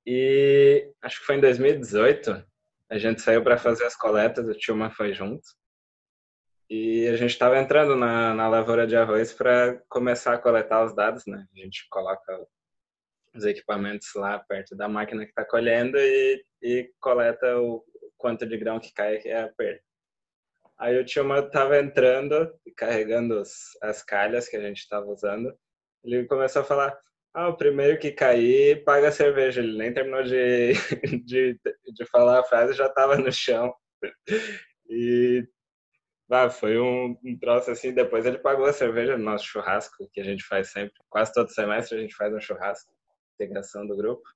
E 0.09 0.89
acho 1.01 1.19
que 1.19 1.25
foi 1.25 1.35
em 1.35 1.41
2018, 1.41 2.41
a 2.89 2.97
gente 2.97 3.21
saiu 3.21 3.43
para 3.43 3.57
fazer 3.57 3.83
as 3.83 3.93
coletas, 3.93 4.47
o 4.47 4.53
Tilma 4.53 4.89
foi 4.89 5.13
junto. 5.13 5.43
E 6.69 7.05
a 7.09 7.17
gente 7.17 7.31
estava 7.31 7.59
entrando 7.59 7.93
na, 7.93 8.33
na 8.33 8.47
lavoura 8.47 8.87
de 8.87 8.95
arroz 8.95 9.33
para 9.33 9.81
começar 9.89 10.33
a 10.33 10.37
coletar 10.37 10.85
os 10.85 10.95
dados, 10.95 11.25
né? 11.27 11.45
A 11.53 11.59
gente 11.59 11.85
coloca 11.89 12.47
os 13.35 13.43
equipamentos 13.43 14.07
lá 14.15 14.39
perto 14.39 14.77
da 14.77 14.87
máquina 14.87 15.25
que 15.25 15.31
está 15.31 15.43
colhendo 15.43 15.97
e, 15.97 16.41
e 16.61 16.89
coleta 17.01 17.59
o 17.59 17.83
quanto 18.15 18.45
de 18.45 18.57
grão 18.57 18.79
que 18.79 18.93
cai, 18.93 19.17
que 19.17 19.27
é 19.27 19.41
a 19.41 19.49
perda. 19.49 19.81
Aí 20.77 20.97
o 20.97 21.03
Tilma 21.03 21.39
estava 21.39 21.79
entrando, 21.79 22.49
carregando 22.77 23.41
os, 23.41 23.77
as 23.81 24.01
calhas 24.03 24.47
que 24.47 24.55
a 24.55 24.61
gente 24.61 24.77
estava 24.77 25.05
usando. 25.05 25.53
Ele 26.01 26.25
começou 26.27 26.61
a 26.61 26.65
falar: 26.65 26.97
ah, 27.37 27.49
o 27.49 27.55
primeiro 27.55 27.99
que 27.99 28.11
cair 28.11 28.83
paga 28.83 29.09
a 29.09 29.11
cerveja. 29.11 29.61
Ele 29.61 29.77
nem 29.77 29.93
terminou 29.93 30.23
de, 30.23 30.73
de, 31.23 31.59
de 31.93 32.05
falar 32.07 32.39
a 32.39 32.43
frase 32.43 32.73
já 32.73 32.87
estava 32.87 33.15
no 33.15 33.31
chão. 33.31 33.71
E 34.89 35.47
ah, 36.31 36.49
foi 36.49 36.79
um, 36.79 37.15
um 37.23 37.37
troço 37.37 37.69
assim. 37.69 37.93
Depois 37.93 38.25
ele 38.25 38.39
pagou 38.39 38.65
a 38.65 38.73
cerveja 38.73 39.15
no 39.15 39.23
nosso 39.23 39.45
churrasco, 39.45 40.09
que 40.11 40.19
a 40.19 40.23
gente 40.23 40.43
faz 40.43 40.71
sempre. 40.71 40.95
Quase 41.09 41.31
todo 41.31 41.49
semestre 41.49 41.99
a 41.99 42.01
gente 42.01 42.15
faz 42.15 42.33
um 42.33 42.41
churrasco, 42.41 42.91
integração 43.35 43.85
do 43.85 43.95
grupo. 43.95 44.27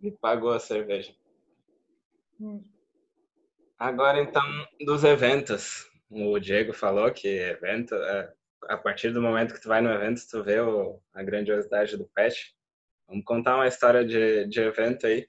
E 0.00 0.12
pagou 0.12 0.52
a 0.52 0.60
cerveja. 0.60 1.12
Hum. 2.40 2.62
Agora, 3.76 4.20
então, 4.20 4.44
dos 4.84 5.02
eventos. 5.02 5.90
O 6.08 6.38
Diego 6.38 6.72
falou 6.72 7.10
que 7.10 7.26
evento 7.26 7.96
é 7.96 8.32
a 8.68 8.76
partir 8.76 9.10
do 9.10 9.22
momento 9.22 9.54
que 9.54 9.60
tu 9.60 9.68
vai 9.68 9.80
no 9.80 9.90
evento, 9.90 10.22
tu 10.30 10.42
vê 10.42 10.60
o, 10.60 11.00
a 11.12 11.22
grandiosidade 11.22 11.96
do 11.96 12.08
pet. 12.14 12.54
Vamos 13.06 13.24
contar 13.24 13.56
uma 13.56 13.68
história 13.68 14.04
de, 14.04 14.46
de 14.46 14.60
evento 14.60 15.06
aí. 15.06 15.28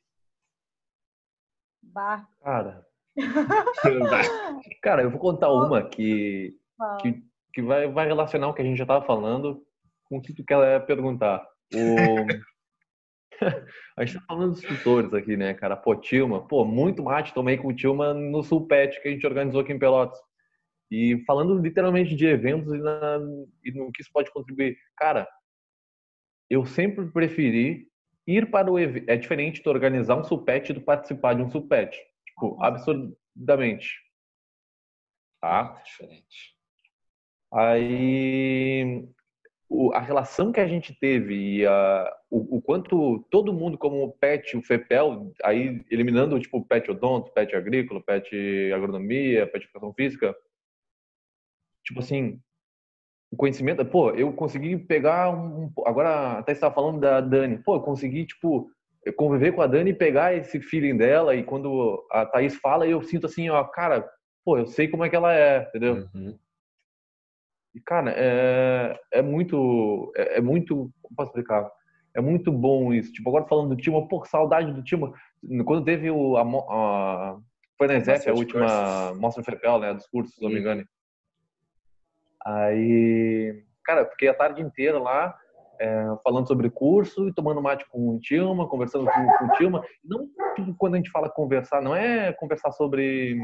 Bah. 1.82 2.28
Cara. 2.42 2.86
Cara, 4.82 5.04
eu 5.04 5.10
vou 5.10 5.20
contar 5.20 5.50
uma 5.52 5.88
que, 5.88 6.58
que, 7.02 7.24
que 7.54 7.62
vai, 7.62 7.88
vai 7.90 8.08
relacionar 8.08 8.50
o 8.50 8.54
que 8.54 8.62
a 8.62 8.66
gente 8.66 8.78
já 8.78 8.84
estava 8.84 9.06
falando 9.06 9.66
com 10.06 10.18
o 10.18 10.22
que 10.22 10.34
tu 10.34 10.44
quer 10.44 10.86
perguntar. 10.86 11.46
O... 11.74 11.96
a 13.98 14.06
gente 14.06 14.20
tá 14.20 14.26
falando 14.28 14.52
dos 14.52 14.62
tutores 14.62 15.14
aqui, 15.14 15.38
né, 15.38 15.54
cara? 15.54 15.76
Pô, 15.76 15.96
Tilma, 15.96 16.46
pô, 16.48 16.66
muito 16.66 17.04
mate 17.04 17.34
tomei 17.34 17.58
com 17.58 17.70
o 17.70 17.76
Tilma 17.76 18.14
no 18.14 18.44
Sulpet 18.44 19.02
que 19.02 19.08
a 19.08 19.12
gente 19.12 19.26
organizou 19.26 19.62
aqui 19.62 19.74
em 19.74 19.80
Pelotas. 19.80 20.20
E 20.92 21.24
falando 21.26 21.58
literalmente 21.58 22.16
de 22.16 22.26
eventos 22.26 22.74
e, 22.74 22.78
na, 22.78 23.20
e 23.64 23.72
no 23.72 23.92
que 23.92 24.02
isso 24.02 24.12
pode 24.14 24.32
contribuir. 24.32 24.78
Cara, 24.98 25.28
eu 26.50 26.66
sempre 26.66 27.06
preferi 27.12 27.88
ir 28.28 28.50
para 28.50 28.72
o 28.72 28.80
evento. 28.80 29.10
É 29.10 29.18
diferente 29.18 29.62
de 29.62 29.70
organizar 29.70 30.16
um 30.16 30.24
supet 30.24 30.74
do 30.74 30.82
participar 30.82 31.34
de 31.34 31.42
um 31.42 31.50
supet. 31.50 31.98
Tipo, 32.28 32.62
absurdamente. 32.64 33.90
Tá? 35.42 35.78
É 35.80 35.84
diferente. 35.84 36.56
Aí 37.52 39.08
o, 39.70 39.92
a 39.94 40.00
relação 40.00 40.52
que 40.52 40.60
a 40.60 40.68
gente 40.68 40.94
teve 40.94 41.60
e 41.60 41.66
a, 41.66 42.18
o, 42.30 42.58
o, 42.58 42.62
quanto 42.62 43.26
todo 43.30 43.54
mundo 43.54 43.78
como 43.78 44.04
o 44.04 44.12
PET, 44.12 44.58
o 44.58 44.62
FEPEL, 44.62 45.32
aí 45.44 45.84
eliminando 45.90 46.40
tipo 46.40 46.58
o 46.58 46.66
PET 46.66 46.92
odonto, 46.92 47.32
PET 47.32 47.56
agrícola, 47.56 48.02
PET 48.02 48.72
agronomia, 48.74 49.48
PET 49.48 49.66
educação 49.66 49.94
física, 49.94 50.36
tipo 51.86 52.00
assim, 52.00 52.40
o 53.32 53.38
conhecimento, 53.38 53.86
pô, 53.86 54.12
eu 54.12 54.34
consegui 54.34 54.78
pegar 54.78 55.30
um, 55.30 55.72
agora 55.86 56.40
até 56.40 56.52
estava 56.52 56.74
falando 56.74 57.00
da 57.00 57.22
Dani, 57.22 57.58
pô, 57.60 57.76
eu 57.76 57.82
consegui 57.82 58.26
tipo 58.26 58.70
conviver 59.18 59.52
com 59.52 59.62
a 59.62 59.68
Dani 59.68 59.92
e 59.92 59.96
pegar 59.96 60.34
esse 60.34 60.60
feeling 60.60 60.98
dela 60.98 61.36
e 61.36 61.44
quando 61.44 62.04
a 62.12 62.26
Thaís 62.26 62.56
fala, 62.56 62.88
eu 62.88 63.04
sinto 63.04 63.28
assim, 63.28 63.50
ó, 63.50 63.64
cara, 63.64 64.10
pô, 64.44 64.58
eu 64.58 64.66
sei 64.66 64.88
como 64.88 65.06
é 65.06 65.10
que 65.10 65.16
ela 65.16 65.34
é, 65.34 65.68
entendeu? 65.68 66.08
Uhum. 66.14 66.38
E, 67.76 67.80
cara, 67.82 68.14
é, 68.16 69.00
é 69.12 69.22
muito, 69.22 70.12
é, 70.16 70.38
é, 70.38 70.42
muito, 70.42 70.92
como 71.02 71.16
posso 71.16 71.30
explicar? 71.30 71.70
É 72.16 72.22
muito 72.22 72.52
bom 72.52 72.94
isso. 72.94 73.12
Tipo, 73.12 73.30
agora 73.30 73.46
falando 73.46 73.76
do 73.76 73.82
Timo, 73.82 74.08
pô, 74.08 74.24
saudade 74.26 74.72
do 74.72 74.82
Timo. 74.82 75.14
Quando 75.66 75.84
teve 75.84 76.10
o, 76.10 76.38
a, 76.38 76.42
a 76.42 77.38
foi 77.78 77.88
na 77.88 77.98
ESEF, 77.98 78.30
a 78.30 78.34
última 78.34 79.14
mostra 79.16 79.44
FEPEL, 79.44 79.80
né, 79.80 79.94
dos 79.94 80.08
cursos, 80.08 80.36
se 80.36 80.42
não 80.42 80.50
me 80.50 80.60
engano. 80.60 80.86
Aí, 82.46 83.64
cara, 83.84 84.06
fiquei 84.06 84.28
a 84.28 84.34
tarde 84.34 84.62
inteira 84.62 85.00
lá, 85.00 85.36
é, 85.80 86.06
falando 86.24 86.48
sobre 86.48 86.70
curso 86.70 87.28
e 87.28 87.34
tomando 87.34 87.62
mate 87.62 87.86
com 87.90 88.16
o 88.16 88.20
Tilma, 88.20 88.68
conversando 88.68 89.06
com, 89.06 89.38
com 89.38 89.46
o 89.46 89.52
Tilma. 89.58 89.84
Não 90.04 90.30
quando 90.78 90.94
a 90.94 90.98
gente 90.98 91.12
fala 91.12 91.30
conversar, 91.30 91.82
não 91.82 91.96
é 91.96 92.32
conversar 92.34 92.72
sobre. 92.72 93.38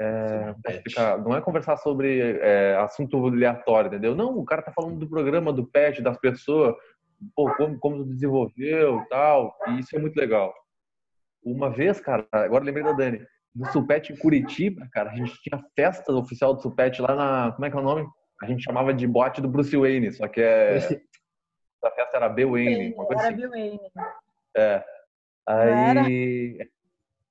É, 0.00 0.54
explicar, 0.68 1.18
não 1.18 1.36
é 1.36 1.40
conversar 1.40 1.76
sobre 1.76 2.38
é, 2.40 2.76
assunto 2.76 3.24
aleatório, 3.24 3.88
entendeu? 3.88 4.14
Não, 4.14 4.36
o 4.36 4.44
cara 4.44 4.62
tá 4.62 4.72
falando 4.72 4.98
do 4.98 5.08
programa, 5.08 5.52
do 5.52 5.64
pet, 5.64 6.02
das 6.02 6.18
pessoas, 6.18 6.74
pô, 7.36 7.54
como, 7.54 7.78
como 7.78 8.04
desenvolveu 8.04 9.00
e 9.00 9.08
tal, 9.08 9.54
e 9.68 9.78
isso 9.78 9.94
é 9.96 10.00
muito 10.00 10.16
legal. 10.16 10.52
Uma 11.44 11.70
vez, 11.70 12.00
cara, 12.00 12.26
agora 12.32 12.64
lembrei 12.64 12.84
da 12.84 12.92
Dani, 12.92 13.24
no 13.54 13.66
Supet 13.66 14.12
em 14.12 14.16
Curitiba, 14.16 14.88
cara, 14.92 15.10
a 15.10 15.14
gente 15.14 15.32
tinha 15.42 15.62
festa 15.76 16.12
oficial 16.12 16.54
do 16.54 16.62
Supet 16.62 17.00
lá 17.00 17.14
na, 17.14 17.52
como 17.52 17.64
é 17.66 17.70
que 17.70 17.76
é 17.76 17.80
o 17.80 17.82
nome? 17.82 18.06
A 18.42 18.46
gente 18.46 18.64
chamava 18.64 18.92
de 18.92 19.06
boate 19.06 19.40
do 19.40 19.48
Bruce 19.48 19.76
Wayne, 19.76 20.12
só 20.12 20.26
que 20.26 20.40
é. 20.40 20.78
a 21.84 21.90
festa 21.90 22.16
era 22.16 22.28
B 22.28 22.44
Wayne. 22.44 22.94
Uma 22.94 23.06
coisa 23.06 23.22
era 23.22 23.34
assim. 23.34 23.42
B 23.42 23.48
Wayne. 23.48 23.80
É. 24.56 24.84
Aí. 25.46 26.68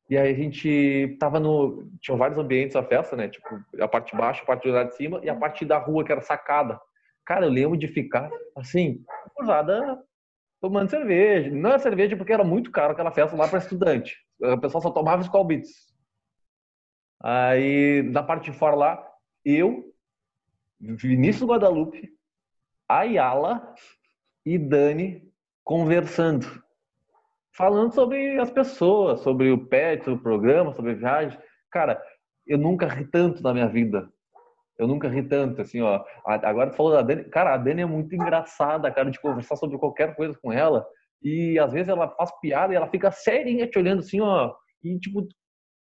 E 0.10 0.18
aí 0.18 0.30
a 0.30 0.36
gente 0.36 1.18
tava 1.20 1.40
no. 1.40 1.90
Tinha 2.02 2.18
vários 2.18 2.38
ambientes 2.38 2.76
a 2.76 2.84
festa, 2.84 3.16
né? 3.16 3.30
Tipo, 3.30 3.48
a 3.80 3.88
parte 3.88 4.12
de 4.12 4.18
baixo, 4.18 4.44
a 4.44 4.46
parte 4.46 4.64
de 4.64 4.72
lá 4.72 4.84
de 4.84 4.96
cima 4.96 5.22
e 5.24 5.30
a 5.30 5.36
parte 5.36 5.66
da 5.66 5.78
rua, 5.78 6.04
que 6.04 6.12
era 6.12 6.22
sacada. 6.22 6.80
Cara, 7.26 7.46
eu 7.46 7.50
lembro 7.50 7.78
de 7.78 7.88
ficar, 7.88 8.30
assim, 8.58 9.04
cruzada 9.36 9.98
tomando 10.60 10.90
cerveja. 10.90 11.50
Não 11.50 11.70
era 11.70 11.80
cerveja 11.80 12.18
porque 12.18 12.34
era 12.34 12.44
muito 12.44 12.72
caro 12.72 12.92
aquela 12.92 13.12
festa 13.12 13.38
lá 13.38 13.48
para 13.48 13.60
estudante. 13.60 14.18
O 14.42 14.60
pessoal 14.60 14.82
só 14.82 14.92
tomava 14.92 15.22
Skull 15.22 15.46
Beats. 15.46 15.91
Aí, 17.24 18.02
na 18.04 18.24
parte 18.24 18.52
de 18.52 18.58
fora 18.58 18.76
lá, 18.76 19.08
eu, 19.46 19.94
Vinícius 20.80 21.48
Guadalupe, 21.48 22.10
Ayala 22.90 23.76
e 24.46 24.58
Dani 24.58 25.32
conversando, 25.64 26.48
falando 27.52 27.94
sobre 27.94 28.40
as 28.40 28.50
pessoas, 28.50 29.20
sobre 29.22 29.52
o 29.52 29.68
pet, 29.68 30.04
sobre 30.04 30.20
o 30.20 30.24
programa, 30.24 30.74
sobre 30.74 30.96
viagem. 30.96 31.38
Cara, 31.70 32.02
eu 32.48 32.58
nunca 32.58 32.88
ri 32.88 33.06
tanto 33.06 33.44
na 33.44 33.54
minha 33.54 33.68
vida. 33.68 34.12
Eu 34.78 34.88
nunca 34.88 35.08
ri 35.08 35.22
tanto, 35.22 35.62
assim, 35.62 35.80
ó. 35.80 36.04
Agora 36.26 36.72
tu 36.72 36.76
falou 36.76 36.94
da 36.94 37.04
Dani. 37.04 37.26
Cara, 37.26 37.54
a 37.54 37.58
Dani 37.58 37.84
é 37.84 37.86
muito 37.86 38.16
engraçada, 38.16 38.92
cara, 38.92 39.12
de 39.12 39.20
conversar 39.20 39.56
sobre 39.56 39.78
qualquer 39.78 40.16
coisa 40.16 40.36
com 40.42 40.52
ela. 40.52 40.88
E 41.22 41.60
às 41.60 41.72
vezes 41.72 41.90
ela 41.90 42.10
faz 42.10 42.32
piada 42.40 42.74
e 42.74 42.76
ela 42.76 42.88
fica 42.88 43.12
serinha 43.12 43.68
te 43.68 43.78
olhando 43.78 44.00
assim, 44.00 44.20
ó. 44.22 44.56
E 44.84 44.98
tipo, 44.98 45.28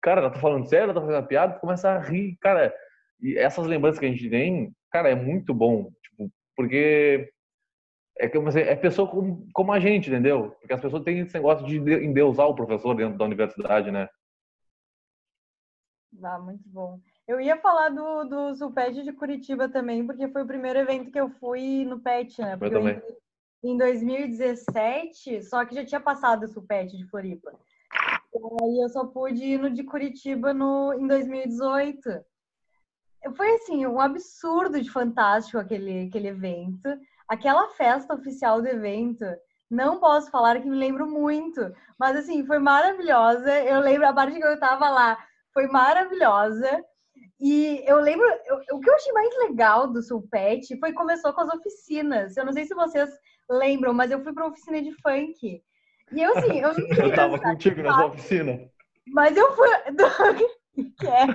cara, 0.06 0.22
ela 0.22 0.30
tá 0.30 0.39
falando 0.39 0.70
sério, 0.70 0.91
ela 0.91 0.93
tá 0.93 1.01
fazendo 1.01 1.28
piada, 1.28 1.60
começa 1.60 1.89
a 1.89 1.97
rir, 1.97 2.38
cara. 2.39 2.72
E 3.20 3.36
essas 3.39 3.66
lembranças 3.66 3.99
que 3.99 4.06
a 4.06 4.10
gente 4.10 4.30
tem, 4.30 4.72
cara, 4.91 5.10
é 5.10 5.16
muito 5.16 5.51
bom, 5.51 5.91
tipo, 6.03 6.32
porque 6.56 7.34
é 8.20 8.30
que 8.30 8.38
é 8.38 8.76
pessoa 8.76 9.10
como, 9.10 9.47
como 9.51 9.74
a 9.74 9.80
gente, 9.80 10.10
entendeu? 10.10 10.51
Porque 10.60 10.74
as 10.74 10.80
pessoas 10.80 11.03
têm 11.03 11.20
esse 11.20 11.34
negócio 11.34 11.66
de 11.66 11.78
endeusar 12.06 12.47
o 12.47 12.53
professor 12.56 12.93
dentro 12.93 13.18
da 13.18 13.26
universidade, 13.26 13.89
né? 13.89 14.08
Ah, 16.24 16.38
muito 16.39 16.70
bom. 16.70 16.99
Eu 17.28 17.41
ia 17.41 17.58
falar 17.58 17.89
do, 17.89 18.26
do 18.26 19.03
de 19.03 19.12
Curitiba 19.12 19.68
também, 19.68 20.06
porque 20.06 20.28
foi 20.28 20.43
o 20.43 20.47
primeiro 20.47 20.78
evento 20.78 21.12
que 21.12 21.20
eu 21.20 21.30
fui 21.30 21.84
no 21.84 21.99
PET, 21.99 22.39
né? 22.41 22.56
Porque 22.56 22.76
eu 22.76 22.80
também. 22.80 22.95
Eu 22.95 23.26
em 23.64 23.76
2017, 23.78 25.41
só 25.41 25.66
que 25.66 25.74
já 25.74 25.84
tinha 25.84 25.99
passado 25.99 26.43
o 26.43 26.47
Sulpet 26.47 26.95
de 26.95 27.03
Floripa. 27.08 27.51
Aí 28.38 28.81
eu 28.81 28.89
só 28.89 29.05
pude 29.05 29.43
ir 29.43 29.59
no 29.59 29.69
de 29.69 29.83
Curitiba 29.83 30.53
no, 30.53 30.93
em 30.93 31.07
2018 31.07 32.25
foi 33.33 33.55
assim, 33.55 33.86
um 33.86 33.99
absurdo 33.99 34.79
de 34.81 34.91
fantástico 34.91 35.57
aquele, 35.57 36.07
aquele 36.07 36.27
evento. 36.27 36.89
Aquela 37.27 37.69
festa 37.69 38.13
oficial 38.13 38.61
do 38.61 38.67
evento, 38.67 39.25
não 39.69 39.99
posso 39.99 40.29
falar 40.29 40.61
que 40.61 40.69
me 40.69 40.77
lembro 40.77 41.09
muito, 41.09 41.73
mas 41.97 42.15
assim, 42.15 42.45
foi 42.45 42.59
maravilhosa. 42.59 43.51
Eu 43.63 43.79
lembro 43.79 44.07
a 44.07 44.13
parte 44.13 44.38
que 44.38 44.45
eu 44.45 44.59
tava 44.59 44.89
lá, 44.89 45.17
foi 45.53 45.67
maravilhosa. 45.67 46.83
E 47.39 47.83
eu 47.86 47.99
lembro, 47.99 48.25
eu, 48.45 48.77
o 48.77 48.79
que 48.79 48.89
eu 48.89 48.95
achei 48.95 49.11
mais 49.11 49.36
legal 49.39 49.91
do 49.91 50.01
Sulpet 50.03 50.77
foi 50.79 50.93
começou 50.93 51.33
com 51.33 51.41
as 51.41 51.49
oficinas. 51.49 52.38
Eu 52.38 52.45
não 52.45 52.53
sei 52.53 52.65
se 52.65 52.75
vocês 52.75 53.09
lembram, 53.49 53.93
mas 53.93 54.11
eu 54.11 54.21
fui 54.23 54.33
para 54.33 54.43
uma 54.43 54.51
oficina 54.51 54.81
de 54.81 54.91
funk. 55.01 55.61
E 56.12 56.22
eu 56.22 56.38
assim, 56.38 56.60
eu 56.60 56.74
não 56.74 56.88
Eu 57.06 57.16
tava 57.16 57.39
contigo 57.39 57.82
nessa 57.82 58.06
oficina. 58.06 58.60
Mas 59.08 59.36
eu 59.38 59.56
fui. 59.56 59.70
que 60.99 61.08
é. 61.08 61.26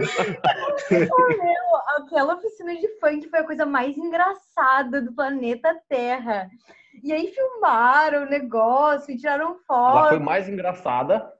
Meu, 0.90 1.76
aquela 1.96 2.34
oficina 2.34 2.76
de 2.76 2.88
funk 2.98 3.28
foi 3.28 3.38
a 3.40 3.46
coisa 3.46 3.64
mais 3.64 3.96
engraçada 3.96 5.00
do 5.00 5.14
planeta 5.14 5.80
Terra. 5.88 6.48
E 7.02 7.12
aí 7.12 7.28
filmaram 7.28 8.24
o 8.24 8.28
negócio 8.28 9.12
e 9.12 9.16
tiraram 9.16 9.56
foto. 9.66 9.98
Ela 9.98 10.08
foi 10.10 10.18
mais 10.18 10.48
engraçada 10.48 11.32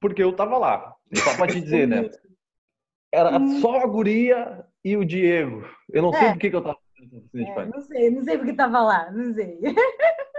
porque 0.00 0.22
eu 0.22 0.34
tava 0.34 0.58
lá. 0.58 0.94
Só 1.14 1.36
pra 1.36 1.46
te 1.46 1.60
dizer, 1.60 1.86
né? 1.86 2.10
Era 3.12 3.38
hum. 3.38 3.60
só 3.60 3.80
a 3.80 3.86
guria 3.86 4.66
e 4.84 4.96
o 4.96 5.04
Diego. 5.04 5.64
Eu 5.92 6.02
não 6.02 6.14
é. 6.14 6.18
sei 6.18 6.28
por 6.30 6.38
que, 6.38 6.50
que 6.50 6.56
eu 6.56 6.62
tava 6.62 6.78
é, 7.34 7.66
Não 7.66 7.80
sei, 7.80 8.10
não 8.10 8.22
sei 8.22 8.38
porque 8.38 8.52
tava 8.54 8.80
lá, 8.80 9.10
não 9.10 9.32
sei. 9.34 9.58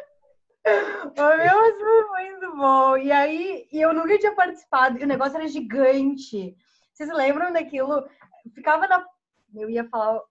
Meu 1.15 1.77
foi 2.07 2.29
muito 2.29 2.57
bom. 2.57 2.97
E 2.97 3.11
aí, 3.11 3.67
eu 3.71 3.93
nunca 3.93 4.17
tinha 4.17 4.33
participado, 4.33 4.97
e 4.97 5.03
o 5.03 5.07
negócio 5.07 5.37
era 5.37 5.47
gigante. 5.47 6.55
Vocês 6.91 7.09
lembram 7.11 7.53
daquilo? 7.53 8.07
Ficava 8.53 8.87
na. 8.87 9.05
Eu 9.53 9.69
ia 9.69 9.87
falar. 9.89 10.21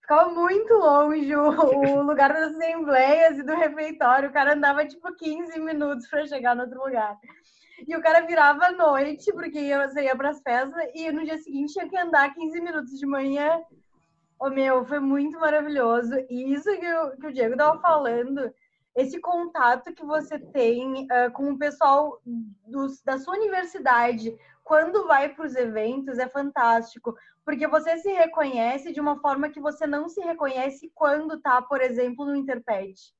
Ficava 0.00 0.30
muito 0.30 0.72
longe 0.74 1.34
o, 1.34 1.50
o 1.50 2.02
lugar 2.02 2.32
das 2.32 2.52
assembleias 2.52 3.38
e 3.38 3.42
do 3.42 3.54
refeitório. 3.54 4.28
O 4.28 4.32
cara 4.32 4.54
andava 4.54 4.86
tipo 4.86 5.12
15 5.14 5.58
minutos 5.60 6.08
para 6.08 6.26
chegar 6.26 6.54
no 6.54 6.62
outro 6.62 6.82
lugar. 6.82 7.16
E 7.86 7.96
o 7.96 8.02
cara 8.02 8.20
virava 8.20 8.66
à 8.66 8.72
noite, 8.72 9.32
porque 9.32 9.76
você 9.76 10.04
ia 10.04 10.16
para 10.16 10.30
as 10.30 10.40
festas, 10.42 10.90
e 10.94 11.10
no 11.10 11.24
dia 11.24 11.38
seguinte 11.38 11.72
tinha 11.72 11.88
que 11.88 11.96
andar 11.96 12.34
15 12.34 12.60
minutos 12.60 12.98
de 12.98 13.06
manhã. 13.06 13.58
O 14.38 14.46
oh, 14.46 14.50
meu, 14.50 14.84
foi 14.84 15.00
muito 15.00 15.38
maravilhoso. 15.38 16.14
E 16.28 16.52
isso 16.52 16.70
que, 16.78 16.84
eu, 16.84 17.16
que 17.16 17.26
o 17.26 17.32
Diego 17.32 17.52
estava 17.52 17.80
falando, 17.80 18.52
esse 18.96 19.20
contato 19.20 19.94
que 19.94 20.04
você 20.04 20.38
tem 20.38 21.04
uh, 21.04 21.30
com 21.32 21.52
o 21.52 21.58
pessoal 21.58 22.20
dos, 22.66 23.02
da 23.02 23.18
sua 23.18 23.34
universidade, 23.34 24.36
quando 24.64 25.06
vai 25.06 25.28
para 25.28 25.46
os 25.46 25.54
eventos 25.54 26.18
é 26.18 26.28
fantástico, 26.28 27.16
porque 27.44 27.66
você 27.66 27.98
se 27.98 28.12
reconhece 28.12 28.92
de 28.92 29.00
uma 29.00 29.18
forma 29.20 29.50
que 29.50 29.60
você 29.60 29.86
não 29.86 30.08
se 30.08 30.20
reconhece 30.20 30.90
quando 30.94 31.40
tá, 31.40 31.60
por 31.62 31.80
exemplo, 31.80 32.24
no 32.24 32.36
Interpet. 32.36 33.12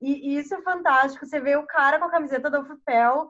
E, 0.00 0.30
e 0.30 0.38
isso 0.38 0.54
é 0.54 0.62
fantástico. 0.62 1.26
Você 1.26 1.40
vê 1.40 1.56
o 1.56 1.66
cara 1.66 1.98
com 1.98 2.06
a 2.06 2.10
camiseta 2.10 2.50
do 2.50 2.60
UFPEL, 2.60 3.28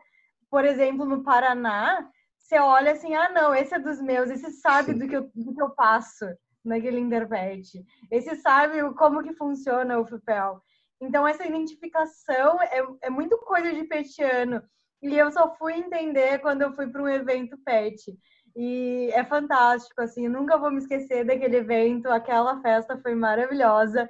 por 0.51 0.65
exemplo, 0.65 1.05
no 1.05 1.23
Paraná, 1.23 2.09
você 2.39 2.59
olha 2.59 2.93
assim, 2.93 3.15
ah, 3.15 3.29
não, 3.29 3.55
esse 3.55 3.75
é 3.75 3.79
dos 3.79 4.01
meus, 4.01 4.31
esse 4.31 4.51
sabe 4.53 4.95
do 4.95 5.07
que, 5.07 5.17
eu, 5.17 5.31
do 5.35 5.55
que 5.55 5.61
eu 5.61 5.69
passo 5.71 6.25
naquele 6.65 6.99
Interpet. 6.99 7.85
Esse 8.11 8.37
sabe 8.37 8.83
como 8.95 9.23
que 9.23 9.35
funciona 9.35 9.99
o 9.99 10.03
UFPEL. 10.03 10.63
Então, 11.01 11.27
essa 11.27 11.47
identificação 11.47 12.61
é, 12.63 12.83
é 13.03 13.11
muito 13.11 13.39
coisa 13.39 13.73
de 13.73 13.85
petiano. 13.85 14.63
E 15.03 15.17
eu 15.17 15.31
só 15.31 15.55
fui 15.55 15.75
entender 15.75 16.39
quando 16.41 16.63
eu 16.63 16.73
fui 16.73 16.89
para 16.89 17.03
um 17.03 17.09
evento 17.09 17.57
PET. 17.65 18.19
E 18.57 19.11
é 19.13 19.25
fantástico, 19.25 20.01
assim, 20.01 20.27
nunca 20.27 20.59
vou 20.59 20.71
me 20.71 20.79
esquecer 20.79 21.25
daquele 21.25 21.59
evento, 21.59 22.09
aquela 22.09 22.61
festa 22.61 22.99
foi 22.99 23.15
maravilhosa. 23.15 24.09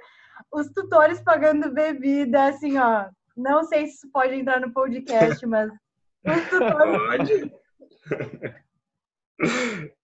Os 0.51 0.67
tutores 0.71 1.21
pagando 1.21 1.71
bebida, 1.71 2.45
assim, 2.45 2.77
ó, 2.77 3.07
não 3.37 3.63
sei 3.63 3.85
se 3.85 3.97
isso 3.97 4.11
pode 4.11 4.33
entrar 4.33 4.59
no 4.59 4.73
podcast, 4.73 5.45
mas 5.45 5.71
os 6.25 6.49
tutores... 6.49 6.97
Pode. 6.97 7.51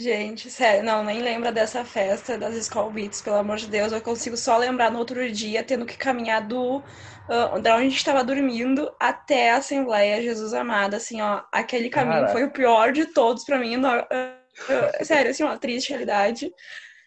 Gente, 0.00 0.50
sério, 0.50 0.82
não, 0.82 1.04
nem 1.04 1.20
lembra 1.20 1.52
dessa 1.52 1.84
festa 1.84 2.38
das 2.38 2.56
Skull 2.56 2.90
Beats, 2.90 3.20
pelo 3.20 3.36
amor 3.36 3.58
de 3.58 3.66
Deus. 3.66 3.92
Eu 3.92 4.00
consigo 4.00 4.34
só 4.34 4.56
lembrar 4.56 4.90
no 4.90 4.98
outro 4.98 5.30
dia, 5.30 5.62
tendo 5.62 5.84
que 5.84 5.94
caminhar 5.94 6.40
do 6.40 6.78
uh, 6.78 7.60
da 7.60 7.74
onde 7.74 7.82
a 7.82 7.88
gente 7.90 7.96
estava 7.96 8.24
dormindo 8.24 8.90
até 8.98 9.50
a 9.50 9.56
Assembleia 9.58 10.22
Jesus 10.22 10.54
Amada, 10.54 10.96
assim, 10.96 11.20
ó. 11.20 11.42
Aquele 11.52 11.90
caminho 11.90 12.20
Cara. 12.22 12.32
foi 12.32 12.44
o 12.44 12.50
pior 12.50 12.92
de 12.92 13.04
todos 13.12 13.44
para 13.44 13.58
mim. 13.58 13.76
Uh, 13.76 13.98
uh, 13.98 15.04
sério, 15.04 15.32
assim, 15.32 15.42
uma 15.42 15.58
triste 15.58 15.90
realidade. 15.90 16.50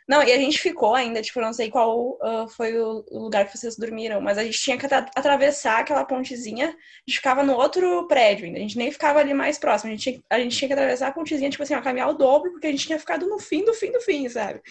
Não, 0.08 0.22
e 0.22 0.32
a 0.32 0.38
gente 0.38 0.60
ficou 0.60 0.94
ainda, 0.94 1.22
tipo, 1.22 1.40
não 1.40 1.54
sei 1.54 1.70
qual 1.70 2.18
uh, 2.22 2.48
foi 2.50 2.78
o 2.78 3.06
lugar 3.12 3.46
que 3.46 3.58
vocês 3.58 3.78
dormiram, 3.78 4.20
mas 4.20 4.38
a 4.38 4.44
gente 4.44 4.60
tinha 4.60 4.78
que 4.78 4.86
atravessar 4.86 5.80
aquela 5.80 6.04
pontezinha, 6.04 6.68
a 6.68 7.10
gente 7.10 7.18
ficava 7.18 7.44
no 7.44 7.54
outro 7.54 8.08
prédio 8.08 8.46
ainda, 8.46 8.58
a 8.58 8.62
gente 8.62 8.78
nem 8.78 8.92
ficava 8.92 9.20
ali 9.20 9.34
mais 9.34 9.58
próximo, 9.58 9.92
a 9.92 9.96
gente 9.96 10.04
tinha, 10.04 10.24
a 10.30 10.40
gente 10.40 10.58
tinha 10.58 10.68
que 10.68 10.74
atravessar 10.74 11.08
a 11.08 11.14
pontezinha, 11.14 11.50
tipo 11.50 11.64
assim, 11.64 11.76
ó, 11.76 11.82
caminhar 11.82 12.10
o 12.10 12.14
dobro, 12.14 12.52
porque 12.52 12.68
a 12.68 12.72
gente 12.72 12.86
tinha 12.86 13.00
ficado 13.00 13.28
no 13.28 13.40
fim 13.40 13.64
do 13.64 13.74
fim 13.74 13.92
do 13.92 14.02
fim, 14.02 14.28
sabe? 14.28 14.62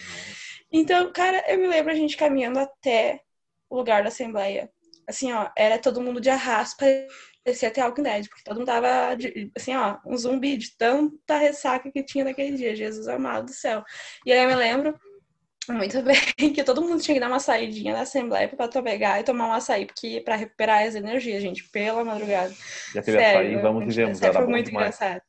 Então, 0.71 1.11
cara, 1.11 1.43
eu 1.47 1.57
me 1.57 1.67
lembro 1.67 1.91
a 1.91 1.95
gente 1.95 2.17
caminhando 2.17 2.59
até 2.59 3.21
o 3.69 3.75
lugar 3.77 4.03
da 4.03 4.09
Assembleia. 4.09 4.69
Assim, 5.07 5.33
ó, 5.33 5.49
era 5.57 5.77
todo 5.77 6.01
mundo 6.01 6.21
de 6.21 6.29
arrasto, 6.29 6.77
parecia 7.43 7.69
até 7.69 7.83
Walking 7.83 8.03
Dead, 8.03 8.27
porque 8.27 8.43
todo 8.43 8.57
mundo 8.57 8.67
tava, 8.67 9.15
de, 9.15 9.51
assim, 9.55 9.75
ó, 9.75 9.97
um 10.05 10.15
zumbi 10.15 10.57
de 10.57 10.75
tanta 10.77 11.37
ressaca 11.37 11.91
que 11.91 12.03
tinha 12.03 12.23
naquele 12.23 12.55
dia, 12.55 12.75
Jesus 12.75 13.07
amado 13.07 13.47
do 13.47 13.53
céu. 13.53 13.83
E 14.25 14.31
aí 14.31 14.41
eu 14.43 14.47
me 14.47 14.55
lembro 14.55 14.97
muito 15.69 16.01
bem, 16.01 16.15
que 16.53 16.63
todo 16.63 16.81
mundo 16.81 17.01
tinha 17.01 17.15
que 17.15 17.21
dar 17.21 17.27
uma 17.27 17.39
saidinha 17.39 17.93
na 17.93 18.01
Assembleia 18.01 18.47
pra 18.47 18.67
pegar 18.81 19.19
e 19.19 19.23
tomar 19.23 19.47
um 19.47 19.53
açaí, 19.53 19.85
porque 19.85 20.21
pra 20.21 20.35
recuperar 20.35 20.83
as 20.83 20.95
energias, 20.95 21.41
gente, 21.41 21.69
pela 21.69 22.03
madrugada. 22.03 22.53
Já 22.93 23.01
teve 23.01 23.17
Sério, 23.17 23.39
açaí, 23.39 23.61
vamos 23.61 23.83
e 23.85 23.95
vemos. 23.95 24.19
Foi 24.19 24.47
muito 24.47 24.67
demais. 24.67 24.95
engraçado. 24.95 25.21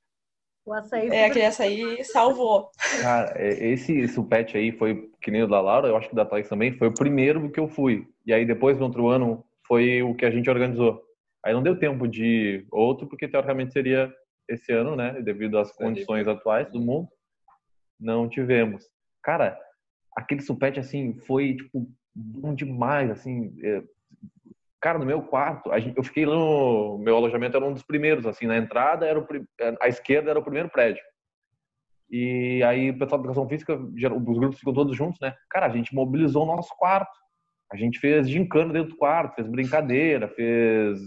O 0.67 0.73
açaí 0.73 1.09
é, 1.09 1.27
aquele 1.27 1.45
açaí 1.45 2.05
salvou. 2.05 2.71
Cara, 3.03 3.35
é, 3.37 3.67
esse 3.73 4.09
supete 4.09 4.57
aí 4.57 4.73
foi, 4.73 5.11
que 5.21 5.31
nem 5.31 5.43
o 5.43 5.47
da 5.47 5.61
Laura, 5.61 5.89
eu 5.89 5.97
acho 5.97 6.09
que 6.09 6.15
da 6.15 6.25
Thaís 6.25 6.49
também, 6.49 6.73
foi 6.73 6.89
o 6.89 6.95
primeiro 6.95 7.51
que 7.51 7.61
eu 7.61 7.69
fui. 7.69 8.07
E 8.27 8.33
aí 8.33 8.47
depois, 8.47 8.79
no 8.79 8.87
outro 8.87 9.09
ano, 9.09 9.45
foi 9.67 10.03
o 10.03 10.15
que 10.15 10.25
a 10.25 10.31
gente 10.31 10.49
organizou. 10.49 11.03
Aí 11.45 11.53
não 11.53 11.63
deu 11.63 11.79
tempo 11.79 12.09
de 12.09 12.67
outro, 12.73 13.07
porque 13.07 13.29
teoricamente 13.29 13.75
seria 13.75 14.11
esse 14.49 14.73
ano, 14.73 14.97
né? 14.97 15.21
Devido 15.21 15.59
às 15.59 15.71
condições 15.71 16.27
atuais 16.27 16.71
do 16.73 16.81
mundo, 16.81 17.09
não 18.01 18.29
tivemos. 18.29 18.87
Cara, 19.23 19.59
aquele 20.15 20.41
supete, 20.41 20.81
assim, 20.81 21.19
foi, 21.27 21.57
tipo, 21.57 21.89
bom 22.15 22.55
demais, 22.55 23.11
assim. 23.11 23.55
É... 23.63 23.83
Cara, 24.81 24.99
no 24.99 25.07
meu 25.07 25.23
quarto, 25.23 25.71
gente, 25.81 25.97
eu 25.97 26.05
fiquei 26.05 26.27
lá 26.27 26.35
no 26.35 26.99
meu 26.99 27.17
alojamento, 27.17 27.57
era 27.57 27.65
um 27.65 27.73
dos 27.73 27.83
primeiros, 27.83 28.27
assim, 28.27 28.47
na 28.47 28.59
entrada, 28.59 29.07
era 29.07 29.19
o, 29.19 29.27
a 29.81 29.89
esquerda 29.89 30.31
era 30.31 30.39
o 30.39 30.45
primeiro 30.45 30.69
prédio. 30.69 31.03
E 32.11 32.63
aí 32.63 32.91
o 32.91 32.99
pessoal 32.99 33.21
da 33.21 33.25
educação 33.25 33.49
física, 33.49 33.75
os 33.77 34.39
grupos 34.39 34.59
ficam 34.59 34.75
todos 34.75 34.97
juntos, 34.97 35.19
né? 35.21 35.35
Cara, 35.51 35.67
a 35.67 35.71
gente 35.71 35.95
mobilizou 35.95 36.45
o 36.45 36.47
nosso 36.55 36.75
quarto. 36.77 37.19
A 37.73 37.77
gente 37.77 37.99
fez 37.99 38.29
gincana 38.29 38.73
dentro 38.73 38.91
do 38.91 38.97
quarto, 38.97 39.35
fez 39.35 39.49
brincadeira, 39.49 40.29
fez. 40.29 40.99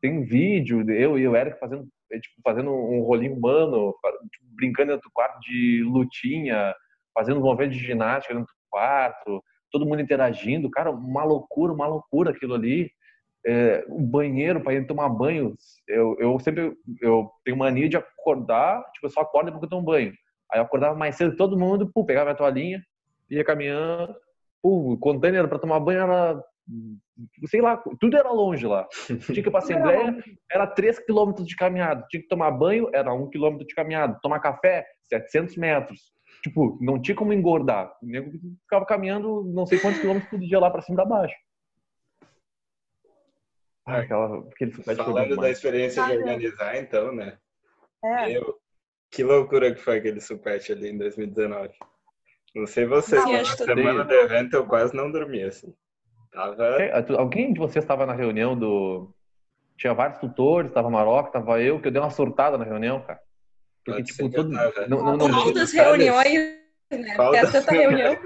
Tem 0.00 0.24
vídeo, 0.24 0.88
eu 0.90 1.18
e 1.18 1.26
o 1.26 1.36
Eric 1.36 1.58
fazendo, 1.58 1.86
é, 2.12 2.18
tipo, 2.18 2.40
fazendo 2.44 2.70
um 2.70 3.02
rolinho 3.02 3.34
humano, 3.34 3.92
tipo, 4.30 4.46
brincando 4.54 4.92
dentro 4.92 5.08
do 5.08 5.12
quarto 5.12 5.40
de 5.40 5.82
lutinha, 5.82 6.74
fazendo 7.16 7.40
um 7.40 7.42
movimento 7.42 7.72
de 7.72 7.78
ginástica 7.78 8.34
dentro 8.34 8.52
do 8.52 8.70
quarto, 8.70 9.42
todo 9.72 9.86
mundo 9.86 10.02
interagindo. 10.02 10.70
Cara, 10.70 10.90
uma 10.90 11.24
loucura, 11.24 11.72
uma 11.72 11.86
loucura 11.86 12.30
aquilo 12.30 12.54
ali. 12.54 12.90
É, 13.46 13.84
o 13.88 14.02
banheiro 14.02 14.60
para 14.60 14.74
ir 14.74 14.86
tomar 14.86 15.08
banho, 15.08 15.54
eu, 15.88 16.16
eu 16.18 16.38
sempre 16.40 16.76
eu 17.00 17.30
tenho 17.44 17.56
mania 17.56 17.88
de 17.88 17.96
acordar, 17.96 18.82
tipo, 18.92 19.06
eu 19.06 19.10
só 19.10 19.20
acordo 19.20 19.52
porque 19.52 19.66
eu 19.66 19.70
tomo 19.70 19.86
banho. 19.86 20.12
Aí 20.52 20.58
eu 20.58 20.64
acordava 20.64 20.96
mais 20.96 21.16
cedo, 21.16 21.36
todo 21.36 21.58
mundo, 21.58 21.90
pô, 21.92 22.04
pegava 22.04 22.26
minha 22.26 22.36
toalhinha, 22.36 22.82
ia 23.30 23.44
caminhando, 23.44 24.14
pô, 24.60 24.92
o 24.92 24.98
container 24.98 25.46
para 25.48 25.60
tomar 25.60 25.78
banho 25.78 26.00
era 26.00 26.42
sei 27.46 27.60
lá, 27.60 27.76
tudo 28.00 28.16
era 28.16 28.30
longe 28.30 28.66
lá. 28.66 28.86
Tinha 29.06 29.42
que 29.42 29.48
ir 29.48 29.50
para 29.50 29.60
Assembleia, 29.60 30.16
era 30.50 30.66
3 30.66 30.98
quilômetros 31.00 31.46
de 31.46 31.54
caminhada. 31.56 32.04
Tinha 32.10 32.20
que 32.20 32.28
tomar 32.28 32.50
banho, 32.50 32.90
era 32.92 33.12
1 33.14 33.30
quilômetro 33.30 33.66
de 33.66 33.74
caminhada. 33.74 34.18
Tomar 34.20 34.40
café, 34.40 34.84
700 35.04 35.56
metros. 35.56 36.15
Tipo, 36.46 36.78
não 36.80 37.02
tinha 37.02 37.16
como 37.16 37.32
engordar. 37.32 37.92
O 38.00 38.06
nego 38.06 38.30
ficava 38.62 38.86
caminhando 38.86 39.42
não 39.52 39.66
sei 39.66 39.80
quantos 39.80 40.00
quilômetros 40.00 40.30
por 40.30 40.38
dia 40.38 40.60
lá 40.60 40.70
para 40.70 40.80
cima 40.80 40.98
da 40.98 41.04
baixo. 41.04 41.34
Ah, 43.84 43.98
aquela, 43.98 44.48
aquele 44.48 44.70
Falando 44.70 45.34
da 45.34 45.50
experiência 45.50 46.06
de 46.06 46.18
organizar, 46.18 46.76
então, 46.76 47.12
né? 47.12 47.36
É. 48.04 48.36
Eu, 48.36 48.56
que 49.10 49.24
loucura 49.24 49.74
que 49.74 49.80
foi 49.80 49.98
aquele 49.98 50.20
supete 50.20 50.70
ali 50.70 50.90
em 50.90 50.98
2019. 50.98 51.74
Não 52.54 52.66
sei 52.68 52.86
vocês, 52.86 53.24
mas 53.24 53.48
na 53.48 53.56
semana 53.56 54.04
do 54.04 54.14
evento 54.14 54.54
eu 54.54 54.66
quase 54.68 54.94
não 54.94 55.10
dormi, 55.10 55.42
assim. 55.42 55.74
Tava... 56.30 56.76
Alguém 57.18 57.52
de 57.52 57.58
vocês 57.58 57.84
estava 57.84 58.06
na 58.06 58.12
reunião 58.12 58.56
do... 58.56 59.12
Tinha 59.76 59.94
vários 59.94 60.20
tutores, 60.20 60.70
estava 60.70 60.88
Maroca, 60.88 61.30
estava 61.30 61.60
eu, 61.60 61.80
que 61.80 61.88
eu 61.88 61.92
dei 61.92 62.00
uma 62.00 62.10
surtada 62.10 62.56
na 62.56 62.64
reunião, 62.64 63.00
cara. 63.00 63.20
Porque, 63.86 64.02
Pode 64.02 64.12
tipo, 64.12 64.28
todo... 64.28 64.50
Não, 64.88 65.16
não, 65.16 65.16
não, 65.16 65.42
Quantas 65.44 65.72
reuniões, 65.72 66.58
né? 66.90 67.14
Qual 67.14 67.32
tanta 67.32 67.60
reunião. 67.72 68.18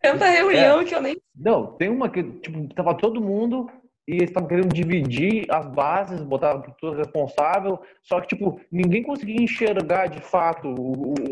Tanta 0.00 0.26
reunião 0.26 0.80
é. 0.80 0.84
que 0.84 0.94
eu 0.94 1.02
nem... 1.02 1.16
Não, 1.34 1.66
tem 1.76 1.88
uma 1.88 2.08
que, 2.08 2.22
tipo, 2.22 2.72
tava 2.74 2.96
todo 2.96 3.20
mundo 3.20 3.68
e 4.06 4.14
eles 4.14 4.30
estavam 4.30 4.48
querendo 4.48 4.72
dividir 4.72 5.46
as 5.50 5.66
bases, 5.66 6.22
botar 6.22 6.58
tudo 6.78 6.96
responsável, 6.96 7.80
só 8.02 8.20
que, 8.20 8.28
tipo, 8.28 8.60
ninguém 8.70 9.02
conseguia 9.02 9.42
enxergar 9.42 10.08
de 10.08 10.20
fato 10.20 10.74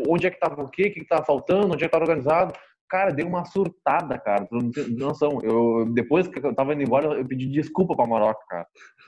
onde 0.07 0.27
é 0.27 0.29
que 0.29 0.37
estava 0.37 0.61
o 0.61 0.69
quê, 0.69 0.83
o 0.83 0.93
que 0.93 1.01
estava 1.01 1.25
faltando, 1.25 1.73
onde 1.73 1.75
é 1.75 1.77
que 1.79 1.85
estava 1.85 2.03
organizado. 2.03 2.53
Cara, 2.89 3.11
deu 3.11 3.27
uma 3.27 3.45
surtada, 3.45 4.17
cara, 4.19 4.45
tu 4.45 4.55
não 4.55 4.69
tem 4.69 4.89
noção. 4.89 5.39
Eu, 5.41 5.85
depois 5.93 6.27
que 6.27 6.45
eu 6.45 6.53
tava 6.53 6.73
indo 6.73 6.83
embora, 6.83 7.07
eu 7.17 7.25
pedi 7.25 7.47
desculpa 7.47 7.95
pra 7.95 8.07
Maroca, 8.07 8.41
cara. 8.49 8.67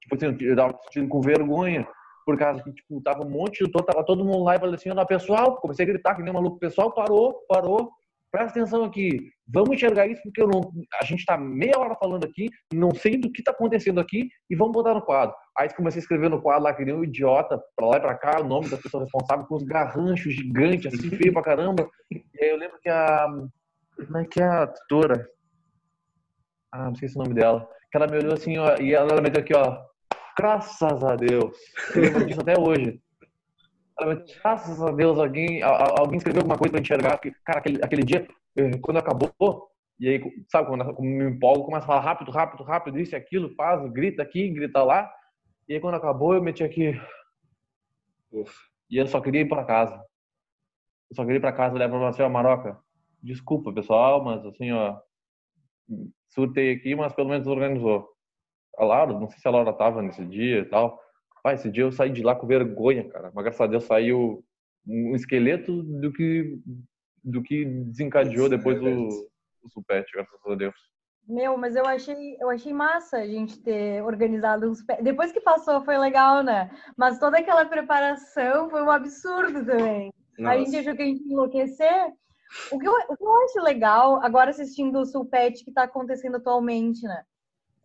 tipo 0.00 0.14
assim, 0.14 0.36
eu 0.40 0.54
tava 0.54 0.78
sentindo 0.84 1.08
com 1.08 1.20
vergonha, 1.20 1.88
por 2.26 2.36
causa 2.36 2.60
que, 2.60 2.72
tipo, 2.72 3.00
tava 3.00 3.24
um 3.24 3.30
monte 3.30 3.64
de 3.64 3.70
tava 3.70 4.04
todo 4.04 4.24
mundo 4.24 4.42
lá 4.42 4.56
e 4.56 4.58
falei 4.58 4.74
assim, 4.74 4.90
olha, 4.90 5.06
pessoal, 5.06 5.56
comecei 5.60 5.84
a 5.84 5.88
gritar 5.88 6.16
que 6.16 6.22
nem 6.22 6.32
maluco, 6.32 6.58
pessoal 6.58 6.92
parou, 6.92 7.44
parou, 7.48 7.92
presta 8.32 8.58
atenção 8.58 8.82
aqui, 8.82 9.30
vamos 9.46 9.76
enxergar 9.76 10.08
isso 10.08 10.20
porque 10.24 10.42
não, 10.42 10.72
a 11.00 11.04
gente 11.04 11.20
está 11.20 11.38
meia 11.38 11.78
hora 11.78 11.94
falando 11.94 12.24
aqui, 12.24 12.50
não 12.74 12.92
sei 12.92 13.16
do 13.16 13.30
que 13.30 13.40
está 13.40 13.52
acontecendo 13.52 14.00
aqui 14.00 14.28
e 14.50 14.56
vamos 14.56 14.72
botar 14.72 14.92
no 14.92 15.02
quadro. 15.02 15.36
Aí 15.56 15.72
comecei 15.72 16.00
a 16.00 16.02
escrever 16.02 16.28
no 16.28 16.42
quadro 16.42 16.64
lá 16.64 16.74
que 16.74 16.84
nem 16.84 16.94
um 16.94 17.04
idiota, 17.04 17.62
para 17.76 17.86
lá 17.86 17.96
e 17.96 18.00
para 18.00 18.14
cá, 18.16 18.40
o 18.40 18.44
nome 18.44 18.68
da 18.68 18.76
pessoa 18.76 19.04
responsável 19.04 19.46
com 19.46 19.54
os 19.54 19.62
garranchos 19.62 20.34
gigantes, 20.34 20.92
assim, 20.92 21.08
feio 21.10 21.32
pra 21.32 21.42
caramba. 21.42 21.88
E 22.10 22.42
aí 22.42 22.50
eu 22.50 22.58
lembro 22.58 22.78
que 22.82 22.88
a. 22.88 23.26
Como 23.96 24.18
é 24.18 24.24
que 24.26 24.42
é 24.42 24.44
a 24.44 24.66
tutora? 24.66 25.26
Ah, 26.70 26.86
não 26.86 26.94
sei 26.96 27.08
se 27.08 27.16
é 27.16 27.20
o 27.20 27.24
nome 27.24 27.34
dela. 27.34 27.66
Que 27.90 27.96
ela 27.96 28.06
me 28.06 28.18
olhou 28.18 28.34
assim, 28.34 28.58
ó, 28.58 28.76
e 28.78 28.92
ela 28.92 29.22
meteu 29.22 29.40
aqui, 29.40 29.54
ó. 29.54 29.78
Graças 30.38 31.02
a 31.02 31.16
Deus. 31.16 31.56
Eu 31.94 32.26
disso 32.26 32.40
até 32.40 32.58
hoje. 32.58 33.00
Graças 34.42 34.82
a 34.82 34.92
Deus, 34.92 35.18
alguém, 35.18 35.62
alguém 35.62 36.18
escreveu 36.18 36.42
alguma 36.42 36.58
coisa 36.58 36.72
para 36.72 36.80
enxergar. 36.80 37.16
Porque, 37.16 37.32
cara, 37.44 37.60
aquele, 37.60 37.82
aquele 37.82 38.02
dia, 38.02 38.28
eh, 38.56 38.78
quando 38.82 38.98
acabou, 38.98 39.70
e 39.98 40.08
aí, 40.08 40.20
sabe, 40.50 40.68
quando 40.68 41.00
me 41.00 41.24
empolgo, 41.24 41.64
começa 41.64 41.84
a 41.84 41.86
falar 41.86 42.00
rápido, 42.00 42.30
rápido, 42.30 42.62
rápido, 42.62 43.00
isso 43.00 43.14
e 43.14 43.16
aquilo, 43.16 43.54
faz, 43.54 43.90
grita 43.90 44.22
aqui, 44.22 44.50
grita 44.50 44.82
lá. 44.82 45.10
E 45.66 45.74
aí, 45.74 45.80
quando 45.80 45.94
acabou, 45.94 46.34
eu 46.34 46.42
meti 46.42 46.62
aqui. 46.62 47.00
Uf. 48.30 48.54
E 48.90 48.98
eu 48.98 49.06
só 49.06 49.20
queria 49.20 49.40
ir 49.40 49.48
para 49.48 49.64
casa. 49.64 49.96
Eu 51.08 51.16
só 51.16 51.22
queria 51.22 51.38
ir 51.38 51.40
para 51.40 51.52
casa, 51.52 51.78
levar 51.78 51.98
pra 51.98 52.12
senhora 52.12 52.32
Maroca. 52.32 52.78
Desculpa, 53.22 53.72
pessoal, 53.72 54.22
mas 54.22 54.44
assim, 54.44 54.70
ó. 54.72 55.00
Surtei 56.28 56.72
aqui, 56.72 56.94
mas 56.94 57.14
pelo 57.14 57.30
menos 57.30 57.46
organizou. 57.46 58.15
A 58.76 58.84
Laura, 58.84 59.12
não 59.12 59.28
sei 59.28 59.38
se 59.38 59.48
a 59.48 59.50
Laura 59.50 59.72
tava 59.72 60.02
nesse 60.02 60.24
dia 60.24 60.60
e 60.60 60.64
tal. 60.64 61.00
Pai, 61.42 61.54
esse 61.54 61.70
dia 61.70 61.84
eu 61.84 61.92
saí 61.92 62.10
de 62.10 62.22
lá 62.22 62.34
com 62.34 62.46
vergonha, 62.46 63.08
cara. 63.08 63.30
Mas 63.34 63.44
graças 63.44 63.60
a 63.60 63.66
Deus 63.66 63.84
saiu 63.84 64.44
um 64.86 65.14
esqueleto 65.14 65.82
do 65.82 66.12
que, 66.12 66.58
do 67.22 67.42
que 67.42 67.64
desencadeou 67.64 68.48
depois 68.48 68.80
o, 68.80 69.28
o 69.62 69.70
supete, 69.70 70.12
graças 70.12 70.34
a 70.44 70.54
Deus. 70.54 70.74
Meu, 71.28 71.56
mas 71.56 71.74
eu 71.74 71.84
achei, 71.84 72.36
eu 72.40 72.48
achei 72.48 72.72
massa 72.72 73.18
a 73.18 73.26
gente 73.26 73.60
ter 73.60 74.02
organizado 74.04 74.70
uns. 74.70 74.84
Depois 75.02 75.32
que 75.32 75.40
passou 75.40 75.84
foi 75.84 75.98
legal, 75.98 76.42
né? 76.42 76.70
Mas 76.96 77.18
toda 77.18 77.38
aquela 77.38 77.64
preparação 77.64 78.70
foi 78.70 78.80
um 78.80 78.90
absurdo 78.90 79.64
também. 79.64 80.12
Nossa. 80.38 80.54
A 80.54 80.58
gente 80.58 80.76
achou 80.76 80.94
que 80.94 81.02
a 81.02 81.06
gente 81.06 81.24
ia 81.24 81.32
enlouquecer. 81.32 82.12
O 82.70 82.78
que, 82.78 82.86
eu, 82.86 82.92
o 82.92 83.16
que 83.16 83.24
eu 83.24 83.44
acho 83.44 83.60
legal, 83.60 84.20
agora 84.22 84.50
assistindo 84.50 85.00
o 85.00 85.04
Sulpet 85.04 85.64
que 85.64 85.70
está 85.70 85.82
acontecendo 85.82 86.36
atualmente, 86.36 87.02
né? 87.02 87.24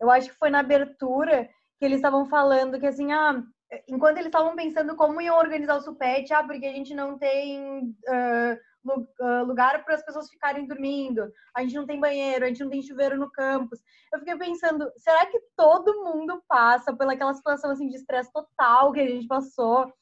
Eu 0.02 0.10
acho 0.10 0.30
que 0.30 0.36
foi 0.36 0.50
na 0.50 0.58
abertura 0.58 1.48
que 1.78 1.84
eles 1.84 1.98
estavam 1.98 2.26
falando 2.26 2.80
que 2.80 2.86
assim, 2.86 3.12
ah, 3.12 3.40
enquanto 3.88 4.16
eles 4.16 4.26
estavam 4.26 4.56
pensando 4.56 4.96
como 4.96 5.20
iam 5.20 5.38
organizar 5.38 5.76
o 5.76 5.80
supete, 5.80 6.34
ah, 6.34 6.42
porque 6.42 6.66
a 6.66 6.72
gente 6.72 6.92
não 6.92 7.16
tem 7.16 7.94
uh, 8.08 9.44
lugar 9.46 9.84
para 9.84 9.94
as 9.94 10.04
pessoas 10.04 10.28
ficarem 10.28 10.66
dormindo, 10.66 11.30
a 11.54 11.62
gente 11.62 11.76
não 11.76 11.86
tem 11.86 12.00
banheiro, 12.00 12.44
a 12.44 12.48
gente 12.48 12.64
não 12.64 12.70
tem 12.70 12.82
chuveiro 12.82 13.16
no 13.16 13.30
campus. 13.30 13.78
Eu 14.12 14.18
fiquei 14.18 14.36
pensando, 14.36 14.90
será 14.96 15.24
que 15.26 15.38
todo 15.56 16.02
mundo 16.02 16.42
passa 16.48 16.92
pelaquela 16.92 17.32
situação 17.32 17.70
assim 17.70 17.88
de 17.88 17.94
estresse 17.94 18.32
total 18.32 18.92
que 18.92 19.00
a 19.00 19.06
gente 19.06 19.28
passou? 19.28 19.92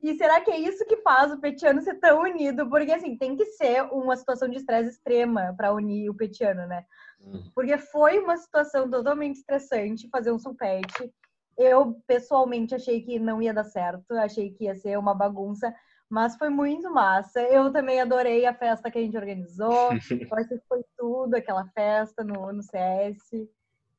E 0.00 0.14
será 0.14 0.40
que 0.40 0.50
é 0.50 0.58
isso 0.58 0.86
que 0.86 0.96
faz 0.98 1.30
o 1.32 1.40
petiano 1.40 1.82
ser 1.82 1.96
tão 1.96 2.22
unido? 2.22 2.68
Porque, 2.70 2.92
assim, 2.92 3.18
tem 3.18 3.36
que 3.36 3.44
ser 3.46 3.82
uma 3.92 4.16
situação 4.16 4.48
de 4.48 4.56
estresse 4.56 4.90
extrema 4.90 5.52
para 5.56 5.74
unir 5.74 6.08
o 6.08 6.14
petiano, 6.14 6.66
né? 6.66 6.86
Uhum. 7.20 7.50
Porque 7.54 7.76
foi 7.78 8.18
uma 8.18 8.36
situação 8.36 8.90
totalmente 8.90 9.36
estressante 9.36 10.08
fazer 10.08 10.32
um 10.32 10.38
sulpete. 10.38 11.12
Eu, 11.56 12.00
pessoalmente, 12.06 12.74
achei 12.74 13.02
que 13.02 13.18
não 13.18 13.42
ia 13.42 13.52
dar 13.52 13.64
certo, 13.64 14.12
achei 14.12 14.50
que 14.50 14.64
ia 14.64 14.74
ser 14.74 14.98
uma 14.98 15.14
bagunça, 15.14 15.74
Mas 16.08 16.36
foi 16.36 16.48
muito 16.48 16.90
massa. 16.92 17.40
Eu 17.40 17.70
também 17.72 18.00
adorei 18.00 18.44
a 18.44 18.54
festa 18.54 18.90
que 18.90 18.98
a 18.98 19.02
gente 19.02 19.16
organizou. 19.16 19.90
Eu 20.32 20.38
acho 20.38 20.48
que 20.48 20.60
foi 20.68 20.82
tudo 20.98 21.34
aquela 21.34 21.66
festa 21.68 22.24
no, 22.24 22.52
no 22.52 22.62
CS. 22.62 23.48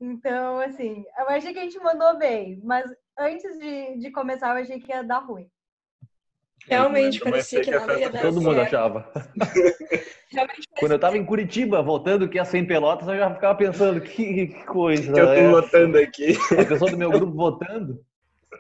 Então, 0.01 0.59
assim, 0.59 1.05
eu 1.19 1.29
achei 1.29 1.53
que 1.53 1.59
a 1.59 1.61
gente 1.61 1.77
mandou 1.77 2.17
bem, 2.17 2.59
mas 2.63 2.91
antes 3.19 3.55
de, 3.59 3.99
de 3.99 4.09
começar, 4.09 4.47
eu 4.49 4.63
achei 4.63 4.79
que 4.79 4.91
ia 4.91 5.03
dar 5.03 5.19
ruim. 5.19 5.47
Realmente 6.67 7.19
parecia 7.19 7.61
que 7.61 7.71
não 7.71 7.97
ia 7.97 8.09
dar 8.09 8.21
Todo 8.21 8.41
mundo 8.41 8.61
achava. 8.61 9.11
Quando 10.79 10.93
eu 10.93 10.99
tava 10.99 11.17
em 11.17 11.25
Curitiba, 11.25 11.81
voltando 11.81 12.29
que 12.29 12.37
ia 12.37 12.45
ser 12.45 12.59
em 12.59 12.65
Pelotas, 12.65 13.07
eu 13.07 13.17
já 13.17 13.33
ficava 13.33 13.55
pensando, 13.55 13.99
que, 14.01 14.47
que 14.47 14.65
coisa. 14.65 15.11
Que 15.11 15.19
eu 15.19 15.25
tô 15.25 15.33
é? 15.33 15.49
votando 15.49 15.97
aqui. 15.97 16.37
A 16.51 16.65
pessoa 16.65 16.91
do 16.91 16.97
meu 16.97 17.11
grupo 17.11 17.33
votando. 17.33 17.99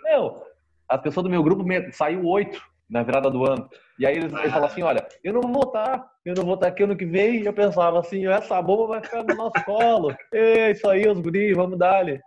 Meu, 0.03 0.43
a 0.87 0.97
pessoa 0.97 1.23
do 1.23 1.29
meu 1.29 1.43
grupo 1.43 1.63
saiu 1.93 2.25
oito 2.25 2.61
na 2.89 3.03
virada 3.03 3.29
do 3.29 3.45
ano. 3.45 3.69
E 3.97 4.05
aí 4.05 4.17
eles, 4.17 4.33
eles 4.33 4.51
falam 4.51 4.67
assim, 4.67 4.81
olha, 4.81 5.07
eu 5.23 5.31
não 5.31 5.41
vou 5.41 5.53
votar, 5.53 6.05
eu 6.25 6.33
não 6.35 6.43
vou 6.43 6.55
votar 6.55 6.69
aqui 6.69 6.83
ano 6.83 6.97
que 6.97 7.05
vem. 7.05 7.41
E 7.41 7.45
eu 7.45 7.53
pensava 7.53 7.99
assim, 7.99 8.27
essa 8.27 8.61
bomba 8.61 8.87
vai 8.87 9.01
ficar 9.01 9.23
no 9.23 9.35
nosso 9.35 9.63
colo. 9.63 10.13
É 10.33 10.71
isso 10.71 10.89
aí, 10.89 11.07
os 11.07 11.19
guris, 11.19 11.55
vamos 11.55 11.77
dar-lhe. 11.77 12.19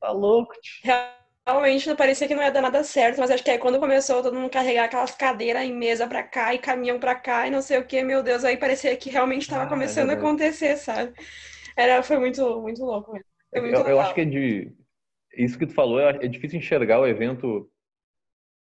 Tá 0.00 0.10
louco, 0.10 0.52
tio. 0.60 1.21
Realmente 1.46 1.88
não 1.88 1.96
parecia 1.96 2.28
que 2.28 2.34
não 2.34 2.42
ia 2.42 2.52
dar 2.52 2.62
nada 2.62 2.84
certo, 2.84 3.18
mas 3.18 3.30
acho 3.30 3.42
que 3.42 3.50
aí 3.50 3.58
quando 3.58 3.80
começou 3.80 4.22
todo 4.22 4.34
mundo 4.34 4.48
carregar 4.48 4.84
aquelas 4.84 5.12
cadeiras 5.12 5.62
em 5.62 5.74
mesa 5.74 6.06
pra 6.06 6.22
cá 6.22 6.54
e 6.54 6.58
caminhão 6.58 7.00
pra 7.00 7.16
cá 7.16 7.48
e 7.48 7.50
não 7.50 7.60
sei 7.60 7.78
o 7.78 7.84
que, 7.84 8.00
meu 8.04 8.22
Deus, 8.22 8.44
aí 8.44 8.56
parecia 8.56 8.96
que 8.96 9.10
realmente 9.10 9.42
estava 9.42 9.64
ah, 9.64 9.68
começando 9.68 10.10
a 10.10 10.12
acontecer, 10.12 10.76
sabe? 10.76 11.12
Era, 11.76 12.00
foi 12.02 12.18
muito, 12.18 12.60
muito 12.60 12.84
louco 12.84 13.12
mesmo. 13.12 13.26
Muito 13.54 13.74
eu, 13.74 13.88
eu, 13.88 14.00
acho 14.00 14.14
que 14.14 14.20
é 14.20 14.24
de. 14.24 14.72
Isso 15.36 15.58
que 15.58 15.66
tu 15.66 15.74
falou, 15.74 15.98
é, 16.00 16.12
difícil 16.28 16.58
enxergar 16.58 17.00
o 17.00 17.06
evento 17.06 17.68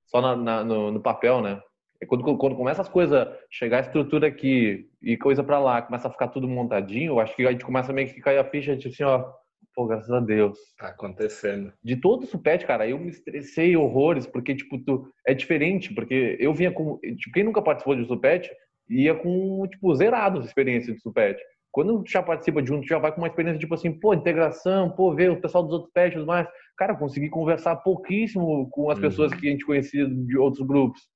só 0.05 0.21
na, 0.21 0.35
na, 0.35 0.63
no, 0.63 0.91
no, 0.91 1.01
papel, 1.01 1.41
né? 1.41 1.61
É 2.01 2.05
quando, 2.05 2.23
quando 2.37 2.55
começa 2.55 2.81
as 2.81 2.89
coisas, 2.89 3.27
chegar 3.49 3.77
a 3.77 3.81
estrutura 3.81 4.27
aqui 4.27 4.89
e 5.01 5.17
coisa 5.17 5.43
para 5.43 5.59
lá, 5.59 5.81
começa 5.81 6.07
a 6.07 6.11
ficar 6.11 6.29
tudo 6.29 6.47
montadinho, 6.47 7.13
eu 7.13 7.19
acho 7.19 7.35
que 7.35 7.45
a 7.45 7.51
gente 7.51 7.65
começa 7.65 7.91
meio 7.91 8.11
que 8.11 8.21
cair 8.21 8.37
a 8.37 8.43
ficha, 8.43 8.77
tipo 8.77 8.93
assim, 8.93 9.03
ó, 9.03 9.31
pô, 9.79 9.85
graças 9.85 10.11
a 10.11 10.19
Deus. 10.19 10.59
Tá 10.77 10.89
acontecendo. 10.89 11.71
De 11.81 11.95
todo 11.95 12.23
o 12.23 12.27
supete, 12.27 12.65
cara, 12.65 12.85
eu 12.85 12.99
me 12.99 13.09
estressei 13.09 13.77
horrores, 13.77 14.27
porque, 14.27 14.53
tipo, 14.53 14.77
tu, 14.77 15.09
é 15.25 15.33
diferente, 15.33 15.93
porque 15.93 16.35
eu 16.37 16.53
vinha 16.53 16.69
com, 16.69 16.97
tipo, 16.97 17.31
quem 17.33 17.45
nunca 17.45 17.61
participou 17.61 17.95
de 17.95 18.05
supete, 18.05 18.51
ia 18.89 19.15
com, 19.15 19.65
tipo, 19.69 19.95
zerados 19.95 20.45
experiência 20.45 20.93
de 20.93 20.99
supete. 20.99 21.41
Quando 21.71 22.03
tu 22.03 22.11
já 22.11 22.21
participa 22.21 22.61
de 22.61 22.73
um, 22.73 22.81
tu 22.81 22.87
já 22.87 22.97
vai 22.97 23.13
com 23.13 23.21
uma 23.21 23.27
experiência, 23.27 23.57
tipo 23.57 23.73
assim, 23.73 23.97
pô, 23.97 24.13
integração, 24.13 24.89
pô, 24.89 25.15
ver 25.15 25.31
o 25.31 25.39
pessoal 25.39 25.63
dos 25.63 25.71
outros 25.71 25.93
pets 25.93 26.21
e 26.21 26.25
mais 26.25 26.45
cara, 26.75 26.95
consegui 26.95 27.29
conversar 27.29 27.77
pouquíssimo 27.77 28.69
com 28.71 28.89
as 28.89 28.97
uhum. 28.97 29.01
pessoas 29.03 29.33
que 29.33 29.47
a 29.47 29.51
gente 29.51 29.65
conhecia 29.65 30.05
de 30.09 30.37
outros 30.37 30.65
grupos. 30.65 31.07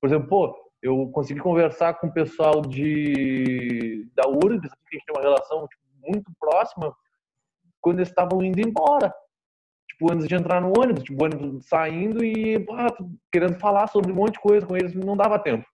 Por 0.00 0.08
exemplo, 0.08 0.28
pô, 0.28 0.54
eu 0.80 1.08
consegui 1.08 1.40
conversar 1.40 1.94
com 1.94 2.06
o 2.06 2.12
pessoal 2.12 2.62
de 2.62 4.08
da 4.14 4.28
URGS, 4.28 4.70
que 4.70 4.96
a 4.96 4.98
gente 4.98 5.04
tem 5.04 5.14
uma 5.14 5.22
relação 5.22 5.66
tipo, 5.66 5.82
muito 6.06 6.30
próxima, 6.38 6.94
quando 7.82 7.98
eles 7.98 8.08
estavam 8.08 8.42
indo 8.42 8.60
embora. 8.60 9.12
Tipo, 9.88 10.12
antes 10.12 10.26
de 10.26 10.34
entrar 10.34 10.60
no 10.60 10.72
ônibus, 10.78 11.02
tipo, 11.02 11.20
o 11.20 11.24
ônibus 11.24 11.66
saindo 11.66 12.24
e 12.24 12.64
ah, 12.70 12.94
querendo 13.30 13.58
falar 13.58 13.86
sobre 13.88 14.10
um 14.10 14.14
monte 14.14 14.34
de 14.34 14.40
coisa 14.40 14.66
com 14.66 14.76
eles, 14.76 14.94
não 14.94 15.16
dava 15.16 15.38
tempo. 15.38 15.64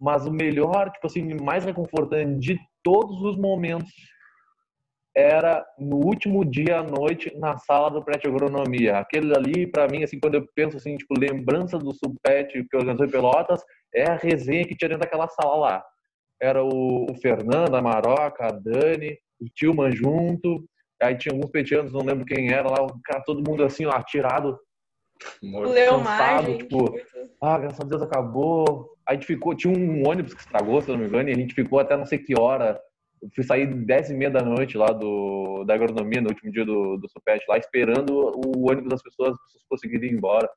Mas 0.00 0.26
o 0.26 0.32
melhor, 0.32 0.90
tipo 0.90 1.06
assim, 1.06 1.34
mais 1.40 1.64
reconfortante 1.64 2.40
de 2.40 2.58
todos 2.82 3.22
os 3.22 3.36
momentos 3.36 3.92
era 5.14 5.64
no 5.78 5.96
último 5.96 6.44
dia 6.44 6.78
à 6.78 6.82
noite 6.82 7.32
na 7.36 7.56
sala 7.58 7.90
do 7.90 8.02
Prete 8.02 8.26
Agronomia. 8.26 8.98
Aquele 8.98 9.36
ali, 9.36 9.66
para 9.66 9.86
mim, 9.86 10.02
assim, 10.02 10.18
quando 10.18 10.34
eu 10.36 10.48
penso 10.54 10.78
assim, 10.78 10.96
tipo, 10.96 11.14
lembrança 11.18 11.78
do 11.78 11.92
Subpet 11.92 12.64
que 12.68 12.76
organizou 12.76 13.06
em 13.06 13.10
Pelotas, 13.10 13.62
é 13.94 14.10
a 14.10 14.16
resenha 14.16 14.66
que 14.66 14.74
tinha 14.74 14.88
dentro 14.88 15.02
daquela 15.02 15.28
sala 15.28 15.56
lá. 15.56 15.84
Era 16.40 16.64
o, 16.64 17.06
o 17.10 17.14
Fernando, 17.20 17.76
a 17.76 17.82
Maroca, 17.82 18.46
a 18.46 18.50
Dani, 18.50 19.16
o 19.40 19.46
Tilman 19.54 19.92
junto, 19.92 20.64
aí 21.02 21.16
tinha 21.16 21.34
alguns 21.34 21.50
petianos, 21.50 21.92
não 21.92 22.04
lembro 22.04 22.24
quem 22.24 22.52
era 22.52 22.68
lá, 22.68 22.82
o 22.82 23.00
cara, 23.04 23.22
todo 23.24 23.48
mundo 23.48 23.64
assim, 23.64 23.86
ó, 23.86 23.92
atirado, 23.92 24.58
cansado, 25.40 26.58
tipo, 26.58 26.94
ah, 27.40 27.58
graças 27.58 27.80
a 27.80 27.84
Deus 27.84 28.02
acabou. 28.02 28.96
Aí 29.06 29.16
a 29.16 29.18
gente 29.18 29.26
ficou, 29.26 29.54
tinha 29.54 29.72
um 29.72 30.08
ônibus 30.08 30.34
que 30.34 30.40
estragou, 30.40 30.80
se 30.80 30.90
não 30.90 30.98
me 30.98 31.06
engano, 31.06 31.28
e 31.28 31.32
a 31.32 31.36
gente 31.36 31.54
ficou 31.54 31.78
até 31.78 31.96
não 31.96 32.06
sei 32.06 32.18
que 32.18 32.38
hora 32.38 32.80
eu 33.22 33.30
fui 33.34 33.44
sair 33.44 33.66
10 33.66 34.10
e 34.10 34.14
meia 34.14 34.30
da 34.30 34.42
noite 34.42 34.76
lá 34.76 34.88
do, 34.88 35.62
da 35.64 35.74
agronomia, 35.74 36.20
no 36.20 36.28
último 36.28 36.50
dia 36.50 36.64
do, 36.64 36.96
do 36.96 37.08
Supete, 37.08 37.44
lá 37.48 37.56
esperando 37.56 38.12
o 38.12 38.68
ônibus 38.68 38.90
das 38.90 39.02
pessoas, 39.02 39.30
as 39.32 39.42
pessoas 39.44 39.64
conseguirem 39.68 40.10
ir 40.10 40.14
embora. 40.14 40.50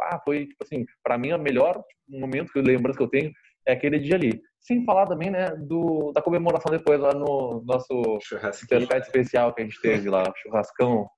Ah, 0.00 0.18
foi, 0.24 0.46
tipo 0.46 0.62
assim, 0.62 0.86
para 1.02 1.18
mim, 1.18 1.32
o 1.32 1.38
melhor 1.38 1.82
momento 2.08 2.52
que 2.52 2.58
eu 2.58 2.62
lembrança 2.62 2.98
que 2.98 3.04
eu 3.04 3.10
tenho 3.10 3.30
é 3.66 3.72
aquele 3.72 3.98
dia 3.98 4.14
ali. 4.14 4.40
Sem 4.66 4.84
falar 4.84 5.06
também, 5.06 5.30
né, 5.30 5.54
do, 5.56 6.10
da 6.12 6.20
comemoração 6.20 6.72
depois 6.72 6.98
lá 6.98 7.14
no 7.14 7.62
nosso 7.64 8.18
cercado 8.52 9.02
especial 9.02 9.54
que 9.54 9.62
a 9.62 9.64
gente 9.64 9.80
teve 9.80 10.10
lá, 10.10 10.24
churrascão, 10.42 11.08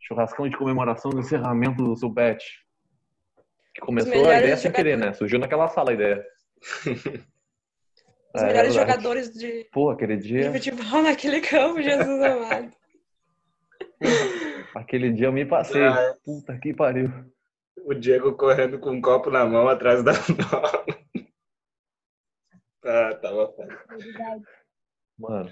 churrascão 0.00 0.48
de 0.48 0.56
comemoração 0.56 1.10
do 1.10 1.20
encerramento 1.20 1.84
do 1.84 1.94
Supete. 1.94 2.46
Que 3.74 3.82
começou 3.82 4.26
a 4.26 4.38
ideia 4.38 4.56
sem 4.56 4.72
querer, 4.72 4.96
né? 4.96 5.12
Surgiu 5.12 5.38
naquela 5.38 5.68
sala 5.68 5.90
a 5.90 5.94
ideia. 5.94 6.24
Os 8.34 8.42
é, 8.42 8.46
melhores 8.46 8.74
jogadores 8.74 9.30
de, 9.30 9.68
Pô, 9.70 9.90
aquele 9.90 10.16
dia... 10.16 10.50
de 10.50 10.58
futebol 10.58 11.02
naquele 11.02 11.42
campo, 11.42 11.82
Jesus 11.82 12.22
amado. 12.24 12.72
aquele 14.74 15.12
dia 15.12 15.26
eu 15.26 15.32
me 15.32 15.44
passei. 15.44 15.84
Ah, 15.84 16.14
Puta 16.24 16.58
que 16.58 16.72
pariu. 16.72 17.12
O 17.84 17.92
Diego 17.92 18.32
correndo 18.32 18.78
com 18.78 18.92
um 18.92 19.00
copo 19.00 19.30
na 19.30 19.44
mão 19.44 19.68
atrás 19.68 20.02
da 20.02 20.12
bola. 20.50 21.03
Ah, 22.84 23.14
tava 23.20 23.54
Mano, 25.18 25.50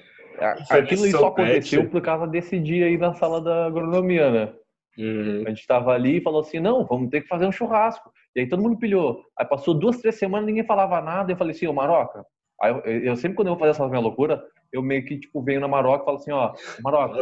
aquilo 0.71 1.07
só 1.11 1.29
aconteceu 1.29 1.89
por 1.89 2.03
causa 2.03 2.27
desse 2.27 2.59
dia 2.59 2.87
aí 2.87 2.99
na 2.99 3.15
sala 3.15 3.41
da 3.41 3.67
agronomia, 3.67 4.31
né? 4.31 4.55
Uhum. 4.99 5.45
A 5.47 5.51
gente 5.51 5.67
tava 5.67 5.93
ali 5.93 6.19
e 6.19 6.23
falou 6.23 6.41
assim: 6.41 6.59
não, 6.59 6.85
vamos 6.85 7.11
ter 7.11 7.23
que 7.23 7.29
fazer 7.29 7.47
um 7.47 7.53
churrasco. 7.53 8.13
E 8.35 8.41
aí 8.41 8.49
todo 8.49 8.63
mundo 8.63 8.79
pilhou. 8.79 9.25
Aí 9.39 9.47
passou 9.47 9.73
duas, 9.73 9.99
três 9.99 10.17
semanas, 10.17 10.47
ninguém 10.47 10.67
falava 10.67 11.01
nada. 11.01 11.33
Eu 11.33 11.37
falei 11.37 11.55
assim: 11.55 11.67
ô 11.67 11.73
Maroca, 11.73 12.25
Aí 12.63 12.71
eu, 12.71 12.81
eu, 13.03 13.17
sempre 13.17 13.35
quando 13.35 13.49
eu 13.49 13.55
vou 13.55 13.59
fazer 13.59 13.73
essa 13.73 13.89
minha 13.89 14.01
loucura, 14.01 14.41
eu 14.73 14.81
meio 14.81 15.05
que 15.05 15.19
tipo 15.19 15.43
venho 15.43 15.61
na 15.61 15.67
Maroca 15.67 16.03
e 16.03 16.05
falo 16.05 16.17
assim, 16.17 16.31
ó, 16.31 16.55
Maroca, 16.81 17.21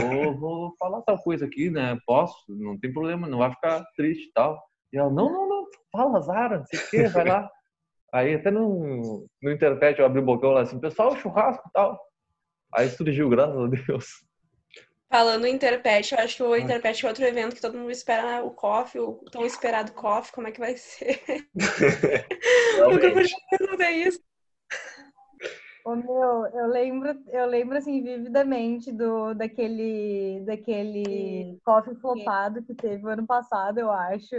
vou, 0.00 0.38
vou, 0.38 0.74
falar 0.78 1.02
tal 1.02 1.18
coisa 1.18 1.44
aqui, 1.44 1.70
né? 1.70 1.98
Posso, 2.06 2.34
não 2.48 2.78
tem 2.78 2.90
problema, 2.90 3.28
não 3.28 3.38
vai 3.38 3.50
ficar 3.50 3.84
triste 3.94 4.28
e 4.28 4.32
tal. 4.32 4.58
E 4.90 4.96
ela, 4.96 5.10
não, 5.10 5.30
não, 5.30 5.48
não, 5.48 5.64
fala, 5.92 6.20
Zara, 6.20 6.58
não 6.58 6.64
sei 6.66 6.78
o 6.78 6.90
quê, 6.90 7.08
vai 7.08 7.26
lá. 7.26 7.50
Aí 8.14 8.36
até 8.36 8.48
no, 8.48 9.26
no 9.42 9.50
internet 9.50 9.98
eu 9.98 10.06
abri 10.06 10.20
o 10.20 10.24
bocão 10.24 10.52
lá 10.52 10.60
assim, 10.60 10.78
pessoal, 10.78 11.16
churrasco 11.16 11.68
e 11.68 11.72
tal. 11.72 11.98
Aí 12.72 12.88
surgiu, 12.88 13.28
graças 13.28 13.56
a 13.56 13.66
Deus. 13.66 14.06
Falando 15.10 15.46
em 15.46 15.54
Interpet, 15.54 16.12
eu 16.12 16.18
acho 16.20 16.36
que 16.36 16.42
o 16.44 16.56
Interpet 16.56 17.04
é 17.04 17.08
outro 17.08 17.24
evento 17.24 17.56
que 17.56 17.60
todo 17.60 17.76
mundo 17.76 17.90
espera, 17.90 18.22
né? 18.22 18.40
o 18.40 18.52
COF, 18.52 19.00
o 19.00 19.14
tão 19.32 19.44
esperado 19.44 19.92
COF, 19.92 20.30
como 20.30 20.46
é 20.46 20.52
que 20.52 20.60
vai 20.60 20.76
ser? 20.76 21.20
Nunca 22.78 23.10
podia 23.10 23.76
ver 23.76 23.90
isso. 23.90 24.20
O 25.84 25.96
meu, 25.96 26.46
eu 26.54 26.66
lembro, 26.68 27.20
eu 27.32 27.46
lembro 27.46 27.76
assim 27.76 28.00
vividamente 28.00 28.92
do 28.92 29.34
daquele 29.34 30.40
daquele 30.46 31.58
coffee 31.64 31.96
flopado 31.96 32.62
que 32.62 32.74
teve 32.74 33.06
ano 33.10 33.26
passado, 33.26 33.78
eu 33.78 33.90
acho. 33.90 34.36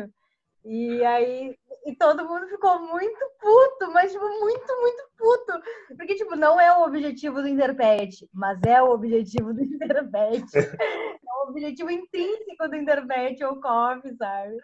E 0.66 1.04
aí 1.06 1.56
e 1.86 1.96
todo 1.96 2.28
mundo 2.28 2.48
ficou 2.48 2.80
muito 2.82 3.20
puto, 3.40 3.92
mas 3.94 4.12
tipo, 4.12 4.28
muito, 4.40 4.82
muito 4.82 5.04
puto. 5.16 5.62
Porque, 5.96 6.16
tipo, 6.16 6.36
não 6.36 6.60
é 6.60 6.76
o 6.76 6.84
objetivo 6.84 7.44
do 7.44 7.48
Interpet, 7.48 8.28
mas 8.34 8.60
é 8.64 8.82
o 8.82 8.90
objetivo 8.90 9.54
do 9.54 9.62
Interpet. 9.64 10.44
é 10.58 11.46
o 11.46 11.50
objetivo 11.50 11.92
intrínseco 11.92 12.68
do 12.68 12.76
Interpet 12.76 13.44
ou 13.44 13.62
COF, 13.62 14.16
sabe? 14.18 14.58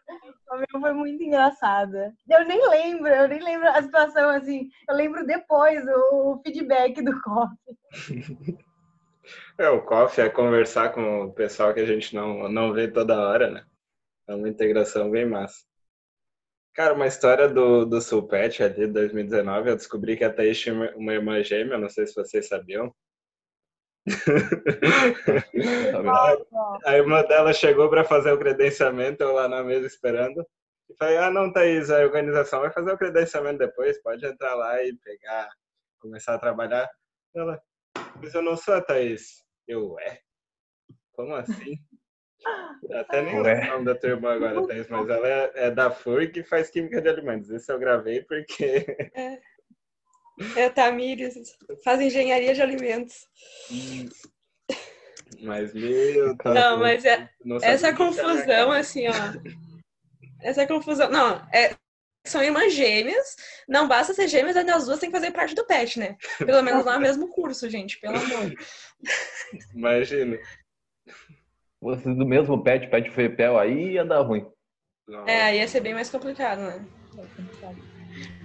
O 0.51 0.57
meu 0.57 0.81
foi 0.81 0.93
muito 0.93 1.23
engraçada. 1.23 2.11
Eu 2.27 2.43
nem 2.45 2.67
lembro, 2.67 3.07
eu 3.07 3.27
nem 3.27 3.43
lembro 3.43 3.69
a 3.69 3.83
situação 3.83 4.31
assim. 4.31 4.67
Eu 4.89 4.95
lembro 4.95 5.25
depois 5.25 5.85
o, 5.87 6.31
o 6.33 6.41
feedback 6.43 7.03
do 7.03 7.21
COF. 7.21 7.55
É, 9.59 9.69
o 9.69 9.83
COF 9.83 10.19
é 10.19 10.27
conversar 10.27 10.89
com 10.89 11.25
o 11.25 11.33
pessoal 11.33 11.71
que 11.71 11.79
a 11.81 11.85
gente 11.85 12.15
não, 12.15 12.49
não 12.49 12.73
vê 12.73 12.87
toda 12.87 13.29
hora, 13.29 13.51
né? 13.51 13.63
É 14.27 14.33
uma 14.33 14.49
integração 14.49 15.11
bem 15.11 15.27
massa. 15.27 15.70
Cara, 16.73 16.93
uma 16.93 17.07
história 17.07 17.49
do, 17.49 17.85
do 17.85 17.99
Sulpet 18.01 18.63
ali 18.63 18.87
de 18.87 18.87
2019, 18.87 19.69
eu 19.69 19.75
descobri 19.75 20.15
que 20.15 20.23
a 20.23 20.31
Thaís 20.31 20.57
tinha 20.59 20.73
uma 20.95 21.13
irmã 21.13 21.43
gêmea, 21.43 21.77
não 21.77 21.89
sei 21.89 22.07
se 22.07 22.15
vocês 22.15 22.47
sabiam. 22.47 22.95
a 26.85 26.97
irmã 26.97 27.23
dela 27.23 27.53
chegou 27.53 27.89
para 27.89 28.05
fazer 28.05 28.31
o 28.31 28.39
credenciamento, 28.39 29.21
eu 29.21 29.33
lá 29.33 29.49
na 29.49 29.61
mesa 29.63 29.85
esperando. 29.85 30.45
E 30.89 30.95
falei, 30.95 31.17
ah 31.17 31.29
não, 31.29 31.51
Thaís, 31.51 31.91
a 31.91 31.99
organização 31.99 32.61
vai 32.61 32.71
fazer 32.71 32.91
o 32.93 32.97
credenciamento 32.97 33.59
depois, 33.59 34.01
pode 34.01 34.25
entrar 34.25 34.55
lá 34.55 34.81
e 34.81 34.95
pegar, 34.97 35.49
começar 35.99 36.35
a 36.35 36.39
trabalhar. 36.39 36.89
Ela, 37.35 37.61
mas 38.15 38.33
eu 38.33 38.41
não 38.41 38.55
sou 38.55 38.75
a 38.75 38.81
Thaís. 38.81 39.43
Eu, 39.67 39.99
é? 39.99 40.19
Como 41.13 41.35
assim? 41.35 41.77
Até 42.93 43.21
nem 43.21 43.39
Ué. 43.39 43.67
o 43.67 43.71
nome 43.73 43.85
da 43.85 43.95
tua 43.95 44.09
irmã 44.09 44.33
agora, 44.33 44.67
Thaís, 44.67 44.87
mas 44.89 45.09
ela 45.09 45.27
é, 45.27 45.51
é 45.55 45.71
da 45.71 45.91
FURG 45.91 46.39
e 46.39 46.43
faz 46.43 46.69
Química 46.69 47.01
de 47.01 47.09
Alimentos. 47.09 47.49
Esse 47.49 47.71
eu 47.71 47.79
gravei 47.79 48.21
porque... 48.23 48.85
É, 49.13 49.39
é 50.55 50.69
Tamires, 50.69 51.35
faz 51.83 52.01
Engenharia 52.01 52.53
de 52.53 52.61
Alimentos. 52.61 53.27
Isso. 53.69 54.31
Mas, 55.41 55.73
meu... 55.73 56.35
Tá 56.37 56.53
não, 56.53 56.77
mas 56.77 57.05
é, 57.05 57.29
essa 57.61 57.93
confusão, 57.93 58.71
assim, 58.71 59.07
ó... 59.07 59.13
Essa 60.41 60.65
confusão... 60.65 61.09
Não, 61.09 61.47
é, 61.53 61.75
são 62.25 62.43
irmãs 62.43 62.73
gêmeas. 62.73 63.35
Não 63.67 63.87
basta 63.87 64.13
ser 64.13 64.27
gêmeas, 64.27 64.55
ainda 64.55 64.75
as 64.75 64.85
duas 64.85 64.99
têm 64.99 65.09
que 65.09 65.17
fazer 65.17 65.31
parte 65.31 65.55
do 65.55 65.65
PET, 65.65 65.99
né? 65.99 66.17
Pelo 66.37 66.61
menos 66.61 66.85
lá 66.85 66.95
no 66.95 67.01
mesmo 67.01 67.27
curso, 67.29 67.69
gente, 67.69 67.99
pelo 67.99 68.17
amor. 68.17 68.53
Imagina. 69.73 70.37
Vocês 71.81 72.15
do 72.15 72.25
mesmo 72.25 72.63
PET, 72.63 72.87
PET 72.87 73.09
FEPEL, 73.09 73.57
aí 73.57 73.93
ia 73.93 74.05
dar 74.05 74.21
ruim. 74.21 74.45
É, 75.25 75.41
aí 75.41 75.57
ia 75.57 75.67
ser 75.67 75.81
bem 75.81 75.95
mais 75.95 76.09
complicado, 76.09 76.61
né? 76.61 76.85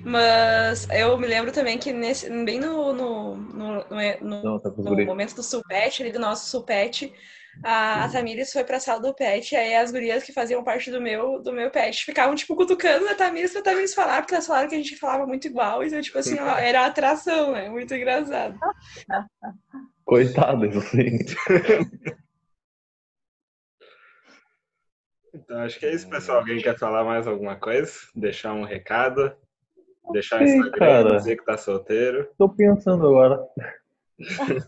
Mas 0.03 0.89
eu 0.91 1.18
me 1.18 1.26
lembro 1.26 1.53
também 1.53 1.76
que 1.76 1.93
nesse, 1.93 2.30
bem 2.45 2.59
no, 2.59 2.93
no, 2.95 3.37
no, 3.37 3.74
no, 4.20 4.43
Não, 4.43 4.59
tá 4.59 4.70
no 4.70 5.05
momento 5.05 5.34
do 5.34 5.43
sulpete, 5.43 6.03
ali 6.03 6.12
do 6.12 6.18
nosso 6.18 6.49
sulpete, 6.49 7.12
a, 7.62 8.05
a 8.05 8.09
Tamires 8.09 8.53
foi 8.53 8.64
pra 8.64 8.80
sala 8.80 9.01
do 9.01 9.14
pet, 9.14 9.53
e 9.53 9.57
aí 9.57 9.74
as 9.74 9.91
gurias 9.91 10.22
que 10.22 10.32
faziam 10.32 10.64
parte 10.64 10.91
do 10.91 11.01
meu, 11.01 11.43
do 11.43 11.53
meu 11.53 11.70
pet 11.70 12.05
ficavam, 12.05 12.34
tipo, 12.34 12.55
cutucando 12.55 13.09
a 13.09 13.14
Tamires 13.14 13.53
pra 13.53 13.62
Tamires 13.62 13.95
falar, 13.95 14.22
porque 14.22 14.34
elas 14.34 14.47
falaram 14.47 14.68
que 14.68 14.74
a 14.74 14.78
gente 14.78 14.97
falava 14.97 15.26
muito 15.26 15.47
igual, 15.47 15.84
então, 15.84 16.01
tipo 16.01 16.18
assim, 16.18 16.39
era 16.39 16.87
atração, 16.87 17.53
né? 17.53 17.68
Muito 17.68 17.95
engraçado. 17.95 18.59
Coitadas, 20.05 20.76
assim. 20.76 21.18
Então, 25.37 25.59
acho 25.61 25.78
que 25.78 25.87
é 25.87 25.95
isso, 25.95 26.09
pessoal. 26.09 26.39
Alguém 26.39 26.61
quer 26.61 26.78
falar 26.78 27.05
mais 27.05 27.26
alguma 27.26 27.57
coisa? 27.57 27.93
Deixar 28.14 28.55
um 28.55 28.64
recado? 28.64 29.32
Deixar 30.12 30.41
o 30.41 30.45
Instagram, 30.45 30.78
cara, 30.78 31.16
dizer 31.16 31.37
que 31.37 31.45
tá 31.45 31.59
solteiro? 31.59 32.28
Tô 32.39 32.49
pensando 32.49 33.07
agora. 33.07 33.41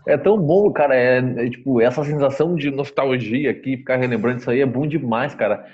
É 0.07 0.19
tão 0.19 0.39
bom, 0.39 0.71
cara. 0.71 0.95
É, 0.95 1.19
é, 1.19 1.49
tipo, 1.49 1.81
essa 1.81 2.05
sensação 2.05 2.55
de 2.55 2.71
nostalgia 2.71 3.51
aqui, 3.51 3.79
ficar 3.79 3.97
relembrando 3.97 4.41
isso 4.41 4.51
aí 4.51 4.61
é 4.61 4.66
bom 4.66 4.87
demais, 4.87 5.35
cara. 5.35 5.66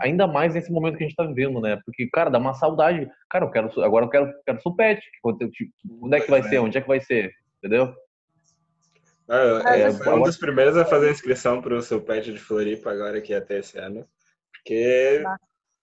Ainda 0.00 0.26
mais 0.26 0.52
nesse 0.52 0.70
momento 0.70 0.98
que 0.98 1.04
a 1.04 1.06
gente 1.06 1.16
tá 1.16 1.24
vivendo, 1.24 1.58
né? 1.60 1.80
Porque, 1.86 2.06
cara, 2.08 2.28
dá 2.28 2.38
uma 2.38 2.52
saudade. 2.52 3.08
Cara, 3.30 3.46
eu 3.46 3.50
quero, 3.50 3.82
agora 3.82 4.04
eu 4.04 4.10
quero, 4.10 4.34
quero 4.44 4.60
supete. 4.60 5.00
Tipo, 5.12 5.38
onde 6.02 6.16
é 6.16 6.20
que 6.20 6.30
vai 6.30 6.42
ser? 6.42 6.58
Onde 6.58 6.76
é 6.76 6.80
que 6.82 6.88
vai 6.88 7.00
ser? 7.00 7.32
Entendeu? 7.58 7.94
Ah, 9.28 9.76
é, 9.76 9.88
um 10.10 10.22
dos 10.22 10.36
primeiros 10.36 10.76
a 10.76 10.84
fazer 10.84 11.08
a 11.08 11.10
inscrição 11.10 11.60
pro 11.60 11.82
seu 11.82 12.00
pet 12.00 12.32
de 12.32 12.38
Floripa 12.38 12.92
agora 12.92 13.20
que 13.20 13.32
ia 13.32 13.40
ter 13.40 13.60
esse 13.60 13.78
ano. 13.78 14.06
Porque 14.66 15.22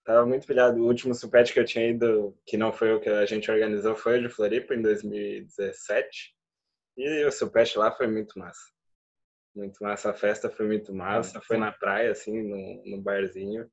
tava 0.03 0.25
muito 0.25 0.45
pilhado. 0.45 0.83
O 0.83 0.87
último 0.87 1.15
supete 1.15 1.53
que 1.53 1.59
eu 1.59 1.63
tinha 1.63 1.87
ido, 1.87 2.37
que 2.45 2.57
não 2.57 2.73
foi 2.73 2.93
o 2.93 2.99
que 2.99 3.07
a 3.07 3.25
gente 3.25 3.49
organizou, 3.49 3.95
foi 3.95 4.19
o 4.19 4.21
de 4.21 4.27
Floripa 4.27 4.75
em 4.75 4.81
2017. 4.81 6.35
E 6.97 7.23
o 7.23 7.31
Supeste 7.31 7.77
lá 7.77 7.89
foi 7.95 8.07
muito 8.07 8.37
massa. 8.37 8.73
Muito 9.55 9.81
massa. 9.81 10.09
A 10.09 10.13
festa 10.13 10.49
foi 10.49 10.67
muito 10.67 10.93
massa. 10.93 11.39
Foi 11.39 11.55
na 11.55 11.71
praia, 11.71 12.11
assim, 12.11 12.43
no, 12.43 12.83
no 12.85 13.01
barzinho. 13.01 13.71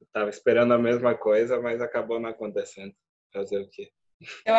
Eu 0.00 0.06
tava 0.12 0.28
esperando 0.28 0.74
a 0.74 0.78
mesma 0.78 1.16
coisa, 1.16 1.60
mas 1.60 1.80
acabou 1.80 2.18
não 2.18 2.30
acontecendo. 2.30 2.92
Fazer 3.32 3.60
o 3.60 3.70
quê? 3.70 3.92
Eu, 4.44 4.54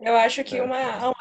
eu 0.00 0.16
acho 0.16 0.44
que 0.44 0.58
é. 0.58 0.62
uma, 0.62 1.08
uma 1.08 1.14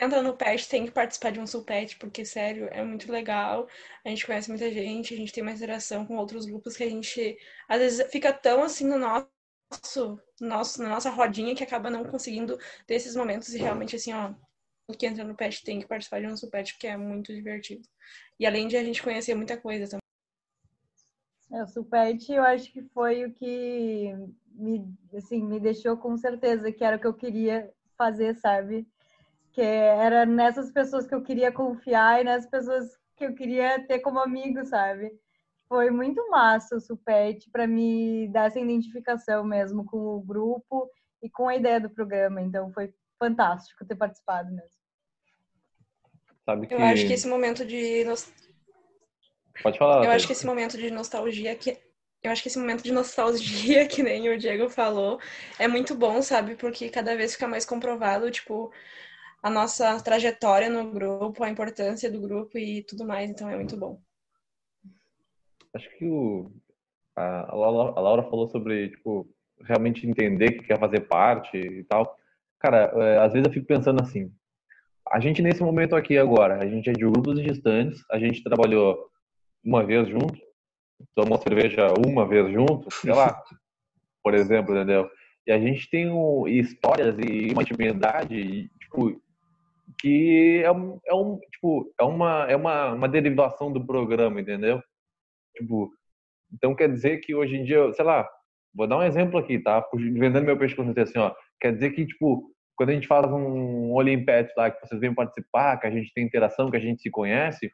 entra 0.00 0.22
no 0.22 0.36
PET 0.36 0.68
tem 0.68 0.86
que 0.86 0.92
participar 0.92 1.32
de 1.32 1.40
um 1.40 1.46
sulpet, 1.46 1.96
porque, 1.98 2.24
sério, 2.24 2.68
é 2.70 2.82
muito 2.82 3.10
legal. 3.10 3.68
A 4.04 4.08
gente 4.08 4.26
conhece 4.26 4.48
muita 4.48 4.70
gente, 4.70 5.14
a 5.14 5.16
gente 5.16 5.32
tem 5.32 5.42
uma 5.42 5.52
interação 5.52 6.06
com 6.06 6.16
outros 6.16 6.46
grupos 6.46 6.76
que 6.76 6.84
a 6.84 6.90
gente, 6.90 7.38
às 7.68 7.78
vezes, 7.78 8.10
fica 8.10 8.32
tão 8.32 8.62
assim 8.62 8.86
no 8.86 8.98
nosso, 8.98 10.20
nosso 10.40 10.82
na 10.82 10.88
nossa 10.88 11.10
rodinha 11.10 11.54
que 11.54 11.64
acaba 11.64 11.90
não 11.90 12.04
conseguindo 12.04 12.58
ter 12.86 12.94
esses 12.94 13.14
momentos 13.16 13.54
e 13.54 13.58
realmente, 13.58 13.96
assim, 13.96 14.12
ó, 14.12 14.32
que 14.98 15.06
entra 15.06 15.24
no 15.24 15.34
PET 15.34 15.64
tem 15.64 15.80
que 15.80 15.86
participar 15.86 16.20
de 16.20 16.26
um 16.26 16.36
supet, 16.36 16.72
porque 16.72 16.86
é 16.86 16.96
muito 16.96 17.34
divertido. 17.34 17.86
E 18.38 18.46
além 18.46 18.68
de 18.68 18.76
a 18.76 18.84
gente 18.84 19.02
conhecer 19.02 19.34
muita 19.34 19.56
coisa 19.56 19.86
também. 19.86 20.00
É, 21.50 21.62
o 21.62 21.66
supet 21.66 22.30
eu 22.30 22.42
acho 22.42 22.70
que 22.72 22.82
foi 22.82 23.24
o 23.24 23.32
que 23.32 24.14
me, 24.52 24.84
assim, 25.14 25.42
me 25.42 25.60
deixou 25.60 25.96
com 25.96 26.16
certeza 26.16 26.70
que 26.72 26.84
era 26.84 26.96
o 26.96 27.00
que 27.00 27.06
eu 27.06 27.14
queria 27.14 27.72
fazer, 27.96 28.34
sabe? 28.36 28.86
Que 29.52 29.62
era 29.62 30.24
nessas 30.26 30.70
pessoas 30.70 31.06
que 31.06 31.14
eu 31.14 31.22
queria 31.22 31.50
confiar 31.50 32.20
e 32.20 32.24
nessas 32.24 32.50
pessoas 32.50 32.96
que 33.16 33.24
eu 33.24 33.34
queria 33.34 33.84
ter 33.86 33.98
como 34.00 34.20
amigo, 34.20 34.64
sabe? 34.64 35.10
Foi 35.68 35.90
muito 35.90 36.30
massa 36.30 36.76
o 36.76 36.80
supet 36.80 37.50
para 37.50 37.66
me 37.66 38.28
dar 38.28 38.46
essa 38.46 38.60
identificação 38.60 39.44
mesmo 39.44 39.84
com 39.84 39.98
o 39.98 40.20
grupo 40.20 40.88
e 41.22 41.28
com 41.28 41.48
a 41.48 41.56
ideia 41.56 41.80
do 41.80 41.90
programa. 41.90 42.40
Então 42.40 42.72
foi 42.72 42.92
fantástico 43.18 43.84
ter 43.84 43.96
participado 43.96 44.50
mesmo. 44.50 44.78
Sabe 46.48 46.66
que... 46.66 46.74
Eu 46.74 46.82
acho 46.82 47.06
que 47.06 47.12
esse 47.12 47.28
momento 47.28 47.66
de. 47.66 48.04
Pode 49.62 49.78
falar. 49.78 50.04
Eu 50.04 50.10
acho 50.10 50.26
que 50.26 50.32
esse 50.32 50.46
momento 50.46 50.78
de 50.78 50.90
nostalgia 50.90 51.54
que. 51.54 51.76
Eu 52.22 52.32
acho 52.32 52.42
que 52.42 52.48
esse 52.48 52.58
momento 52.58 52.82
de 52.82 52.90
nostalgia, 52.90 53.86
que 53.86 54.02
nem 54.02 54.28
o 54.30 54.38
Diego 54.38 54.70
falou, 54.70 55.20
é 55.58 55.68
muito 55.68 55.94
bom, 55.94 56.22
sabe? 56.22 56.56
Porque 56.56 56.88
cada 56.88 57.14
vez 57.14 57.34
fica 57.34 57.46
mais 57.46 57.66
comprovado, 57.66 58.30
tipo, 58.30 58.72
a 59.42 59.50
nossa 59.50 60.00
trajetória 60.02 60.68
no 60.68 60.90
grupo, 60.90 61.44
a 61.44 61.50
importância 61.50 62.10
do 62.10 62.20
grupo 62.20 62.58
e 62.58 62.82
tudo 62.82 63.06
mais. 63.06 63.30
Então 63.30 63.48
é 63.48 63.56
muito 63.56 63.76
bom. 63.76 64.00
Acho 65.74 65.88
que 65.96 66.04
o, 66.06 66.50
a, 67.16 67.54
Laura, 67.54 67.92
a 67.96 68.00
Laura 68.00 68.22
falou 68.24 68.48
sobre, 68.48 68.90
tipo, 68.90 69.28
realmente 69.62 70.06
entender 70.06 70.52
que 70.52 70.66
quer 70.66 70.78
fazer 70.78 71.00
parte 71.00 71.56
e 71.56 71.84
tal. 71.84 72.16
Cara, 72.58 72.92
é, 72.94 73.18
às 73.18 73.32
vezes 73.32 73.46
eu 73.46 73.52
fico 73.52 73.66
pensando 73.66 74.02
assim, 74.02 74.32
a 75.10 75.20
gente 75.20 75.42
nesse 75.42 75.62
momento 75.62 75.94
aqui 75.94 76.18
agora, 76.18 76.58
a 76.62 76.66
gente 76.66 76.90
é 76.90 76.92
de 76.92 77.00
grupos 77.00 77.40
distantes, 77.40 78.04
a 78.10 78.18
gente 78.18 78.42
trabalhou 78.42 79.08
uma 79.64 79.84
vez 79.84 80.08
junto, 80.08 80.38
tomou 81.14 81.40
cerveja 81.40 81.86
uma 82.04 82.26
vez 82.26 82.52
junto, 82.52 82.92
sei 82.92 83.12
lá, 83.12 83.40
por 84.22 84.34
exemplo, 84.34 84.74
entendeu? 84.74 85.08
E 85.46 85.52
a 85.52 85.58
gente 85.58 85.88
tem 85.88 86.10
um, 86.10 86.46
histórias 86.46 87.16
e 87.18 87.52
uma 87.52 87.62
intimidade, 87.62 88.70
tipo, 88.80 89.20
que 90.00 90.62
é 90.64 90.70
um, 90.70 90.98
é 91.06 91.14
um 91.14 91.38
tipo, 91.52 91.92
é 92.00 92.04
uma, 92.04 92.46
é 92.48 92.56
uma, 92.56 92.92
uma 92.92 93.08
derivação 93.08 93.72
do 93.72 93.84
programa, 93.84 94.40
entendeu? 94.40 94.80
Tipo, 95.56 95.90
então 96.52 96.74
quer 96.74 96.90
dizer 96.90 97.18
que 97.18 97.34
hoje 97.34 97.56
em 97.56 97.64
dia, 97.64 97.92
sei 97.92 98.04
lá, 98.04 98.28
vou 98.74 98.86
dar 98.86 98.98
um 98.98 99.02
exemplo 99.02 99.38
aqui, 99.38 99.58
tá? 99.58 99.84
Vendendo 99.94 100.44
meu 100.44 100.56
peixe 100.56 100.74
com 100.74 100.82
assim, 100.82 101.18
ó, 101.18 101.34
quer 101.60 101.72
dizer 101.72 101.90
que, 101.90 102.06
tipo, 102.06 102.50
quando 102.76 102.90
a 102.90 102.94
gente 102.94 103.08
faz 103.08 103.30
um 103.32 103.92
Olimpet 103.92 104.52
lá, 104.56 104.70
que 104.70 104.86
vocês 104.86 105.00
vêm 105.00 105.12
participar, 105.12 105.78
que 105.78 105.86
a 105.86 105.90
gente 105.90 106.12
tem 106.14 106.24
interação, 106.24 106.70
que 106.70 106.76
a 106.76 106.80
gente 106.80 107.02
se 107.02 107.10
conhece, 107.10 107.70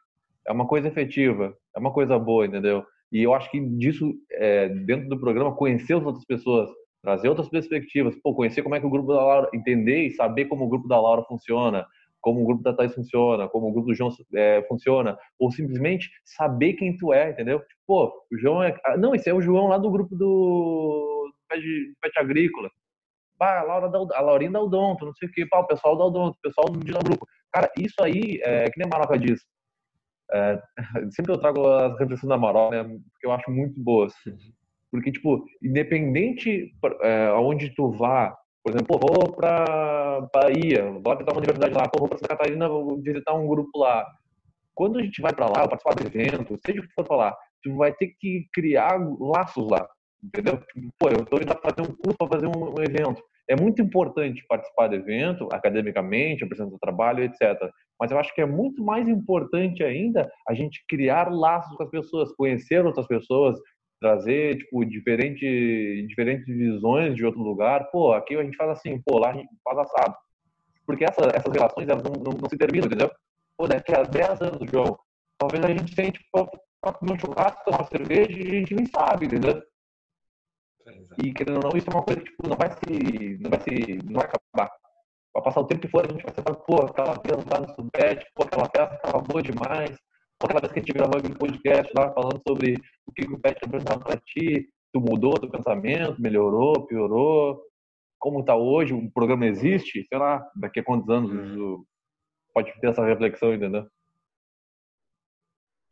é 0.47 0.51
uma 0.51 0.67
coisa 0.67 0.87
efetiva, 0.87 1.55
é 1.75 1.79
uma 1.79 1.93
coisa 1.93 2.17
boa, 2.17 2.45
entendeu? 2.45 2.83
E 3.11 3.21
eu 3.21 3.33
acho 3.33 3.49
que 3.51 3.59
disso, 3.59 4.13
é, 4.31 4.67
dentro 4.67 5.07
do 5.07 5.19
programa, 5.19 5.55
conhecer 5.55 5.93
as 5.93 6.03
outras 6.03 6.25
pessoas, 6.25 6.69
trazer 7.03 7.29
outras 7.29 7.49
perspectivas, 7.49 8.15
pô, 8.21 8.33
conhecer 8.33 8.63
como 8.63 8.75
é 8.75 8.79
que 8.79 8.85
o 8.85 8.89
grupo 8.89 9.13
da 9.13 9.23
Laura, 9.23 9.49
entender 9.53 10.07
e 10.07 10.11
saber 10.11 10.45
como 10.45 10.65
o 10.65 10.69
grupo 10.69 10.87
da 10.87 10.99
Laura 10.99 11.23
funciona, 11.23 11.85
como 12.25 12.41
o 12.41 12.45
grupo 12.45 12.63
da 12.63 12.73
Thais 12.73 12.95
funciona, 12.95 13.47
como 13.47 13.67
o 13.67 13.71
grupo 13.71 13.89
do 13.89 13.93
João 13.93 14.09
é, 14.33 14.63
funciona, 14.67 15.15
ou 15.37 15.51
simplesmente 15.51 16.09
saber 16.25 16.73
quem 16.73 16.97
tu 16.97 17.13
é, 17.13 17.29
entendeu? 17.29 17.59
Tipo, 17.59 17.81
pô, 17.85 18.25
o 18.33 18.37
João 18.39 18.63
é. 18.63 18.75
Ah, 18.83 18.97
não, 18.97 19.13
esse 19.13 19.29
é 19.29 19.33
o 19.33 19.41
João 19.41 19.67
lá 19.67 19.77
do 19.77 19.91
grupo 19.91 20.15
do, 20.15 21.31
Pet, 21.47 21.63
Pet 22.01 22.19
Agrícola 22.19 22.71
pá, 23.37 23.59
a, 23.59 23.63
Laura 23.63 23.89
da, 23.89 23.99
a 24.17 24.21
Laurinha 24.21 24.51
da 24.51 24.61
Odonto, 24.61 25.05
não 25.05 25.13
sei 25.13 25.27
o 25.27 25.31
que, 25.31 25.45
pá, 25.45 25.59
o 25.59 25.67
pessoal 25.67 25.95
da 25.95 26.05
Odonto, 26.05 26.37
o 26.37 26.41
pessoal 26.41 26.67
do 26.67 26.79
Dinamruco. 26.79 27.27
Cara, 27.51 27.69
isso 27.77 28.01
aí, 28.01 28.39
é, 28.43 28.65
que 28.65 28.77
nem 28.79 28.87
a 28.87 28.89
Maroca 28.89 29.19
diz, 29.19 29.41
é, 30.31 30.59
sempre 31.11 31.33
eu 31.33 31.37
trago 31.37 31.67
as 31.67 31.99
reflexões 31.99 32.29
da 32.29 32.37
Maroca, 32.37 32.83
né, 32.83 32.97
porque 33.11 33.27
eu 33.27 33.31
acho 33.31 33.51
muito 33.51 33.79
boas. 33.79 34.13
Porque, 34.91 35.11
tipo, 35.11 35.43
independente 35.61 36.71
é, 37.01 37.25
aonde 37.27 37.75
tu 37.75 37.91
vá, 37.91 38.33
por 38.65 38.71
exemplo, 38.71 38.99
vou 38.99 39.31
pra 39.31 40.27
Bahia, 40.33 40.85
vou 40.91 41.13
visitar 41.13 41.33
uma 41.33 41.37
universidade 41.37 41.75
lá, 41.75 41.83
vou 41.95 42.09
pra 42.09 42.17
Santa 42.17 42.35
Catarina, 42.35 42.67
vou 42.67 42.99
visitar 42.99 43.35
um 43.35 43.45
grupo 43.45 43.77
lá. 43.77 44.03
Quando 44.73 44.97
a 44.97 45.03
gente 45.03 45.21
vai 45.21 45.31
pra 45.31 45.45
lá, 45.45 45.67
participar 45.67 45.93
do 45.93 46.07
evento, 46.07 46.59
seja 46.65 46.79
o 46.79 46.83
que 46.83 46.93
for 46.95 47.05
falar, 47.05 47.37
tu 47.61 47.75
vai 47.75 47.93
ter 47.93 48.15
que 48.19 48.47
criar 48.51 48.97
laços 49.19 49.69
lá 49.69 49.87
entendeu? 50.25 50.57
Tipo, 50.57 50.93
pô, 50.97 51.09
eu 51.09 51.23
estou 51.23 51.39
indo 51.39 51.53
fazer 51.61 51.81
um 51.81 51.95
curso 51.95 52.17
para 52.17 52.27
fazer 52.27 52.47
um, 52.47 52.81
evento. 52.81 53.21
É 53.47 53.55
muito 53.55 53.81
importante 53.81 54.43
participar 54.47 54.87
do 54.87 54.95
evento, 54.95 55.47
academicamente, 55.51 56.43
apresentar 56.43 56.77
trabalho, 56.79 57.23
etc. 57.23 57.55
Mas 57.99 58.11
eu 58.11 58.17
acho 58.17 58.33
que 58.33 58.41
é 58.41 58.45
muito 58.45 58.83
mais 58.83 59.07
importante 59.07 59.83
ainda 59.83 60.27
a 60.49 60.53
gente 60.53 60.83
criar 60.89 61.31
laços 61.31 61.75
com 61.77 61.83
as 61.83 61.89
pessoas, 61.89 62.33
conhecer 62.33 62.83
outras 62.83 63.07
pessoas, 63.07 63.59
trazer, 64.05 64.57
tipo, 64.57 64.85
diferente, 64.85 66.05
diferentes 66.07 66.45
visões 66.45 67.15
de 67.15 67.25
outro 67.25 67.41
lugar. 67.41 67.89
Pô, 67.91 68.13
aqui 68.13 68.35
a 68.35 68.43
gente 68.43 68.55
faz 68.55 68.69
assim, 68.69 69.01
pô, 69.01 69.17
lá 69.17 69.31
a 69.31 69.33
gente 69.33 69.49
faz 69.63 69.79
assado. 69.79 70.15
Porque 70.85 71.03
essa, 71.03 71.21
essas 71.33 71.51
relações, 71.51 71.89
elas 71.89 72.03
não, 72.03 72.11
não, 72.11 72.37
não 72.37 72.49
se 72.49 72.57
terminam, 72.57 72.85
entendeu? 72.85 73.09
Pô, 73.57 73.67
daqui 73.67 73.95
a 73.95 74.03
10 74.03 74.41
anos, 74.41 74.69
João, 74.71 74.95
talvez 75.39 75.65
a 75.65 75.69
gente 75.69 75.95
sente, 75.95 76.19
tipo, 76.19 76.47
comer 76.99 77.13
um 77.13 77.19
churrasco, 77.19 77.63
tomar 77.65 77.85
cerveja 77.85 78.37
e 78.37 78.47
a 78.47 78.59
gente 78.59 78.75
nem 78.75 78.85
sabe, 78.85 79.25
entendeu? 79.25 79.59
E 81.23 81.33
querendo 81.33 81.57
ou 81.57 81.63
não, 81.63 81.77
isso 81.77 81.89
é 81.89 81.93
uma 81.93 82.03
coisa 82.03 82.21
que 82.21 82.29
tipo, 82.29 82.47
não 82.47 82.55
vai 82.55 82.69
se. 82.69 83.37
não 83.41 83.49
vai 83.49 83.59
se. 83.61 83.99
não 84.05 84.13
vai 84.13 84.25
acabar. 84.25 84.71
Vai 85.33 85.43
passar 85.43 85.61
o 85.61 85.65
tempo 85.65 85.81
que 85.81 85.87
for, 85.87 86.05
a 86.05 86.11
gente 86.11 86.23
vai 86.23 86.33
falar, 86.33 86.55
pô, 86.57 86.75
aquela 86.85 87.13
vez 87.13 87.45
lá 87.51 87.59
no 87.59 87.73
Subete, 87.73 88.25
pô, 88.35 88.43
aquela 88.43 88.69
festa 88.69 88.97
tava 88.97 89.19
boa 89.21 89.41
demais. 89.41 89.97
Aquela 90.45 90.61
vez 90.61 90.71
que 90.71 90.79
a 90.79 90.81
gente 90.81 90.93
gravou 90.93 91.17
aquele 91.17 91.35
podcast 91.35 91.91
lá 91.97 92.13
falando 92.13 92.41
sobre 92.47 92.75
o 93.07 93.11
que 93.11 93.25
o 93.25 93.39
Pet 93.39 93.57
apresentava 93.63 93.99
pra 93.99 94.17
ti, 94.17 94.69
tu 94.93 95.01
mudou 95.01 95.39
teu 95.39 95.49
pensamento, 95.49 96.21
melhorou, 96.21 96.85
piorou, 96.85 97.61
como 98.19 98.45
tá 98.45 98.55
hoje, 98.55 98.93
o 98.93 99.11
programa 99.11 99.45
existe, 99.45 100.05
sei 100.07 100.17
lá, 100.17 100.47
daqui 100.55 100.79
a 100.79 100.83
quantos 100.83 101.09
anos 101.09 101.31
uhum. 101.31 101.83
pode 102.53 102.71
ter 102.79 102.89
essa 102.89 103.05
reflexão, 103.05 103.53
entendeu? 103.53 103.87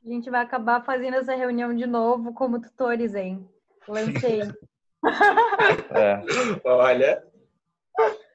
A 0.05 0.09
gente 0.09 0.29
vai 0.29 0.41
acabar 0.41 0.83
fazendo 0.83 1.15
essa 1.15 1.35
reunião 1.35 1.75
de 1.75 1.85
novo 1.85 2.33
como 2.33 2.61
tutores, 2.61 3.15
hein? 3.15 3.47
Lancei. 3.87 4.41
é. 5.91 6.23
Olha, 6.63 7.23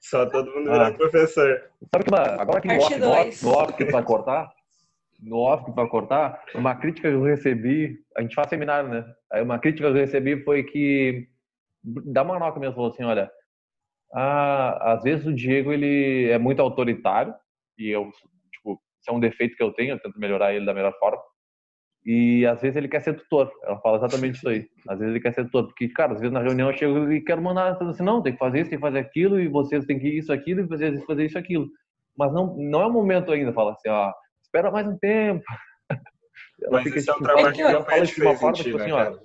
só 0.01 0.27
todo 0.27 0.51
mundo 0.51 0.71
virar 0.71 0.89
ah. 0.89 0.95
professor. 0.95 1.71
Sabe 1.93 2.05
que 2.05 2.15
agora 2.15 2.61
que 2.61 2.69
no 2.69 2.79
off, 2.79 2.97
no, 2.97 3.11
off, 3.11 3.45
no 3.45 3.51
off 3.53 3.73
que 3.75 3.85
tu 3.85 3.93
vai 3.93 4.03
cortar, 4.03 4.53
no 5.19 5.39
off 5.39 5.65
que 5.65 5.73
vai 5.73 5.87
cortar, 5.89 6.43
uma 6.55 6.75
crítica 6.75 7.09
que 7.09 7.15
eu 7.15 7.23
recebi, 7.23 7.99
a 8.17 8.23
gente 8.23 8.35
faz 8.35 8.49
seminário, 8.49 8.89
né? 8.89 9.05
Aí 9.33 9.43
uma 9.43 9.59
crítica 9.59 9.91
que 9.91 9.97
eu 9.97 10.01
recebi 10.01 10.43
foi 10.45 10.63
que 10.63 11.27
da 11.83 12.25
Manoca 12.25 12.61
mesmo 12.61 12.75
falou 12.75 12.91
assim, 12.91 13.05
olha, 13.05 13.31
ah, 14.13 14.95
às 14.95 15.03
vezes 15.03 15.27
o 15.27 15.35
Diego 15.35 15.73
ele 15.73 16.31
é 16.31 16.39
muito 16.39 16.63
autoritário 16.63 17.35
e 17.79 17.89
eu 17.89 18.11
tipo, 18.53 18.81
isso 19.01 19.11
é 19.11 19.13
um 19.13 19.21
defeito 19.21 19.57
que 19.57 19.63
eu 19.63 19.73
tenho, 19.73 19.93
eu 19.93 20.01
tento 20.01 20.19
melhorar 20.19 20.55
ele 20.55 20.65
da 20.65 20.75
melhor 20.75 20.97
forma. 20.99 21.23
E 22.07 22.47
às 22.47 22.61
vezes 22.63 22.77
ele 22.77 22.89
quer 22.89 23.03
ser 23.03 23.15
tutor. 23.15 23.53
Ela 23.65 23.79
fala 23.81 23.99
exatamente 23.99 24.37
isso 24.37 24.49
aí. 24.49 24.67
Às 24.89 24.99
vezes 24.99 25.13
ele 25.13 25.21
quer 25.21 25.35
ser 25.35 25.45
tutor. 25.45 25.67
Porque, 25.67 25.89
cara, 25.89 26.15
às 26.15 26.21
vezes 26.21 26.33
na 26.33 26.41
reunião 26.41 26.71
eu 26.71 26.77
chego 26.77 27.13
e 27.13 27.21
quero 27.21 27.43
mandar 27.43 27.77
assim, 27.83 28.03
não, 28.03 28.23
tem 28.23 28.33
que 28.33 28.39
fazer 28.39 28.61
isso, 28.61 28.71
tem 28.71 28.79
que 28.79 28.85
fazer 28.85 28.99
aquilo, 29.01 29.39
e 29.39 29.49
vocês 29.49 29.85
têm 29.85 29.99
que 29.99 30.09
isso, 30.09 30.33
aquilo, 30.33 30.63
e 30.63 30.69
fazer, 30.69 31.05
fazer 31.05 31.27
isso, 31.27 31.37
aquilo. 31.37 31.69
Mas 32.17 32.33
não, 32.33 32.57
não 32.57 32.81
é 32.81 32.87
o 32.87 32.93
momento 32.93 33.31
ainda, 33.31 33.53
fala 33.53 33.73
assim, 33.73 33.91
ó, 33.91 34.13
espera 34.59 34.71
mais 34.71 34.87
um 34.87 34.99
tempo. 34.99 35.45
Ela 36.61 36.73
Mas 36.73 36.83
fica, 36.83 36.99
é 36.99 37.01
um 37.01 37.05
tipo, 37.05 37.23
trabalho 37.23 37.55
que 37.55 37.63
ela 37.63 37.85
fala 37.85 38.05
de 38.05 38.21
uma 38.21 38.37
forma, 38.37 38.57
tipo 38.57 38.79
assim, 38.79 38.91
ó. 38.91 39.19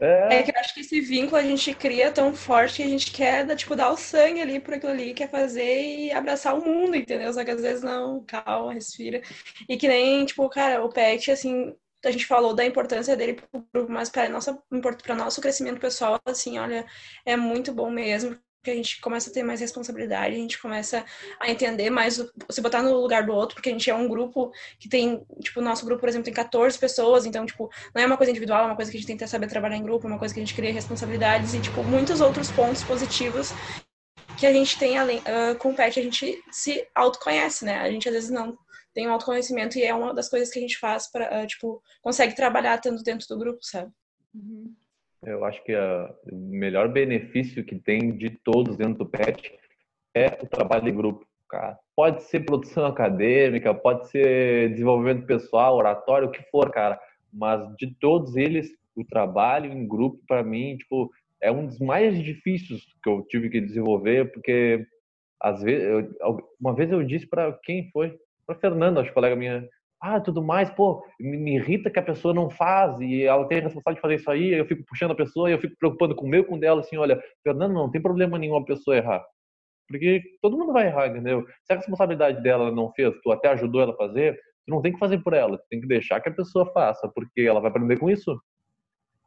É... 0.00 0.38
é... 0.38 0.42
que 0.42 0.50
eu 0.50 0.58
acho 0.58 0.74
que 0.74 0.80
esse 0.80 1.00
vínculo 1.00 1.36
a 1.36 1.42
gente 1.42 1.72
cria 1.74 2.10
tão 2.10 2.34
forte 2.34 2.78
que 2.78 2.82
a 2.82 2.88
gente 2.88 3.12
quer, 3.12 3.54
tipo, 3.54 3.76
dar 3.76 3.92
o 3.92 3.96
sangue 3.96 4.40
ali 4.40 4.58
por 4.58 4.74
aquilo 4.74 4.90
ali, 4.90 5.14
quer 5.14 5.30
fazer 5.30 5.80
e 5.80 6.10
abraçar 6.10 6.58
o 6.58 6.64
mundo, 6.64 6.96
entendeu? 6.96 7.32
Só 7.32 7.44
que 7.44 7.52
às 7.52 7.62
vezes 7.62 7.84
não, 7.84 8.24
calma, 8.24 8.74
respira. 8.74 9.22
E 9.68 9.76
que 9.76 9.86
nem, 9.86 10.24
tipo, 10.24 10.48
cara, 10.48 10.84
o 10.84 10.88
pet, 10.88 11.30
assim, 11.30 11.72
a 12.04 12.10
gente 12.10 12.26
falou 12.26 12.52
da 12.52 12.64
importância 12.64 13.16
dele 13.16 13.34
para 13.34 13.60
o 13.60 13.64
grupo, 13.72 13.92
mas 13.92 14.10
para 14.10 14.28
nossa 14.28 14.60
para 15.04 15.14
nosso 15.14 15.40
crescimento 15.40 15.80
pessoal, 15.80 16.18
assim, 16.26 16.58
olha, 16.58 16.84
é 17.24 17.36
muito 17.36 17.72
bom 17.72 17.90
mesmo, 17.90 18.36
porque 18.60 18.70
a 18.70 18.74
gente 18.74 19.00
começa 19.00 19.30
a 19.30 19.32
ter 19.32 19.42
mais 19.42 19.58
responsabilidade, 19.58 20.34
a 20.34 20.38
gente 20.38 20.60
começa 20.60 21.02
a 21.40 21.50
entender 21.50 21.88
mais, 21.88 22.22
se 22.50 22.60
botar 22.60 22.82
no 22.82 22.94
lugar 23.00 23.24
do 23.24 23.32
outro, 23.32 23.54
porque 23.54 23.70
a 23.70 23.72
gente 23.72 23.88
é 23.88 23.94
um 23.94 24.06
grupo 24.06 24.52
que 24.78 24.86
tem, 24.86 25.24
tipo, 25.40 25.60
o 25.60 25.62
nosso 25.62 25.84
grupo, 25.86 26.00
por 26.00 26.08
exemplo, 26.10 26.26
tem 26.26 26.34
14 26.34 26.78
pessoas, 26.78 27.24
então, 27.24 27.46
tipo, 27.46 27.70
não 27.94 28.02
é 28.02 28.06
uma 28.06 28.18
coisa 28.18 28.30
individual, 28.30 28.64
é 28.64 28.66
uma 28.66 28.76
coisa 28.76 28.90
que 28.90 28.98
a 28.98 29.00
gente 29.00 29.16
que 29.16 29.26
saber 29.26 29.46
trabalhar 29.46 29.76
em 29.76 29.82
grupo, 29.82 30.06
é 30.06 30.10
uma 30.10 30.18
coisa 30.18 30.34
que 30.34 30.40
a 30.40 30.44
gente 30.44 30.54
cria 30.54 30.72
responsabilidades 30.72 31.54
e, 31.54 31.60
tipo, 31.60 31.82
muitos 31.82 32.20
outros 32.20 32.50
pontos 32.50 32.84
positivos 32.84 33.50
que 34.38 34.46
a 34.46 34.52
gente 34.52 34.78
tem 34.78 34.98
além, 34.98 35.18
uh, 35.20 35.56
com 35.58 35.70
o 35.70 35.74
PET, 35.74 35.98
a 35.98 36.02
gente 36.02 36.42
se 36.50 36.86
autoconhece, 36.94 37.64
né? 37.64 37.78
A 37.78 37.90
gente 37.90 38.08
às 38.08 38.14
vezes 38.14 38.30
não 38.30 38.56
tem 38.92 39.08
um 39.08 39.12
autoconhecimento 39.12 39.78
e 39.78 39.84
é 39.84 39.94
uma 39.94 40.12
das 40.14 40.28
coisas 40.28 40.50
que 40.50 40.58
a 40.58 40.62
gente 40.62 40.78
faz 40.78 41.10
para, 41.10 41.42
uh, 41.42 41.46
tipo, 41.46 41.82
consegue 42.02 42.34
trabalhar 42.34 42.78
tanto 42.78 43.02
dentro 43.02 43.26
do 43.26 43.38
grupo, 43.38 43.58
sabe? 43.62 43.90
Uhum. 44.34 44.74
Eu 45.22 45.44
acho 45.44 45.62
que 45.64 45.74
a, 45.74 46.14
o 46.32 46.36
melhor 46.36 46.88
benefício 46.88 47.64
que 47.64 47.76
tem 47.76 48.16
de 48.16 48.30
todos 48.30 48.76
dentro 48.76 49.04
do 49.04 49.06
PET 49.06 49.52
é 50.14 50.38
o 50.42 50.46
trabalho 50.46 50.88
em 50.88 50.94
grupo, 50.94 51.26
cara. 51.48 51.78
Pode 51.94 52.22
ser 52.24 52.40
produção 52.40 52.86
acadêmica, 52.86 53.74
pode 53.74 54.08
ser 54.08 54.70
desenvolvimento 54.70 55.26
pessoal, 55.26 55.76
oratório, 55.76 56.28
o 56.28 56.30
que 56.30 56.42
for, 56.50 56.70
cara. 56.70 56.98
Mas 57.32 57.60
de 57.76 57.94
todos 58.00 58.36
eles, 58.36 58.70
o 58.96 59.04
trabalho 59.04 59.70
em 59.70 59.86
grupo, 59.86 60.18
para 60.26 60.42
mim, 60.42 60.76
tipo, 60.78 61.10
é 61.40 61.52
um 61.52 61.66
dos 61.66 61.78
mais 61.78 62.22
difíceis 62.22 62.82
que 63.02 63.08
eu 63.08 63.22
tive 63.28 63.50
que 63.50 63.60
desenvolver, 63.60 64.32
porque 64.32 64.86
às 65.40 65.62
vezes, 65.62 65.86
eu, 66.20 66.48
uma 66.60 66.74
vez 66.74 66.90
eu 66.90 67.02
disse 67.02 67.26
para 67.26 67.52
quem 67.62 67.90
foi, 67.90 68.18
para 68.46 68.58
Fernanda, 68.58 69.00
acho 69.00 69.12
colega 69.12 69.36
minha, 69.36 69.66
ah, 70.00 70.20
tudo 70.20 70.42
mais, 70.42 70.70
pô, 70.70 71.04
me 71.20 71.56
irrita 71.56 71.90
que 71.90 71.98
a 71.98 72.02
pessoa 72.02 72.32
não 72.32 72.48
faz 72.48 72.98
e 73.00 73.22
ela 73.24 73.46
tem 73.46 73.58
a 73.58 73.62
responsabilidade 73.62 73.96
de 73.96 74.00
fazer 74.00 74.14
isso 74.14 74.30
aí, 74.30 74.58
eu 74.58 74.66
fico 74.66 74.82
puxando 74.86 75.10
a 75.10 75.16
pessoa 75.16 75.50
e 75.50 75.52
eu 75.52 75.60
fico 75.60 75.76
preocupando 75.78 76.14
com 76.14 76.24
o 76.24 76.28
meu, 76.28 76.44
com 76.44 76.58
dela, 76.58 76.80
assim, 76.80 76.96
olha, 76.96 77.22
Fernanda, 77.42 77.74
não 77.74 77.90
tem 77.90 78.00
problema 78.00 78.38
nenhum 78.38 78.56
a 78.56 78.64
pessoa 78.64 78.96
errar. 78.96 79.22
Porque 79.86 80.22
todo 80.40 80.56
mundo 80.56 80.72
vai 80.72 80.86
errar, 80.86 81.08
entendeu? 81.08 81.44
Se 81.64 81.72
a 81.72 81.76
responsabilidade 81.76 82.42
dela 82.42 82.70
não 82.70 82.92
fez, 82.92 83.12
tu 83.22 83.30
até 83.32 83.48
ajudou 83.48 83.82
ela 83.82 83.92
a 83.92 83.96
fazer, 83.96 84.36
tu 84.36 84.70
não 84.70 84.80
tem 84.80 84.92
que 84.92 84.98
fazer 84.98 85.18
por 85.18 85.34
ela, 85.34 85.58
tu 85.58 85.64
tem 85.68 85.80
que 85.80 85.86
deixar 85.88 86.20
que 86.20 86.28
a 86.28 86.34
pessoa 86.34 86.72
faça, 86.72 87.10
porque 87.14 87.42
ela 87.42 87.60
vai 87.60 87.70
aprender 87.70 87.98
com 87.98 88.08
isso. 88.08 88.40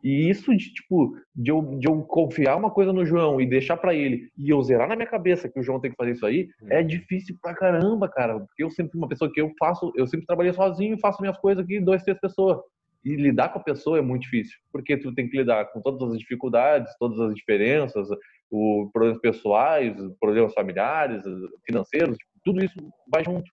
E 0.03 0.29
isso 0.29 0.55
de, 0.55 0.73
tipo, 0.73 1.15
de 1.33 1.49
eu, 1.49 1.61
de 1.79 1.87
eu 1.87 2.01
confiar 2.01 2.57
uma 2.57 2.69
coisa 2.69 2.91
no 2.91 3.05
João 3.05 3.39
e 3.39 3.45
deixar 3.45 3.77
para 3.77 3.95
ele 3.95 4.29
e 4.37 4.49
eu 4.49 4.61
zerar 4.61 4.89
na 4.89 4.97
minha 4.97 5.07
cabeça 5.07 5.47
que 5.47 5.57
o 5.57 5.63
João 5.63 5.79
tem 5.79 5.91
que 5.91 5.97
fazer 5.97 6.11
isso 6.11 6.25
aí, 6.25 6.49
hum. 6.61 6.67
é 6.69 6.83
difícil 6.83 7.37
pra 7.41 7.55
caramba, 7.55 8.09
cara. 8.09 8.39
Porque 8.39 8.63
eu 8.63 8.69
sempre 8.69 8.91
fui 8.91 9.01
uma 9.01 9.07
pessoa 9.07 9.31
que 9.31 9.39
eu 9.39 9.49
faço, 9.57 9.93
eu 9.95 10.05
sempre 10.05 10.25
trabalhei 10.25 10.51
sozinho 10.51 10.95
e 10.95 10.99
faço 10.99 11.21
minhas 11.21 11.37
coisas 11.37 11.63
aqui, 11.63 11.79
dois, 11.79 12.03
três 12.03 12.19
pessoas. 12.19 12.59
E 13.05 13.15
lidar 13.15 13.49
com 13.49 13.59
a 13.59 13.63
pessoa 13.63 13.97
é 13.97 14.01
muito 14.01 14.23
difícil, 14.23 14.57
porque 14.71 14.95
tu 14.97 15.13
tem 15.13 15.29
que 15.29 15.37
lidar 15.37 15.65
com 15.71 15.81
todas 15.81 16.11
as 16.11 16.17
dificuldades, 16.17 16.93
todas 16.97 17.19
as 17.19 17.35
diferenças, 17.35 18.07
os 18.49 18.91
problemas 18.91 19.19
pessoais, 19.19 19.93
problemas 20.21 20.53
familiares, 20.53 21.21
financeiros, 21.65 22.17
tipo, 22.17 22.31
tudo 22.45 22.63
isso 22.63 22.75
vai 23.11 23.23
junto. 23.23 23.49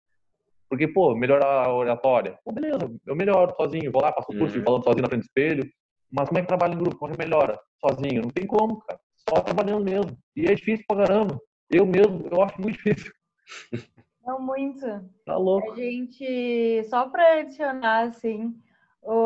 Porque, 0.68 0.86
pô, 0.86 1.16
melhorar 1.16 1.66
a 1.66 1.74
oratória. 1.74 2.38
Pô, 2.44 2.53
beleza, 2.53 2.88
eu 3.05 3.16
melhoro 3.16 3.53
sozinho, 3.57 3.90
vou 3.90 4.01
lá, 4.01 4.12
faço 4.12 4.30
o 4.30 4.38
curso, 4.38 4.57
uhum. 4.57 4.64
falando 4.64 4.84
sozinho 4.84 5.03
na 5.03 5.09
frente 5.09 5.22
do 5.22 5.26
espelho. 5.26 5.70
Mas 6.11 6.29
como 6.29 6.39
é 6.39 6.43
que 6.43 6.49
trabalha 6.49 6.75
em 6.75 6.79
grupo? 6.79 6.97
Como 6.97 7.13
é 7.13 7.17
que 7.17 7.23
melhora? 7.23 7.59
Sozinho? 7.81 8.23
Não 8.23 8.31
tem 8.31 8.47
como, 8.47 8.81
cara. 8.81 9.01
Só 9.29 9.41
trabalhando 9.41 9.85
mesmo. 9.85 10.17
E 10.35 10.47
é 10.47 10.55
difícil 10.55 10.85
pra 10.89 11.07
caramba. 11.07 11.41
Eu 11.71 11.87
mesmo, 11.87 12.27
eu 12.31 12.43
acho 12.43 12.61
muito 12.61 12.77
difícil. 12.77 13.13
Não 14.25 14.41
muito. 14.41 14.87
Tá 15.25 15.37
louco. 15.37 15.73
A 15.73 15.77
gente, 15.77 16.85
só 16.85 17.09
para 17.09 17.41
adicionar, 17.41 18.09
assim, 18.09 18.55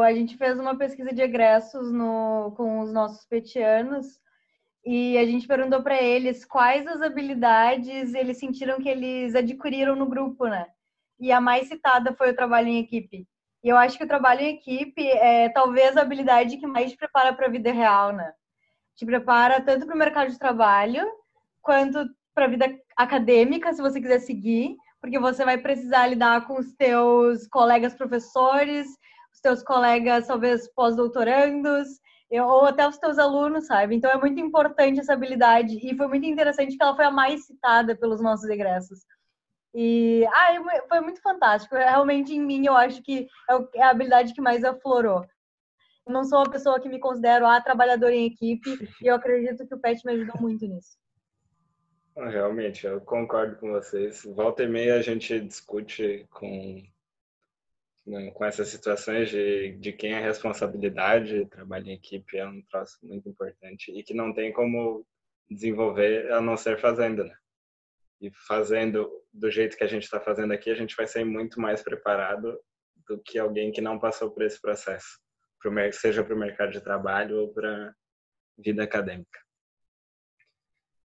a 0.04 0.12
gente 0.12 0.36
fez 0.36 0.58
uma 0.58 0.76
pesquisa 0.76 1.12
de 1.12 1.20
egressos 1.20 1.90
no, 1.90 2.52
com 2.56 2.80
os 2.80 2.92
nossos 2.92 3.26
petianos 3.26 4.20
e 4.84 5.18
a 5.18 5.24
gente 5.24 5.46
perguntou 5.46 5.82
para 5.82 6.00
eles 6.00 6.44
quais 6.44 6.86
as 6.86 7.00
habilidades 7.00 8.14
eles 8.14 8.38
sentiram 8.38 8.80
que 8.80 8.88
eles 8.88 9.34
adquiriram 9.34 9.96
no 9.96 10.06
grupo, 10.06 10.46
né? 10.46 10.66
E 11.18 11.32
a 11.32 11.40
mais 11.40 11.68
citada 11.68 12.14
foi 12.14 12.30
o 12.30 12.36
trabalho 12.36 12.68
em 12.68 12.78
equipe. 12.78 13.26
E 13.64 13.68
eu 13.70 13.78
acho 13.78 13.96
que 13.96 14.04
o 14.04 14.08
trabalho 14.08 14.42
em 14.42 14.56
equipe 14.56 15.08
é 15.08 15.48
talvez 15.48 15.96
a 15.96 16.02
habilidade 16.02 16.58
que 16.58 16.66
mais 16.66 16.90
te 16.90 16.98
prepara 16.98 17.32
para 17.32 17.46
a 17.46 17.50
vida 17.50 17.72
real, 17.72 18.12
né? 18.12 18.30
Te 18.94 19.06
prepara 19.06 19.58
tanto 19.62 19.86
para 19.86 19.94
o 19.94 19.98
mercado 19.98 20.30
de 20.30 20.38
trabalho 20.38 21.10
quanto 21.62 22.06
para 22.34 22.44
a 22.44 22.48
vida 22.48 22.78
acadêmica, 22.94 23.72
se 23.72 23.80
você 23.80 23.98
quiser 24.02 24.18
seguir, 24.18 24.76
porque 25.00 25.18
você 25.18 25.46
vai 25.46 25.56
precisar 25.56 26.08
lidar 26.08 26.46
com 26.46 26.58
os 26.58 26.74
teus 26.74 27.46
colegas 27.46 27.94
professores, 27.94 28.86
os 29.32 29.40
teus 29.40 29.62
colegas 29.62 30.26
talvez 30.26 30.68
pós-doutorandos, 30.74 31.88
ou 32.30 32.66
até 32.66 32.86
os 32.86 32.98
teus 32.98 33.18
alunos, 33.18 33.66
sabe? 33.66 33.94
Então 33.94 34.10
é 34.10 34.18
muito 34.18 34.38
importante 34.40 35.00
essa 35.00 35.14
habilidade 35.14 35.78
e 35.82 35.96
foi 35.96 36.06
muito 36.06 36.26
interessante 36.26 36.76
que 36.76 36.82
ela 36.82 36.94
foi 36.94 37.06
a 37.06 37.10
mais 37.10 37.46
citada 37.46 37.96
pelos 37.96 38.20
nossos 38.20 38.48
egressos. 38.50 39.00
E 39.74 40.24
ah, 40.26 40.82
foi 40.88 41.00
muito 41.00 41.20
fantástico. 41.20 41.74
Realmente, 41.74 42.32
em 42.32 42.40
mim, 42.40 42.64
eu 42.64 42.74
acho 42.74 43.02
que 43.02 43.26
é, 43.50 43.78
é 43.78 43.82
a 43.82 43.90
habilidade 43.90 44.32
que 44.32 44.40
mais 44.40 44.62
aflorou. 44.62 45.26
Não 46.06 46.22
sou 46.22 46.38
uma 46.38 46.50
pessoa 46.50 46.80
que 46.80 46.88
me 46.88 47.00
considero 47.00 47.46
a 47.46 47.60
trabalhadora 47.60 48.14
em 48.14 48.26
equipe 48.26 48.88
e 49.02 49.06
eu 49.06 49.14
acredito 49.14 49.66
que 49.66 49.74
o 49.74 49.80
PET 49.80 50.04
me 50.04 50.12
ajudou 50.12 50.40
muito 50.40 50.66
nisso. 50.66 50.96
Realmente, 52.16 52.86
eu 52.86 53.00
concordo 53.00 53.56
com 53.56 53.72
vocês. 53.72 54.22
Volta 54.24 54.62
e 54.62 54.68
meia 54.68 54.96
a 54.96 55.02
gente 55.02 55.40
discute 55.40 56.26
com, 56.30 56.82
né, 58.06 58.30
com 58.30 58.44
essas 58.44 58.68
situações 58.68 59.30
de, 59.30 59.72
de 59.78 59.92
quem 59.92 60.12
é 60.12 60.18
a 60.18 60.26
responsabilidade, 60.26 61.46
trabalho 61.46 61.88
em 61.88 61.94
equipe 61.94 62.36
é 62.36 62.46
um 62.46 62.62
troço 62.62 62.98
muito 63.02 63.28
importante 63.28 63.90
e 63.90 64.04
que 64.04 64.14
não 64.14 64.32
tem 64.32 64.52
como 64.52 65.04
desenvolver 65.50 66.30
a 66.32 66.40
não 66.40 66.56
ser 66.56 66.78
fazendo, 66.78 67.24
né? 67.24 67.34
E 68.20 68.30
fazendo 68.46 69.10
do 69.32 69.50
jeito 69.50 69.76
que 69.76 69.84
a 69.84 69.88
gente 69.88 70.04
está 70.04 70.20
fazendo 70.20 70.52
aqui, 70.52 70.70
a 70.70 70.74
gente 70.74 70.96
vai 70.96 71.06
sair 71.06 71.24
muito 71.24 71.60
mais 71.60 71.82
preparado 71.82 72.58
do 73.06 73.18
que 73.18 73.38
alguém 73.38 73.70
que 73.70 73.80
não 73.80 73.98
passou 73.98 74.30
por 74.30 74.42
esse 74.42 74.60
processo, 74.60 75.18
seja 75.92 76.22
para 76.22 76.34
o 76.34 76.38
mercado 76.38 76.72
de 76.72 76.80
trabalho 76.80 77.40
ou 77.40 77.52
para 77.52 77.94
vida 78.58 78.82
acadêmica. 78.82 79.40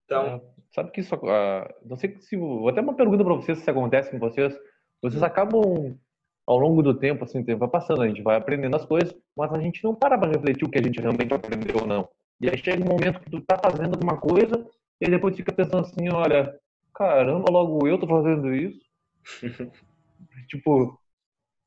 Então, 0.06 0.36
ah, 0.36 0.64
sabe 0.74 0.91
que 0.91 1.02
isso, 1.02 1.16
uh, 1.16 1.68
não 1.86 1.95
sei 1.95 2.18
se 2.20 2.36
vou 2.36 2.68
até 2.70 2.82
uma 2.82 2.95
pergunta 2.95 3.24
para 3.24 3.34
vocês 3.34 3.60
se 3.60 3.70
acontece 3.70 4.12
com 4.12 4.20
vocês, 4.20 4.58
vocês 5.02 5.24
acabam 5.24 5.97
ao 6.45 6.58
longo 6.58 6.84
do 6.84 6.97
tempo, 6.97 7.24
assim, 7.24 7.39
o 7.39 7.45
tempo 7.45 7.60
vai 7.60 7.70
passando, 7.70 8.02
a 8.02 8.08
gente 8.08 8.22
vai 8.22 8.36
aprendendo 8.36 8.76
as 8.76 8.86
coisas, 8.86 9.16
mas 9.36 9.54
a 9.54 9.60
gente 9.60 9.84
não 9.84 9.95
para 9.95 10.18
para 10.18 10.32
refletir 10.32 10.66
o 10.66 10.70
que 10.70 10.80
a 10.80 10.84
gente 10.84 10.99
realmente 10.99 11.34
aprendeu 11.34 11.78
ou 11.82 11.88
não. 11.88 12.10
E 12.41 12.49
aí 12.49 12.58
chega 12.58 12.84
um 12.84 12.89
momento 12.89 13.20
que 13.22 13.30
tu 13.30 13.39
tá 13.41 13.58
fazendo 13.58 13.93
alguma 13.93 14.20
coisa 14.20 14.68
e 14.99 15.10
depois 15.10 15.36
fica 15.36 15.54
pensando 15.54 15.86
assim, 15.86 16.10
olha, 16.12 16.60
caramba, 17.02 17.52
logo 17.52 17.88
eu 17.88 17.99
tô 17.99 18.08
fazendo 18.08 18.54
isso. 18.54 18.80
tipo, 20.47 20.99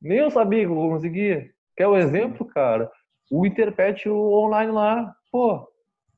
nem 0.01 0.18
eu 0.18 0.30
sabia 0.30 0.64
que 0.64 0.70
eu 0.70 0.76
conseguia. 0.76 1.51
Quer 1.76 1.89
o 1.89 1.93
um 1.93 1.97
exemplo, 1.97 2.47
cara? 2.47 2.89
O 3.30 3.45
Interpet 3.45 4.09
online 4.09 4.70
lá, 4.70 5.12
pô, 5.32 5.66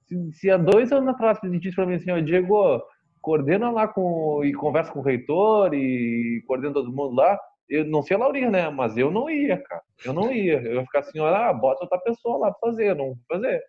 se, 0.07 0.33
se 0.33 0.51
há 0.51 0.59
dois 0.59 0.93
anos 0.93 1.09
atrás 1.09 1.39
você 1.39 1.59
disse 1.59 1.75
pra 1.75 1.87
mim 1.87 1.95
assim, 1.95 2.11
ó, 2.11 2.21
Diego, 2.21 2.83
coordena 3.23 3.71
lá 3.71 3.89
com 3.89 4.45
e 4.45 4.53
conversa 4.53 4.93
com 4.93 5.01
o 5.01 5.03
reitor 5.03 5.73
e 5.73 6.43
coordena 6.47 6.75
todo 6.75 6.93
mundo 6.93 7.15
lá, 7.15 7.39
eu 7.71 7.87
não 7.87 8.03
sei 8.03 8.17
a 8.17 8.21
Laurinha, 8.21 8.51
né? 8.51 8.69
Mas 8.69 8.99
eu 8.99 9.11
não 9.11 9.31
ia, 9.31 9.57
cara. 9.63 9.83
Eu 10.05 10.13
não 10.13 10.31
ia. 10.31 10.61
Eu 10.61 10.75
ia 10.75 10.83
ficar 10.83 11.01
assim, 11.01 11.19
olha, 11.19 11.49
ah, 11.49 11.55
bota 11.55 11.85
outra 11.85 11.99
pessoa 11.99 12.37
lá 12.37 12.51
pra 12.53 12.69
fazer, 12.69 12.95
não 12.95 13.07
vou 13.07 13.19
fazer. 13.29 13.63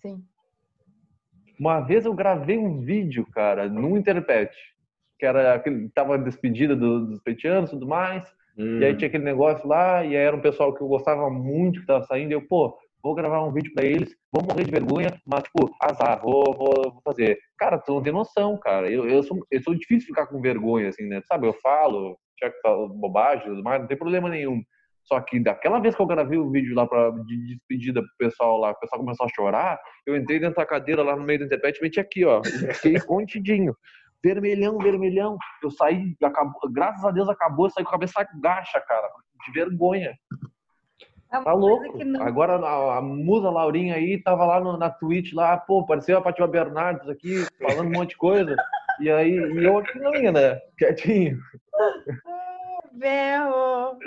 Sim. 0.00 0.22
Uma 1.58 1.80
vez 1.80 2.06
eu 2.06 2.14
gravei 2.14 2.56
um 2.56 2.80
vídeo, 2.80 3.26
cara, 3.32 3.68
no 3.68 3.96
Interpet, 3.96 4.54
que 5.22 5.26
era 5.26 5.54
aquele, 5.54 5.88
tava 5.90 6.18
despedida 6.18 6.74
do, 6.74 7.06
dos 7.06 7.20
petianos 7.20 7.70
e 7.70 7.74
tudo 7.74 7.86
mais. 7.86 8.24
Hum. 8.58 8.80
E 8.80 8.84
aí 8.84 8.96
tinha 8.96 9.06
aquele 9.06 9.22
negócio 9.22 9.68
lá, 9.68 10.04
e 10.04 10.16
aí 10.16 10.24
era 10.24 10.34
um 10.34 10.40
pessoal 10.40 10.74
que 10.74 10.82
eu 10.82 10.88
gostava 10.88 11.30
muito 11.30 11.80
que 11.80 11.86
tava 11.86 12.02
saindo, 12.02 12.32
e 12.32 12.34
eu, 12.34 12.42
pô, 12.42 12.76
vou 13.00 13.14
gravar 13.14 13.40
um 13.44 13.52
vídeo 13.52 13.72
para 13.72 13.86
eles, 13.86 14.16
vou 14.32 14.42
morrer 14.42 14.64
de 14.64 14.72
vergonha, 14.72 15.16
mas, 15.24 15.44
tipo, 15.44 15.70
azar, 15.80 16.20
vou, 16.20 16.52
vou, 16.52 16.90
vou 16.90 17.00
fazer. 17.04 17.38
Cara, 17.56 17.78
tu 17.78 17.94
não 17.94 18.02
tem 18.02 18.12
noção, 18.12 18.58
cara. 18.58 18.90
Eu, 18.90 19.08
eu, 19.08 19.22
sou, 19.22 19.38
eu 19.48 19.62
sou 19.62 19.76
difícil 19.76 20.08
ficar 20.08 20.26
com 20.26 20.40
vergonha, 20.40 20.88
assim, 20.88 21.06
né? 21.06 21.22
Sabe, 21.28 21.46
eu 21.46 21.54
falo, 21.62 22.18
já 22.40 22.50
que 22.50 22.60
falo 22.60 22.88
bobagem, 22.88 23.62
mas 23.62 23.80
não 23.80 23.86
tem 23.86 23.96
problema 23.96 24.28
nenhum. 24.28 24.60
Só 25.04 25.20
que 25.20 25.38
daquela 25.38 25.78
vez 25.78 25.94
que 25.94 26.02
eu 26.02 26.06
gravei 26.06 26.38
o 26.38 26.50
vídeo 26.50 26.74
lá 26.74 26.86
pra, 26.86 27.10
de 27.10 27.46
despedida 27.46 28.00
pro 28.00 28.28
pessoal 28.28 28.58
lá, 28.58 28.70
o 28.70 28.78
pessoal 28.80 29.00
começou 29.00 29.26
a 29.26 29.34
chorar, 29.34 29.80
eu 30.04 30.16
entrei 30.16 30.40
dentro 30.40 30.56
da 30.56 30.66
cadeira 30.66 31.02
lá 31.02 31.14
no 31.14 31.22
meio 31.22 31.40
do 31.40 31.44
internet 31.44 31.78
e 31.78 31.82
meti 31.82 32.00
aqui, 32.00 32.24
ó. 32.24 32.42
Fiquei 32.74 33.00
contidinho. 33.00 33.76
Vermelhão, 34.22 34.78
vermelhão. 34.78 35.36
Eu 35.62 35.70
saí, 35.70 36.16
acabou, 36.22 36.60
graças 36.70 37.04
a 37.04 37.10
Deus 37.10 37.28
acabou, 37.28 37.66
eu 37.66 37.70
saí 37.70 37.84
com 37.84 37.90
a 37.90 37.92
cabeça 37.92 38.26
gacha, 38.40 38.80
cara, 38.80 39.08
de 39.44 39.52
vergonha. 39.52 40.16
É 41.32 41.40
tá 41.40 41.52
louco. 41.52 42.04
Não... 42.04 42.22
Agora 42.22 42.54
a, 42.54 42.98
a, 42.98 43.00
musa 43.00 43.50
Laurinha 43.50 43.94
aí 43.94 44.22
tava 44.22 44.44
lá 44.44 44.60
no, 44.60 44.76
na 44.76 44.90
Twitch 44.90 45.32
lá, 45.32 45.56
pô, 45.56 45.84
pareceu 45.86 46.18
a 46.18 46.22
Pativa 46.22 46.46
Bernardes 46.46 47.08
aqui, 47.08 47.46
falando 47.60 47.88
um 47.88 47.98
monte 47.98 48.10
de 48.10 48.16
coisa. 48.16 48.54
E 49.00 49.10
aí, 49.10 49.32
e 49.32 49.64
eu 49.64 49.78
aqui 49.78 49.98
não 49.98 50.14
ia, 50.14 50.30
né? 50.30 50.60
Quietinho 50.76 51.38
berro. 53.02 53.98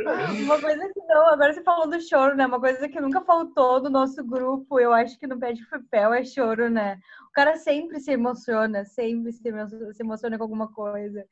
Uma 0.45 0.59
coisa 0.59 0.89
que 0.91 0.99
não, 1.01 1.27
agora 1.27 1.53
você 1.53 1.61
falou 1.61 1.87
do 1.87 2.01
choro, 2.01 2.35
né? 2.35 2.47
Uma 2.47 2.59
coisa 2.59 2.87
que 2.87 2.99
nunca 2.99 3.21
faltou 3.21 3.81
no 3.81 3.89
nosso 3.89 4.23
grupo, 4.23 4.79
eu 4.79 4.93
acho 4.93 5.19
que 5.19 5.27
no 5.27 5.37
Pé 5.37 5.53
de 5.53 5.67
Papel 5.69 6.13
é 6.13 6.23
choro, 6.23 6.69
né? 6.69 6.97
O 7.29 7.31
cara 7.33 7.57
sempre 7.57 7.99
se 7.99 8.11
emociona, 8.11 8.85
sempre 8.85 9.33
se 9.33 9.47
emociona, 9.47 9.93
se 9.93 10.01
emociona 10.01 10.37
com 10.37 10.43
alguma 10.43 10.71
coisa. 10.71 11.25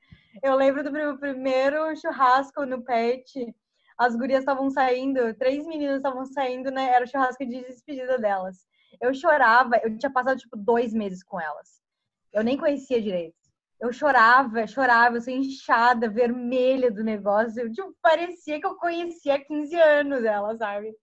Eu 0.44 0.56
lembro 0.56 0.84
do 0.84 0.92
meu 0.92 1.18
primeiro 1.18 1.96
churrasco 1.96 2.66
no 2.66 2.84
Pet, 2.84 3.56
as 3.98 4.16
gurias 4.16 4.40
estavam 4.40 4.70
saindo, 4.70 5.34
três 5.36 5.66
meninas 5.66 5.98
estavam 5.98 6.26
saindo, 6.26 6.70
né? 6.70 6.92
Era 6.94 7.06
o 7.06 7.08
churrasco 7.08 7.46
de 7.46 7.62
despedida 7.62 8.20
delas. 8.20 8.68
Eu 9.02 9.14
chorava, 9.14 9.78
eu 9.78 9.98
tinha 9.98 10.12
passado 10.12 10.38
tipo 10.38 10.58
dois 10.58 10.94
meses 10.94 11.24
com 11.24 11.40
elas. 11.40 11.82
Eu 12.34 12.44
nem 12.44 12.58
conhecia 12.58 13.02
direito 13.02 13.43
eu 13.84 13.92
chorava, 13.92 14.66
chorava, 14.66 15.18
eu 15.18 15.22
sou 15.22 15.34
inchada, 15.34 16.10
vermelha 16.10 16.90
do 16.90 17.04
negócio. 17.04 17.62
Eu, 17.62 17.72
tipo, 17.72 17.94
parecia 18.02 18.58
que 18.58 18.66
eu 18.66 18.76
conhecia 18.76 19.36
há 19.36 19.40
15 19.40 19.76
anos 19.76 20.24
ela, 20.24 20.56
sabe? 20.56 20.96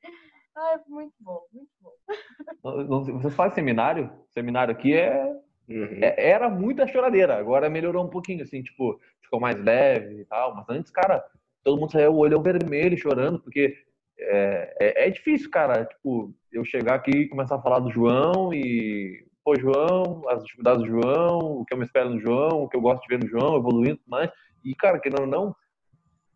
Ai, 0.56 0.80
muito 0.88 1.12
bom, 1.20 1.42
muito 1.52 1.70
bom. 1.78 3.04
Você 3.20 3.30
faz 3.30 3.52
seminário? 3.52 4.10
Seminário 4.30 4.72
aqui 4.72 4.94
é... 4.94 5.22
Uhum. 5.68 5.98
é... 6.00 6.30
Era 6.30 6.48
muita 6.48 6.86
choradeira, 6.86 7.36
agora 7.36 7.68
melhorou 7.68 8.02
um 8.02 8.10
pouquinho, 8.10 8.42
assim, 8.42 8.62
tipo, 8.62 8.98
ficou 9.20 9.38
mais 9.38 9.62
leve 9.62 10.22
e 10.22 10.24
tal. 10.24 10.56
Mas 10.56 10.64
antes, 10.70 10.90
cara, 10.90 11.22
todo 11.62 11.78
mundo 11.78 11.92
saiu 11.92 12.12
o 12.12 12.18
olho 12.18 12.40
vermelho 12.40 12.96
chorando, 12.96 13.40
porque 13.40 13.76
é, 14.18 14.76
é, 14.80 15.08
é 15.08 15.10
difícil, 15.10 15.50
cara, 15.50 15.84
tipo, 15.84 16.34
eu 16.50 16.64
chegar 16.64 16.94
aqui 16.94 17.10
e 17.10 17.28
começar 17.28 17.56
a 17.56 17.62
falar 17.62 17.80
do 17.80 17.90
João 17.90 18.54
e 18.54 19.22
pô, 19.44 19.54
João, 19.58 20.22
as 20.28 20.42
dificuldades 20.42 20.82
do 20.82 20.88
João, 20.88 21.38
o 21.38 21.64
que 21.64 21.74
eu 21.74 21.78
me 21.78 21.84
espero 21.84 22.10
no 22.10 22.20
João, 22.20 22.62
o 22.62 22.68
que 22.68 22.76
eu 22.76 22.80
gosto 22.80 23.02
de 23.02 23.08
ver 23.08 23.22
no 23.22 23.28
João, 23.28 23.56
evoluindo 23.56 24.00
mais. 24.06 24.30
E, 24.64 24.74
cara, 24.74 24.98
querendo 24.98 25.22
ou 25.22 25.26
não, 25.26 25.54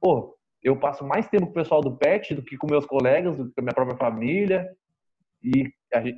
pô, 0.01 0.37
eu 0.63 0.79
passo 0.79 1.07
mais 1.07 1.29
tempo 1.29 1.47
com 1.47 1.53
o 1.53 1.55
pessoal 1.55 1.81
do 1.81 1.97
PET 1.97 2.35
do 2.35 2.43
que 2.43 2.57
com 2.57 2.67
meus 2.67 2.87
colegas, 2.87 3.37
do 3.37 3.49
que 3.49 3.55
com 3.55 3.61
a 3.61 3.65
minha 3.65 3.75
própria 3.75 3.99
família. 3.99 4.69
E, 5.43 5.71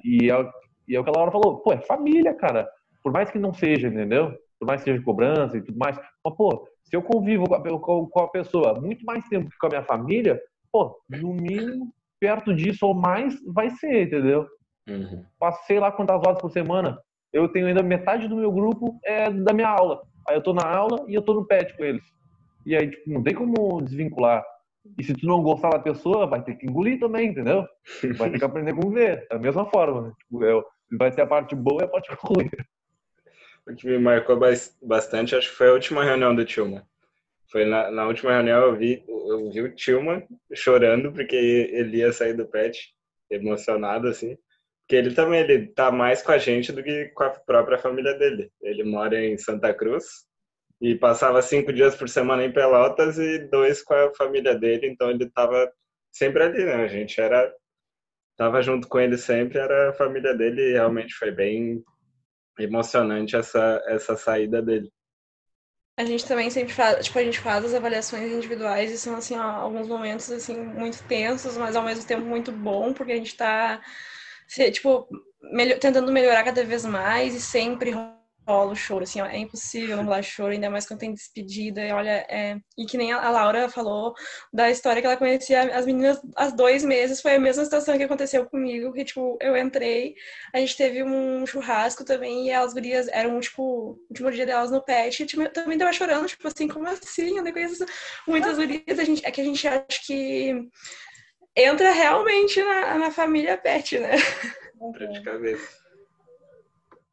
e, 0.04 0.30
é, 0.30 0.50
e 0.86 0.94
é 0.94 1.00
o 1.00 1.04
que 1.04 1.10
a 1.10 1.12
Laura 1.12 1.32
falou, 1.32 1.58
pô, 1.58 1.72
é 1.72 1.78
família, 1.78 2.32
cara. 2.32 2.68
Por 3.02 3.12
mais 3.12 3.30
que 3.30 3.38
não 3.38 3.52
seja, 3.52 3.88
entendeu? 3.88 4.32
Por 4.58 4.66
mais 4.66 4.82
que 4.82 4.90
seja 4.90 5.02
cobrança 5.02 5.56
e 5.56 5.62
tudo 5.62 5.76
mais. 5.76 5.96
Mas, 6.24 6.36
pô, 6.36 6.68
se 6.84 6.96
eu 6.96 7.02
convivo 7.02 7.44
com 7.48 7.54
a, 7.54 8.08
com 8.08 8.20
a 8.20 8.28
pessoa 8.28 8.80
muito 8.80 9.04
mais 9.04 9.26
tempo 9.28 9.50
que 9.50 9.58
com 9.58 9.66
a 9.66 9.70
minha 9.70 9.84
família, 9.84 10.40
pô, 10.70 10.96
no 11.10 11.34
mínimo, 11.34 11.92
perto 12.20 12.54
disso 12.54 12.86
ou 12.86 12.94
mais, 12.94 13.36
vai 13.52 13.70
ser, 13.70 14.06
entendeu? 14.06 14.46
Uhum. 14.88 15.24
Passei 15.38 15.78
lá 15.78 15.90
quantas 15.90 16.16
horas 16.16 16.40
por 16.40 16.50
semana. 16.50 16.98
Eu 17.32 17.48
tenho 17.48 17.66
ainda 17.66 17.82
metade 17.82 18.28
do 18.28 18.36
meu 18.36 18.52
grupo 18.52 18.98
é 19.04 19.30
da 19.30 19.52
minha 19.52 19.68
aula. 19.68 20.02
Aí 20.28 20.36
eu 20.36 20.42
tô 20.42 20.52
na 20.52 20.66
aula 20.66 21.04
e 21.08 21.14
eu 21.14 21.22
tô 21.22 21.34
no 21.34 21.44
pet 21.44 21.76
com 21.76 21.84
eles. 21.84 22.04
E 22.64 22.74
aí, 22.74 22.90
tipo, 22.90 23.10
não 23.10 23.22
tem 23.22 23.34
como 23.34 23.80
desvincular. 23.82 24.44
E 24.98 25.04
se 25.04 25.14
tu 25.14 25.26
não 25.26 25.42
gostar 25.42 25.70
da 25.70 25.78
pessoa, 25.78 26.26
vai 26.26 26.42
ter 26.42 26.54
que 26.56 26.66
engolir 26.66 26.98
também, 26.98 27.28
entendeu? 27.28 27.66
Vai 28.16 28.30
ter 28.30 28.38
que 28.38 28.44
aprender 28.44 28.70
a 28.70 28.74
conviver. 28.74 29.26
Da 29.28 29.38
mesma 29.38 29.66
forma. 29.66 30.02
Né? 30.02 30.12
Tipo, 30.18 30.44
é, 30.44 30.62
vai 30.92 31.10
ter 31.10 31.22
a 31.22 31.26
parte 31.26 31.54
boa 31.54 31.82
e 31.82 31.84
a 31.84 31.88
parte 31.88 32.10
ruim. 32.22 32.48
O 33.66 33.74
que 33.74 33.86
me 33.86 33.98
marcou 33.98 34.38
bastante, 34.82 35.34
acho 35.34 35.50
que 35.50 35.56
foi 35.56 35.68
a 35.68 35.72
última 35.72 36.04
reunião 36.04 36.34
do 36.34 36.44
Tilma. 36.44 36.86
Foi 37.50 37.64
na, 37.64 37.90
na 37.90 38.06
última 38.06 38.32
reunião 38.32 38.60
eu 38.62 38.76
vi, 38.76 39.04
eu 39.08 39.50
vi 39.50 39.60
o 39.62 39.74
Tilma 39.74 40.22
chorando 40.54 41.12
porque 41.12 41.34
ele 41.34 41.98
ia 41.98 42.12
sair 42.12 42.34
do 42.34 42.46
pet, 42.46 42.94
emocionado 43.28 44.08
assim. 44.08 44.38
Porque 44.86 44.94
ele 44.94 45.14
também 45.14 45.40
ele 45.40 45.66
tá 45.66 45.90
mais 45.90 46.22
com 46.22 46.30
a 46.30 46.38
gente 46.38 46.70
do 46.70 46.80
que 46.80 47.06
com 47.06 47.24
a 47.24 47.30
própria 47.30 47.76
família 47.76 48.14
dele. 48.14 48.52
Ele 48.62 48.84
mora 48.84 49.20
em 49.20 49.36
Santa 49.36 49.74
Cruz 49.74 50.04
e 50.80 50.94
passava 50.94 51.42
cinco 51.42 51.72
dias 51.72 51.96
por 51.96 52.08
semana 52.08 52.44
em 52.44 52.52
Pelotas 52.52 53.18
e 53.18 53.40
dois 53.50 53.82
com 53.82 53.94
a 53.94 54.14
família 54.14 54.54
dele. 54.54 54.86
Então 54.86 55.10
ele 55.10 55.28
tava 55.28 55.68
sempre 56.12 56.44
ali, 56.44 56.64
né? 56.64 56.76
A 56.76 56.86
gente 56.86 57.20
era 57.20 57.52
tava 58.36 58.62
junto 58.62 58.86
com 58.86 59.00
ele 59.00 59.18
sempre, 59.18 59.58
era 59.58 59.90
a 59.90 59.92
família 59.92 60.32
dele 60.34 60.62
e 60.62 60.72
realmente 60.74 61.14
foi 61.14 61.32
bem 61.32 61.82
emocionante 62.56 63.34
essa 63.34 63.82
essa 63.88 64.16
saída 64.16 64.62
dele. 64.62 64.88
A 65.98 66.04
gente 66.04 66.26
também 66.28 66.48
sempre 66.48 66.72
faz, 66.72 67.04
tipo, 67.06 67.18
a 67.18 67.24
gente 67.24 67.40
faz 67.40 67.64
as 67.64 67.74
avaliações 67.74 68.30
individuais 68.30 68.92
e 68.92 68.98
são 68.98 69.16
assim, 69.16 69.34
alguns 69.34 69.88
momentos 69.88 70.30
assim 70.30 70.60
muito 70.60 71.02
tensos, 71.08 71.56
mas 71.56 71.74
ao 71.74 71.82
mesmo 71.82 72.06
tempo 72.06 72.24
muito 72.24 72.52
bom, 72.52 72.92
porque 72.92 73.12
a 73.12 73.16
gente 73.16 73.28
tipo, 74.70 75.08
melhor, 75.52 75.78
tentando 75.78 76.12
melhorar 76.12 76.44
cada 76.44 76.64
vez 76.64 76.84
mais 76.84 77.34
e 77.34 77.40
sempre 77.40 77.92
rola 78.46 78.72
o 78.72 78.76
choro, 78.76 79.02
assim, 79.02 79.20
ó, 79.20 79.26
é 79.26 79.38
impossível 79.38 79.96
não 79.96 80.04
rolar 80.04 80.22
choro, 80.22 80.52
ainda 80.52 80.70
mais 80.70 80.86
quando 80.86 81.00
tem 81.00 81.12
despedida, 81.12 81.84
e 81.84 81.90
olha, 81.90 82.24
é... 82.28 82.56
e 82.78 82.86
que 82.86 82.96
nem 82.96 83.12
a 83.12 83.28
Laura 83.28 83.68
falou 83.68 84.14
da 84.52 84.70
história 84.70 85.02
que 85.02 85.06
ela 85.06 85.16
conhecia 85.16 85.76
as 85.76 85.84
meninas 85.84 86.20
há 86.36 86.48
dois 86.50 86.84
meses, 86.84 87.20
foi 87.20 87.34
a 87.34 87.40
mesma 87.40 87.64
situação 87.64 87.96
que 87.98 88.04
aconteceu 88.04 88.46
comigo, 88.46 88.92
que, 88.92 89.04
tipo, 89.04 89.36
eu 89.40 89.56
entrei, 89.56 90.14
a 90.54 90.60
gente 90.60 90.76
teve 90.76 91.02
um 91.02 91.44
churrasco 91.44 92.04
também, 92.04 92.46
e 92.46 92.52
as 92.52 92.72
gurias 92.72 93.08
eram, 93.08 93.40
tipo, 93.40 93.62
o 93.62 93.98
último 94.10 94.30
dia 94.30 94.46
delas 94.46 94.70
no 94.70 94.82
pet, 94.82 95.22
e 95.22 95.26
tipo, 95.26 95.48
também 95.50 95.76
tava 95.76 95.92
chorando, 95.92 96.26
tipo 96.28 96.46
assim, 96.46 96.68
como 96.68 96.86
assim, 96.86 97.38
eu 97.38 97.42
não 97.42 97.52
conheço 97.52 97.84
muitas 98.28 98.56
gurias, 98.56 98.98
a 98.98 99.04
gente, 99.04 99.26
é 99.26 99.30
que 99.30 99.40
a 99.40 99.44
gente 99.44 99.66
acha 99.66 100.00
que 100.06 100.68
entra 101.56 101.90
realmente 101.90 102.62
na, 102.62 102.98
na 102.98 103.10
família 103.10 103.56
pet, 103.56 103.98
né? 103.98 104.16
Entra 104.80 105.08
de 105.08 105.22
cabeça. 105.22 105.86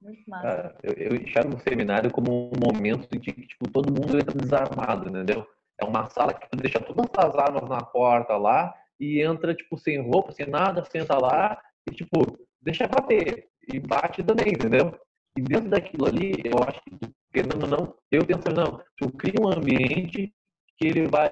Muito 0.02 0.30
massa. 0.30 0.76
eu, 0.84 0.94
eu 0.94 1.16
enxergo 1.16 1.56
o 1.56 1.62
seminário 1.62 2.12
como 2.12 2.52
um 2.54 2.60
momento 2.60 3.08
de 3.10 3.20
que 3.20 3.48
tipo, 3.48 3.70
todo 3.72 3.94
mundo 3.94 4.20
entra 4.20 4.38
desarmado, 4.38 5.10
entendeu? 5.10 5.48
É 5.80 5.86
uma 5.86 6.10
sala 6.10 6.34
que 6.34 6.50
tu 6.50 6.58
deixa 6.58 6.80
todas 6.80 7.10
as 7.18 7.36
armas 7.36 7.70
na 7.70 7.82
porta 7.82 8.36
lá 8.36 8.74
e 9.00 9.22
entra, 9.22 9.56
tipo, 9.56 9.78
sem 9.78 10.02
roupa, 10.02 10.32
sem 10.32 10.48
nada, 10.48 10.84
senta 10.86 11.18
lá 11.18 11.60
e, 11.90 11.94
tipo, 11.94 12.38
deixa 12.62 12.88
bater. 12.88 13.48
E 13.72 13.80
bate 13.80 14.22
também, 14.24 14.50
entendeu? 14.50 14.98
E 15.38 15.42
dentro 15.42 15.70
daquilo 15.70 16.06
ali, 16.06 16.34
eu 16.44 16.62
acho 16.68 16.82
que, 16.84 16.98
querendo 17.34 17.64
ou 17.64 17.68
não, 17.68 17.96
eu 18.12 18.26
penso, 18.26 18.50
não, 18.50 18.82
tu 18.98 19.12
cria 19.12 19.42
um 19.42 19.50
ambiente 19.50 20.34
que 20.78 20.88
ele 20.88 21.08
vai 21.08 21.32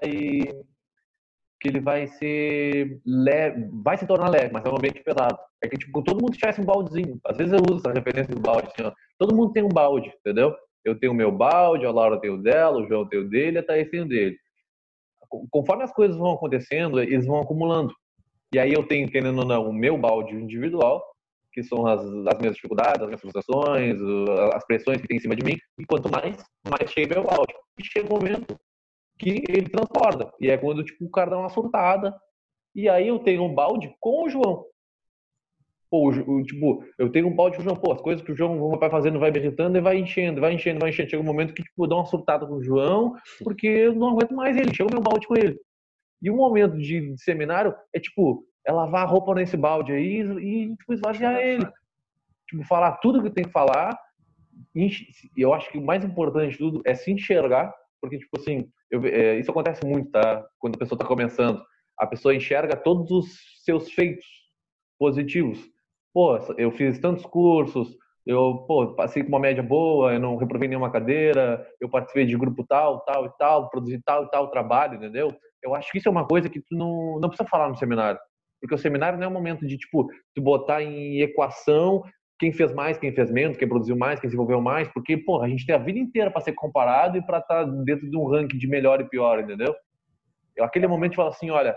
que 1.62 1.68
ele 1.68 1.80
vai 1.80 2.08
ser 2.08 3.00
leve, 3.06 3.70
vai 3.84 3.96
se 3.96 4.08
tornar 4.08 4.30
leve, 4.30 4.52
mas 4.52 4.66
é 4.66 4.70
um 4.70 4.76
ambiente 4.76 5.04
pesado. 5.04 5.38
É 5.64 5.68
que, 5.68 5.78
tipo, 5.78 6.02
todo 6.02 6.20
mundo 6.20 6.36
tivesse 6.36 6.60
um 6.60 6.66
baldezinho. 6.66 7.20
Às 7.24 7.38
vezes 7.38 7.54
eu 7.54 7.60
uso 7.70 7.82
essa 7.86 7.94
referência 7.94 8.34
do 8.34 8.42
balde, 8.42 8.68
assim, 8.68 8.84
ó. 8.84 8.92
Todo 9.20 9.36
mundo 9.36 9.54
tem 9.54 9.62
um 9.62 9.70
balde, 9.70 10.12
entendeu? 10.20 10.56
Eu 10.84 11.00
tenho 11.00 11.12
o 11.12 11.16
meu 11.16 11.32
balde, 11.32 11.86
a 11.86 11.92
Laura 11.92 12.20
tem 12.20 12.32
o 12.32 12.42
dela, 12.42 12.80
o 12.80 12.88
João 12.88 13.08
tem 13.08 13.20
o 13.20 13.30
dele, 13.30 13.60
a 13.60 13.64
Thaís 13.64 13.90
tem 13.92 14.02
o 14.02 14.08
dele. 14.08 14.36
conforme 15.52 15.84
as 15.84 15.94
coisas 15.94 16.18
vão 16.18 16.32
acontecendo, 16.32 17.00
eles 17.00 17.28
vão 17.28 17.40
acumulando. 17.40 17.94
E 18.52 18.58
aí 18.58 18.74
eu 18.74 18.84
tenho, 18.88 19.08
querendo 19.08 19.40
ou 19.40 19.46
não, 19.46 19.70
o 19.70 19.74
meu 19.74 19.96
balde 19.98 20.34
individual, 20.34 21.04
que 21.54 21.62
são 21.62 21.86
as, 21.86 22.02
as 22.02 22.40
minhas 22.40 22.56
dificuldades, 22.56 23.02
as 23.02 23.06
minhas 23.06 23.22
frustrações, 23.22 24.00
as 24.54 24.66
pressões 24.66 25.00
que 25.00 25.08
tem 25.08 25.18
em 25.18 25.22
cima 25.22 25.36
de 25.36 25.46
mim. 25.46 25.58
E 25.78 25.86
quanto 25.86 26.12
mais, 26.12 26.44
mais 26.68 26.90
chega 26.92 27.22
meu 27.22 27.24
balde. 27.24 27.54
E 27.80 27.86
chega 27.86 28.12
o 28.12 28.16
um 28.16 28.20
momento 28.20 28.60
que 29.22 29.44
ele 29.48 29.70
transporta. 29.70 30.32
E 30.40 30.50
é 30.50 30.58
quando 30.58 30.84
tipo, 30.84 31.06
o 31.06 31.10
cara 31.10 31.32
dá 31.32 31.38
uma 31.38 31.50
surtada. 31.50 32.16
E 32.74 32.90
aí 32.90 33.08
eu 33.08 33.20
tenho 33.20 33.44
um 33.44 33.54
balde 33.54 33.94
com 34.00 34.26
o 34.26 34.30
João. 34.30 34.66
Pô, 35.90 36.10
o, 36.10 36.44
tipo, 36.44 36.86
eu 36.98 37.12
tenho 37.12 37.28
um 37.28 37.36
balde 37.36 37.58
com 37.58 37.62
o 37.62 37.66
João. 37.66 37.76
Pô, 37.76 37.92
as 37.92 38.02
coisas 38.02 38.26
que 38.26 38.32
o 38.32 38.36
João 38.36 38.78
vai 38.78 38.90
fazendo, 38.90 39.20
vai 39.20 39.30
me 39.30 39.40
irritando 39.40 39.78
e 39.78 39.82
vai 39.82 39.98
enchendo, 39.98 40.42
vai 40.42 40.54
enchendo, 40.54 40.80
vai 40.80 40.90
enchendo. 40.90 41.10
Chega 41.10 41.22
um 41.22 41.26
momento 41.26 41.54
que, 41.54 41.64
tipo, 41.64 41.86
dá 41.86 41.96
uma 41.96 42.06
surtada 42.06 42.48
com 42.48 42.56
o 42.56 42.64
João, 42.64 43.14
porque 43.44 43.68
eu 43.68 43.94
não 43.94 44.12
aguento 44.12 44.34
mais 44.34 44.56
ele. 44.58 44.74
Chega 44.74 44.90
o 44.90 44.94
meu 44.94 45.02
balde 45.02 45.28
com 45.28 45.36
ele. 45.36 45.60
E 46.22 46.30
o 46.30 46.36
momento 46.36 46.78
de, 46.78 47.14
de 47.14 47.22
seminário 47.22 47.76
é, 47.94 48.00
tipo, 48.00 48.46
é 48.66 48.72
lavar 48.72 49.04
a 49.04 49.10
roupa 49.10 49.36
nesse 49.36 49.58
balde 49.58 49.92
aí 49.92 50.22
e, 50.22 50.76
tipo, 50.76 50.94
esvaziar 50.94 51.36
ele. 51.40 51.68
Tipo, 52.48 52.64
falar 52.64 52.94
tudo 52.98 53.22
que 53.22 53.30
tem 53.30 53.44
que 53.44 53.52
falar. 53.52 53.98
E 54.74 54.90
eu 55.38 55.54
acho 55.54 55.70
que 55.72 55.78
o 55.78 55.86
mais 55.86 56.06
importante 56.06 56.54
de 56.54 56.58
tudo 56.58 56.82
é 56.86 56.96
se 56.96 57.12
enxergar, 57.12 57.74
porque, 58.00 58.18
tipo 58.18 58.40
assim, 58.40 58.70
eu, 58.92 59.06
é, 59.06 59.40
isso 59.40 59.50
acontece 59.50 59.86
muito, 59.86 60.12
tá? 60.12 60.46
Quando 60.60 60.76
a 60.76 60.80
pessoa 60.80 60.98
está 60.98 61.08
começando. 61.08 61.64
A 61.98 62.06
pessoa 62.06 62.36
enxerga 62.36 62.76
todos 62.76 63.10
os 63.12 63.28
seus 63.64 63.92
feitos 63.92 64.26
positivos. 65.00 65.60
Pô, 66.14 66.38
eu 66.58 66.72
fiz 66.72 67.00
tantos 67.00 67.26
cursos, 67.26 67.96
eu 68.26 68.66
pô, 68.68 68.94
passei 68.96 69.24
com 69.24 69.30
uma 69.30 69.40
média 69.40 69.64
boa, 69.64 70.14
eu 70.14 70.20
não 70.20 70.36
reprovei 70.36 70.68
nenhuma 70.68 70.92
cadeira, 70.92 71.66
eu 71.80 71.90
participei 71.90 72.26
de 72.26 72.38
grupo 72.38 72.66
tal, 72.68 73.00
tal 73.06 73.26
e 73.26 73.30
tal, 73.38 73.70
produzi 73.70 74.00
tal 74.04 74.26
e 74.26 74.30
tal 74.30 74.50
trabalho, 74.50 74.96
entendeu? 74.96 75.34
Eu 75.64 75.74
acho 75.74 75.92
que 75.92 76.00
isso 76.00 76.08
é 76.08 76.12
uma 76.12 76.28
coisa 76.28 76.50
que 76.50 76.60
tu 76.60 76.76
não, 76.76 77.20
não 77.20 77.30
precisa 77.30 77.48
falar 77.50 77.70
no 77.70 77.78
seminário. 77.78 78.20
Porque 78.60 78.76
o 78.76 78.78
seminário 78.78 79.18
não 79.18 79.26
é 79.26 79.28
um 79.28 79.34
momento 79.34 79.66
de, 79.66 79.78
tipo, 79.78 80.08
tu 80.36 80.42
botar 80.42 80.84
em 80.84 81.22
equação 81.22 82.04
quem 82.42 82.52
fez 82.52 82.74
mais, 82.74 82.98
quem 82.98 83.14
fez 83.14 83.30
menos, 83.30 83.56
quem 83.56 83.68
produziu 83.68 83.96
mais, 83.96 84.20
quem 84.20 84.28
desenvolveu 84.28 84.60
mais, 84.60 84.88
porque, 84.88 85.16
pô, 85.16 85.44
a 85.44 85.48
gente 85.48 85.64
tem 85.64 85.76
a 85.76 85.78
vida 85.78 86.00
inteira 86.00 86.32
para 86.32 86.42
ser 86.42 86.54
comparado 86.54 87.16
e 87.16 87.22
para 87.22 87.38
estar 87.38 87.64
tá 87.64 87.72
dentro 87.86 88.10
de 88.10 88.18
um 88.18 88.26
ranking 88.26 88.58
de 88.58 88.66
melhor 88.68 89.00
e 89.00 89.08
pior, 89.08 89.40
entendeu? 89.40 89.76
Eu, 90.58 90.66
aquele 90.66 90.88
momento, 90.88 91.16
fala 91.16 91.30
assim, 91.30 91.52
olha, 91.52 91.76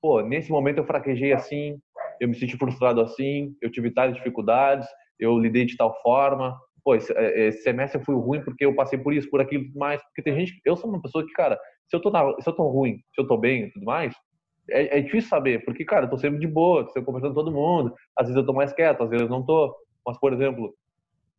pô, 0.00 0.20
nesse 0.20 0.52
momento 0.52 0.78
eu 0.78 0.86
fraquejei 0.86 1.32
assim, 1.32 1.80
eu 2.20 2.28
me 2.28 2.34
senti 2.36 2.56
frustrado 2.56 3.00
assim, 3.00 3.56
eu 3.60 3.68
tive 3.68 3.90
tais 3.90 4.14
dificuldades, 4.14 4.86
eu 5.18 5.36
lidei 5.36 5.64
de 5.64 5.76
tal 5.76 6.00
forma, 6.00 6.56
pô, 6.84 6.94
esse, 6.94 7.12
é, 7.12 7.48
esse 7.48 7.62
semestre 7.64 8.00
foi 8.04 8.14
ruim 8.14 8.40
porque 8.44 8.64
eu 8.64 8.72
passei 8.72 8.96
por 8.96 9.12
isso, 9.12 9.28
por 9.28 9.40
aquilo, 9.40 9.64
tudo 9.64 9.78
mais, 9.80 10.00
porque 10.04 10.22
tem 10.22 10.38
gente, 10.38 10.60
eu 10.64 10.76
sou 10.76 10.88
uma 10.88 11.02
pessoa 11.02 11.26
que, 11.26 11.32
cara, 11.32 11.58
se 11.88 11.96
eu 11.96 12.00
tô, 12.00 12.10
na, 12.10 12.22
se 12.40 12.48
eu 12.48 12.54
tô 12.54 12.68
ruim, 12.68 12.98
se 13.12 13.20
eu 13.20 13.26
tô 13.26 13.36
bem 13.36 13.64
e 13.64 13.72
tudo 13.72 13.84
mais, 13.84 14.14
é, 14.70 14.98
é, 14.98 15.00
difícil 15.00 15.28
saber, 15.28 15.64
porque, 15.64 15.84
cara, 15.84 16.06
eu 16.06 16.10
tô 16.10 16.16
sempre 16.16 16.38
de 16.38 16.46
boa, 16.46 16.82
estou 16.82 17.02
conversando 17.02 17.34
com 17.34 17.42
todo 17.42 17.52
mundo, 17.52 17.92
às 18.16 18.28
vezes 18.28 18.40
eu 18.40 18.46
tô 18.46 18.52
mais 18.52 18.72
quieto, 18.72 19.02
às 19.02 19.10
vezes 19.10 19.26
eu 19.26 19.30
não 19.30 19.44
tô, 19.44 19.74
mas, 20.06 20.18
por 20.18 20.32
exemplo, 20.32 20.74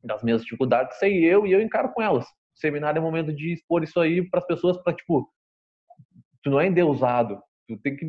das 0.04 0.24
minhas 0.24 0.44
dificuldades, 0.44 0.98
sei 0.98 1.24
eu 1.24 1.46
e 1.46 1.52
eu 1.52 1.62
encaro 1.62 1.92
com 1.94 2.02
elas. 2.02 2.26
O 2.26 2.60
seminário 2.60 3.00
é 3.00 3.02
o 3.02 3.04
momento 3.04 3.34
de 3.34 3.54
expor 3.54 3.84
isso 3.84 4.00
aí 4.00 4.28
para 4.30 4.40
as 4.40 4.46
pessoas, 4.46 4.78
para, 4.82 4.94
tipo, 4.94 5.30
tu 6.44 6.50
não 6.50 6.60
é 6.60 6.68
endeusado, 6.68 7.42
tu 7.68 7.78
tem 7.82 7.96
que 7.96 8.06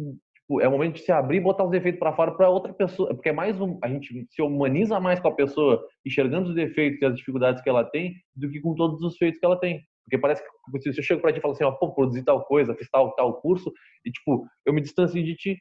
Tipo, 0.46 0.60
é 0.60 0.68
o 0.68 0.70
momento 0.70 0.94
de 0.94 1.00
se 1.00 1.10
abrir 1.10 1.38
e 1.38 1.40
botar 1.40 1.64
os 1.64 1.70
defeitos 1.72 1.98
para 1.98 2.12
fora 2.12 2.30
para 2.30 2.48
outra 2.48 2.72
pessoa, 2.72 3.12
porque 3.12 3.30
é 3.30 3.32
mais 3.32 3.60
um, 3.60 3.78
a 3.82 3.88
gente 3.88 4.26
se 4.30 4.40
humaniza 4.40 5.00
mais 5.00 5.18
com 5.18 5.26
a 5.26 5.34
pessoa, 5.34 5.84
enxergando 6.06 6.50
os 6.50 6.54
defeitos 6.54 7.02
e 7.02 7.04
as 7.04 7.16
dificuldades 7.16 7.60
que 7.62 7.68
ela 7.68 7.84
tem, 7.84 8.14
do 8.34 8.48
que 8.48 8.60
com 8.60 8.72
todos 8.76 9.02
os 9.02 9.16
feitos 9.16 9.40
que 9.40 9.44
ela 9.44 9.58
tem. 9.58 9.82
Porque 10.04 10.18
parece 10.18 10.40
que 10.44 10.92
se 10.92 11.00
eu 11.00 11.02
chego 11.02 11.20
para 11.20 11.32
ti 11.32 11.40
e 11.40 11.42
falo 11.42 11.52
assim, 11.52 11.64
ó, 11.64 11.72
pô, 11.72 11.92
produzi 11.92 12.24
tal 12.24 12.44
coisa, 12.44 12.76
fiz 12.76 12.88
tal, 12.90 13.12
tal 13.16 13.40
curso, 13.40 13.72
e 14.04 14.10
tipo, 14.12 14.46
eu 14.64 14.72
me 14.72 14.80
distancio 14.80 15.22
de 15.22 15.34
ti. 15.34 15.58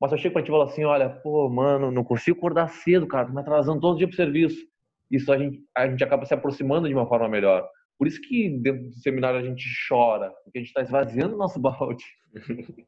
Mas 0.00 0.12
eu 0.12 0.18
chego 0.18 0.34
para 0.34 0.42
ti 0.42 0.48
e 0.48 0.50
falo 0.50 0.62
assim, 0.64 0.84
olha, 0.84 1.08
pô, 1.08 1.48
mano, 1.48 1.90
não 1.90 2.04
consigo 2.04 2.36
acordar 2.36 2.68
cedo, 2.68 3.06
cara, 3.06 3.26
tô 3.26 3.32
me 3.32 3.40
atrasando 3.40 3.80
todo 3.80 3.96
dia 3.96 4.06
pro 4.06 4.16
serviço. 4.16 4.66
Isso 5.10 5.32
a 5.32 5.38
gente, 5.38 5.64
a 5.74 5.88
gente 5.88 6.02
acaba 6.04 6.26
se 6.26 6.34
aproximando 6.34 6.88
de 6.88 6.94
uma 6.94 7.06
forma 7.06 7.28
melhor. 7.28 7.66
Por 7.98 8.06
isso 8.06 8.20
que 8.20 8.50
dentro 8.58 8.88
do 8.88 8.94
seminário 8.96 9.38
a 9.38 9.42
gente 9.42 9.64
chora, 9.88 10.30
porque 10.44 10.58
a 10.58 10.60
gente 10.60 10.68
está 10.68 10.82
esvaziando 10.82 11.34
o 11.34 11.38
nosso 11.38 11.58
balde. 11.58 12.04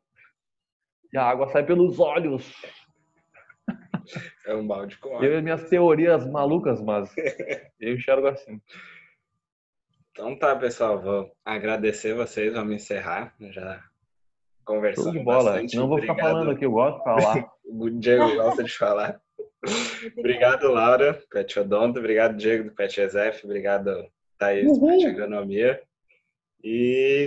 E 1.10 1.16
a 1.16 1.24
água 1.24 1.48
sai 1.48 1.64
pelos 1.64 1.98
olhos. 1.98 2.52
É 4.46 4.54
um 4.54 4.66
balde 4.66 4.98
com 4.98 5.16
água. 5.16 5.26
Eu 5.26 5.38
e 5.38 5.42
minhas 5.42 5.66
teorias 5.66 6.28
malucas, 6.30 6.82
mas 6.82 7.10
eu 7.80 7.94
enxergo 7.94 8.26
assim. 8.26 8.60
Então 10.10 10.38
tá, 10.38 10.54
pessoal. 10.54 11.00
Vou 11.00 11.32
agradecer 11.42 12.14
vocês. 12.14 12.52
Vamos 12.52 12.74
encerrar. 12.74 13.34
Já 13.40 13.82
conversando 14.68 15.12
de 15.12 15.18
bola. 15.20 15.52
bastante. 15.52 15.76
Não 15.76 15.88
vou 15.88 15.96
Obrigado. 15.96 16.16
ficar 16.16 16.28
falando 16.28 16.50
aqui. 16.50 16.64
Eu 16.66 16.70
gosto 16.72 16.98
de 16.98 17.04
falar. 17.04 17.50
o 17.64 17.90
Diego 17.90 18.34
gosta 18.36 18.62
de 18.62 18.72
falar. 18.72 19.20
Obrigado, 20.16 20.70
Laura, 20.70 21.20
Pet 21.30 21.58
Odonto. 21.58 21.98
Obrigado, 21.98 22.36
Diego, 22.36 22.64
do 22.64 22.74
Pet 22.74 23.00
Exef. 23.00 23.44
Obrigado, 23.44 24.06
Thaís, 24.38 24.66
do 24.66 24.86
Pet 24.86 25.06
Agronomia. 25.06 25.80
E 26.62 27.26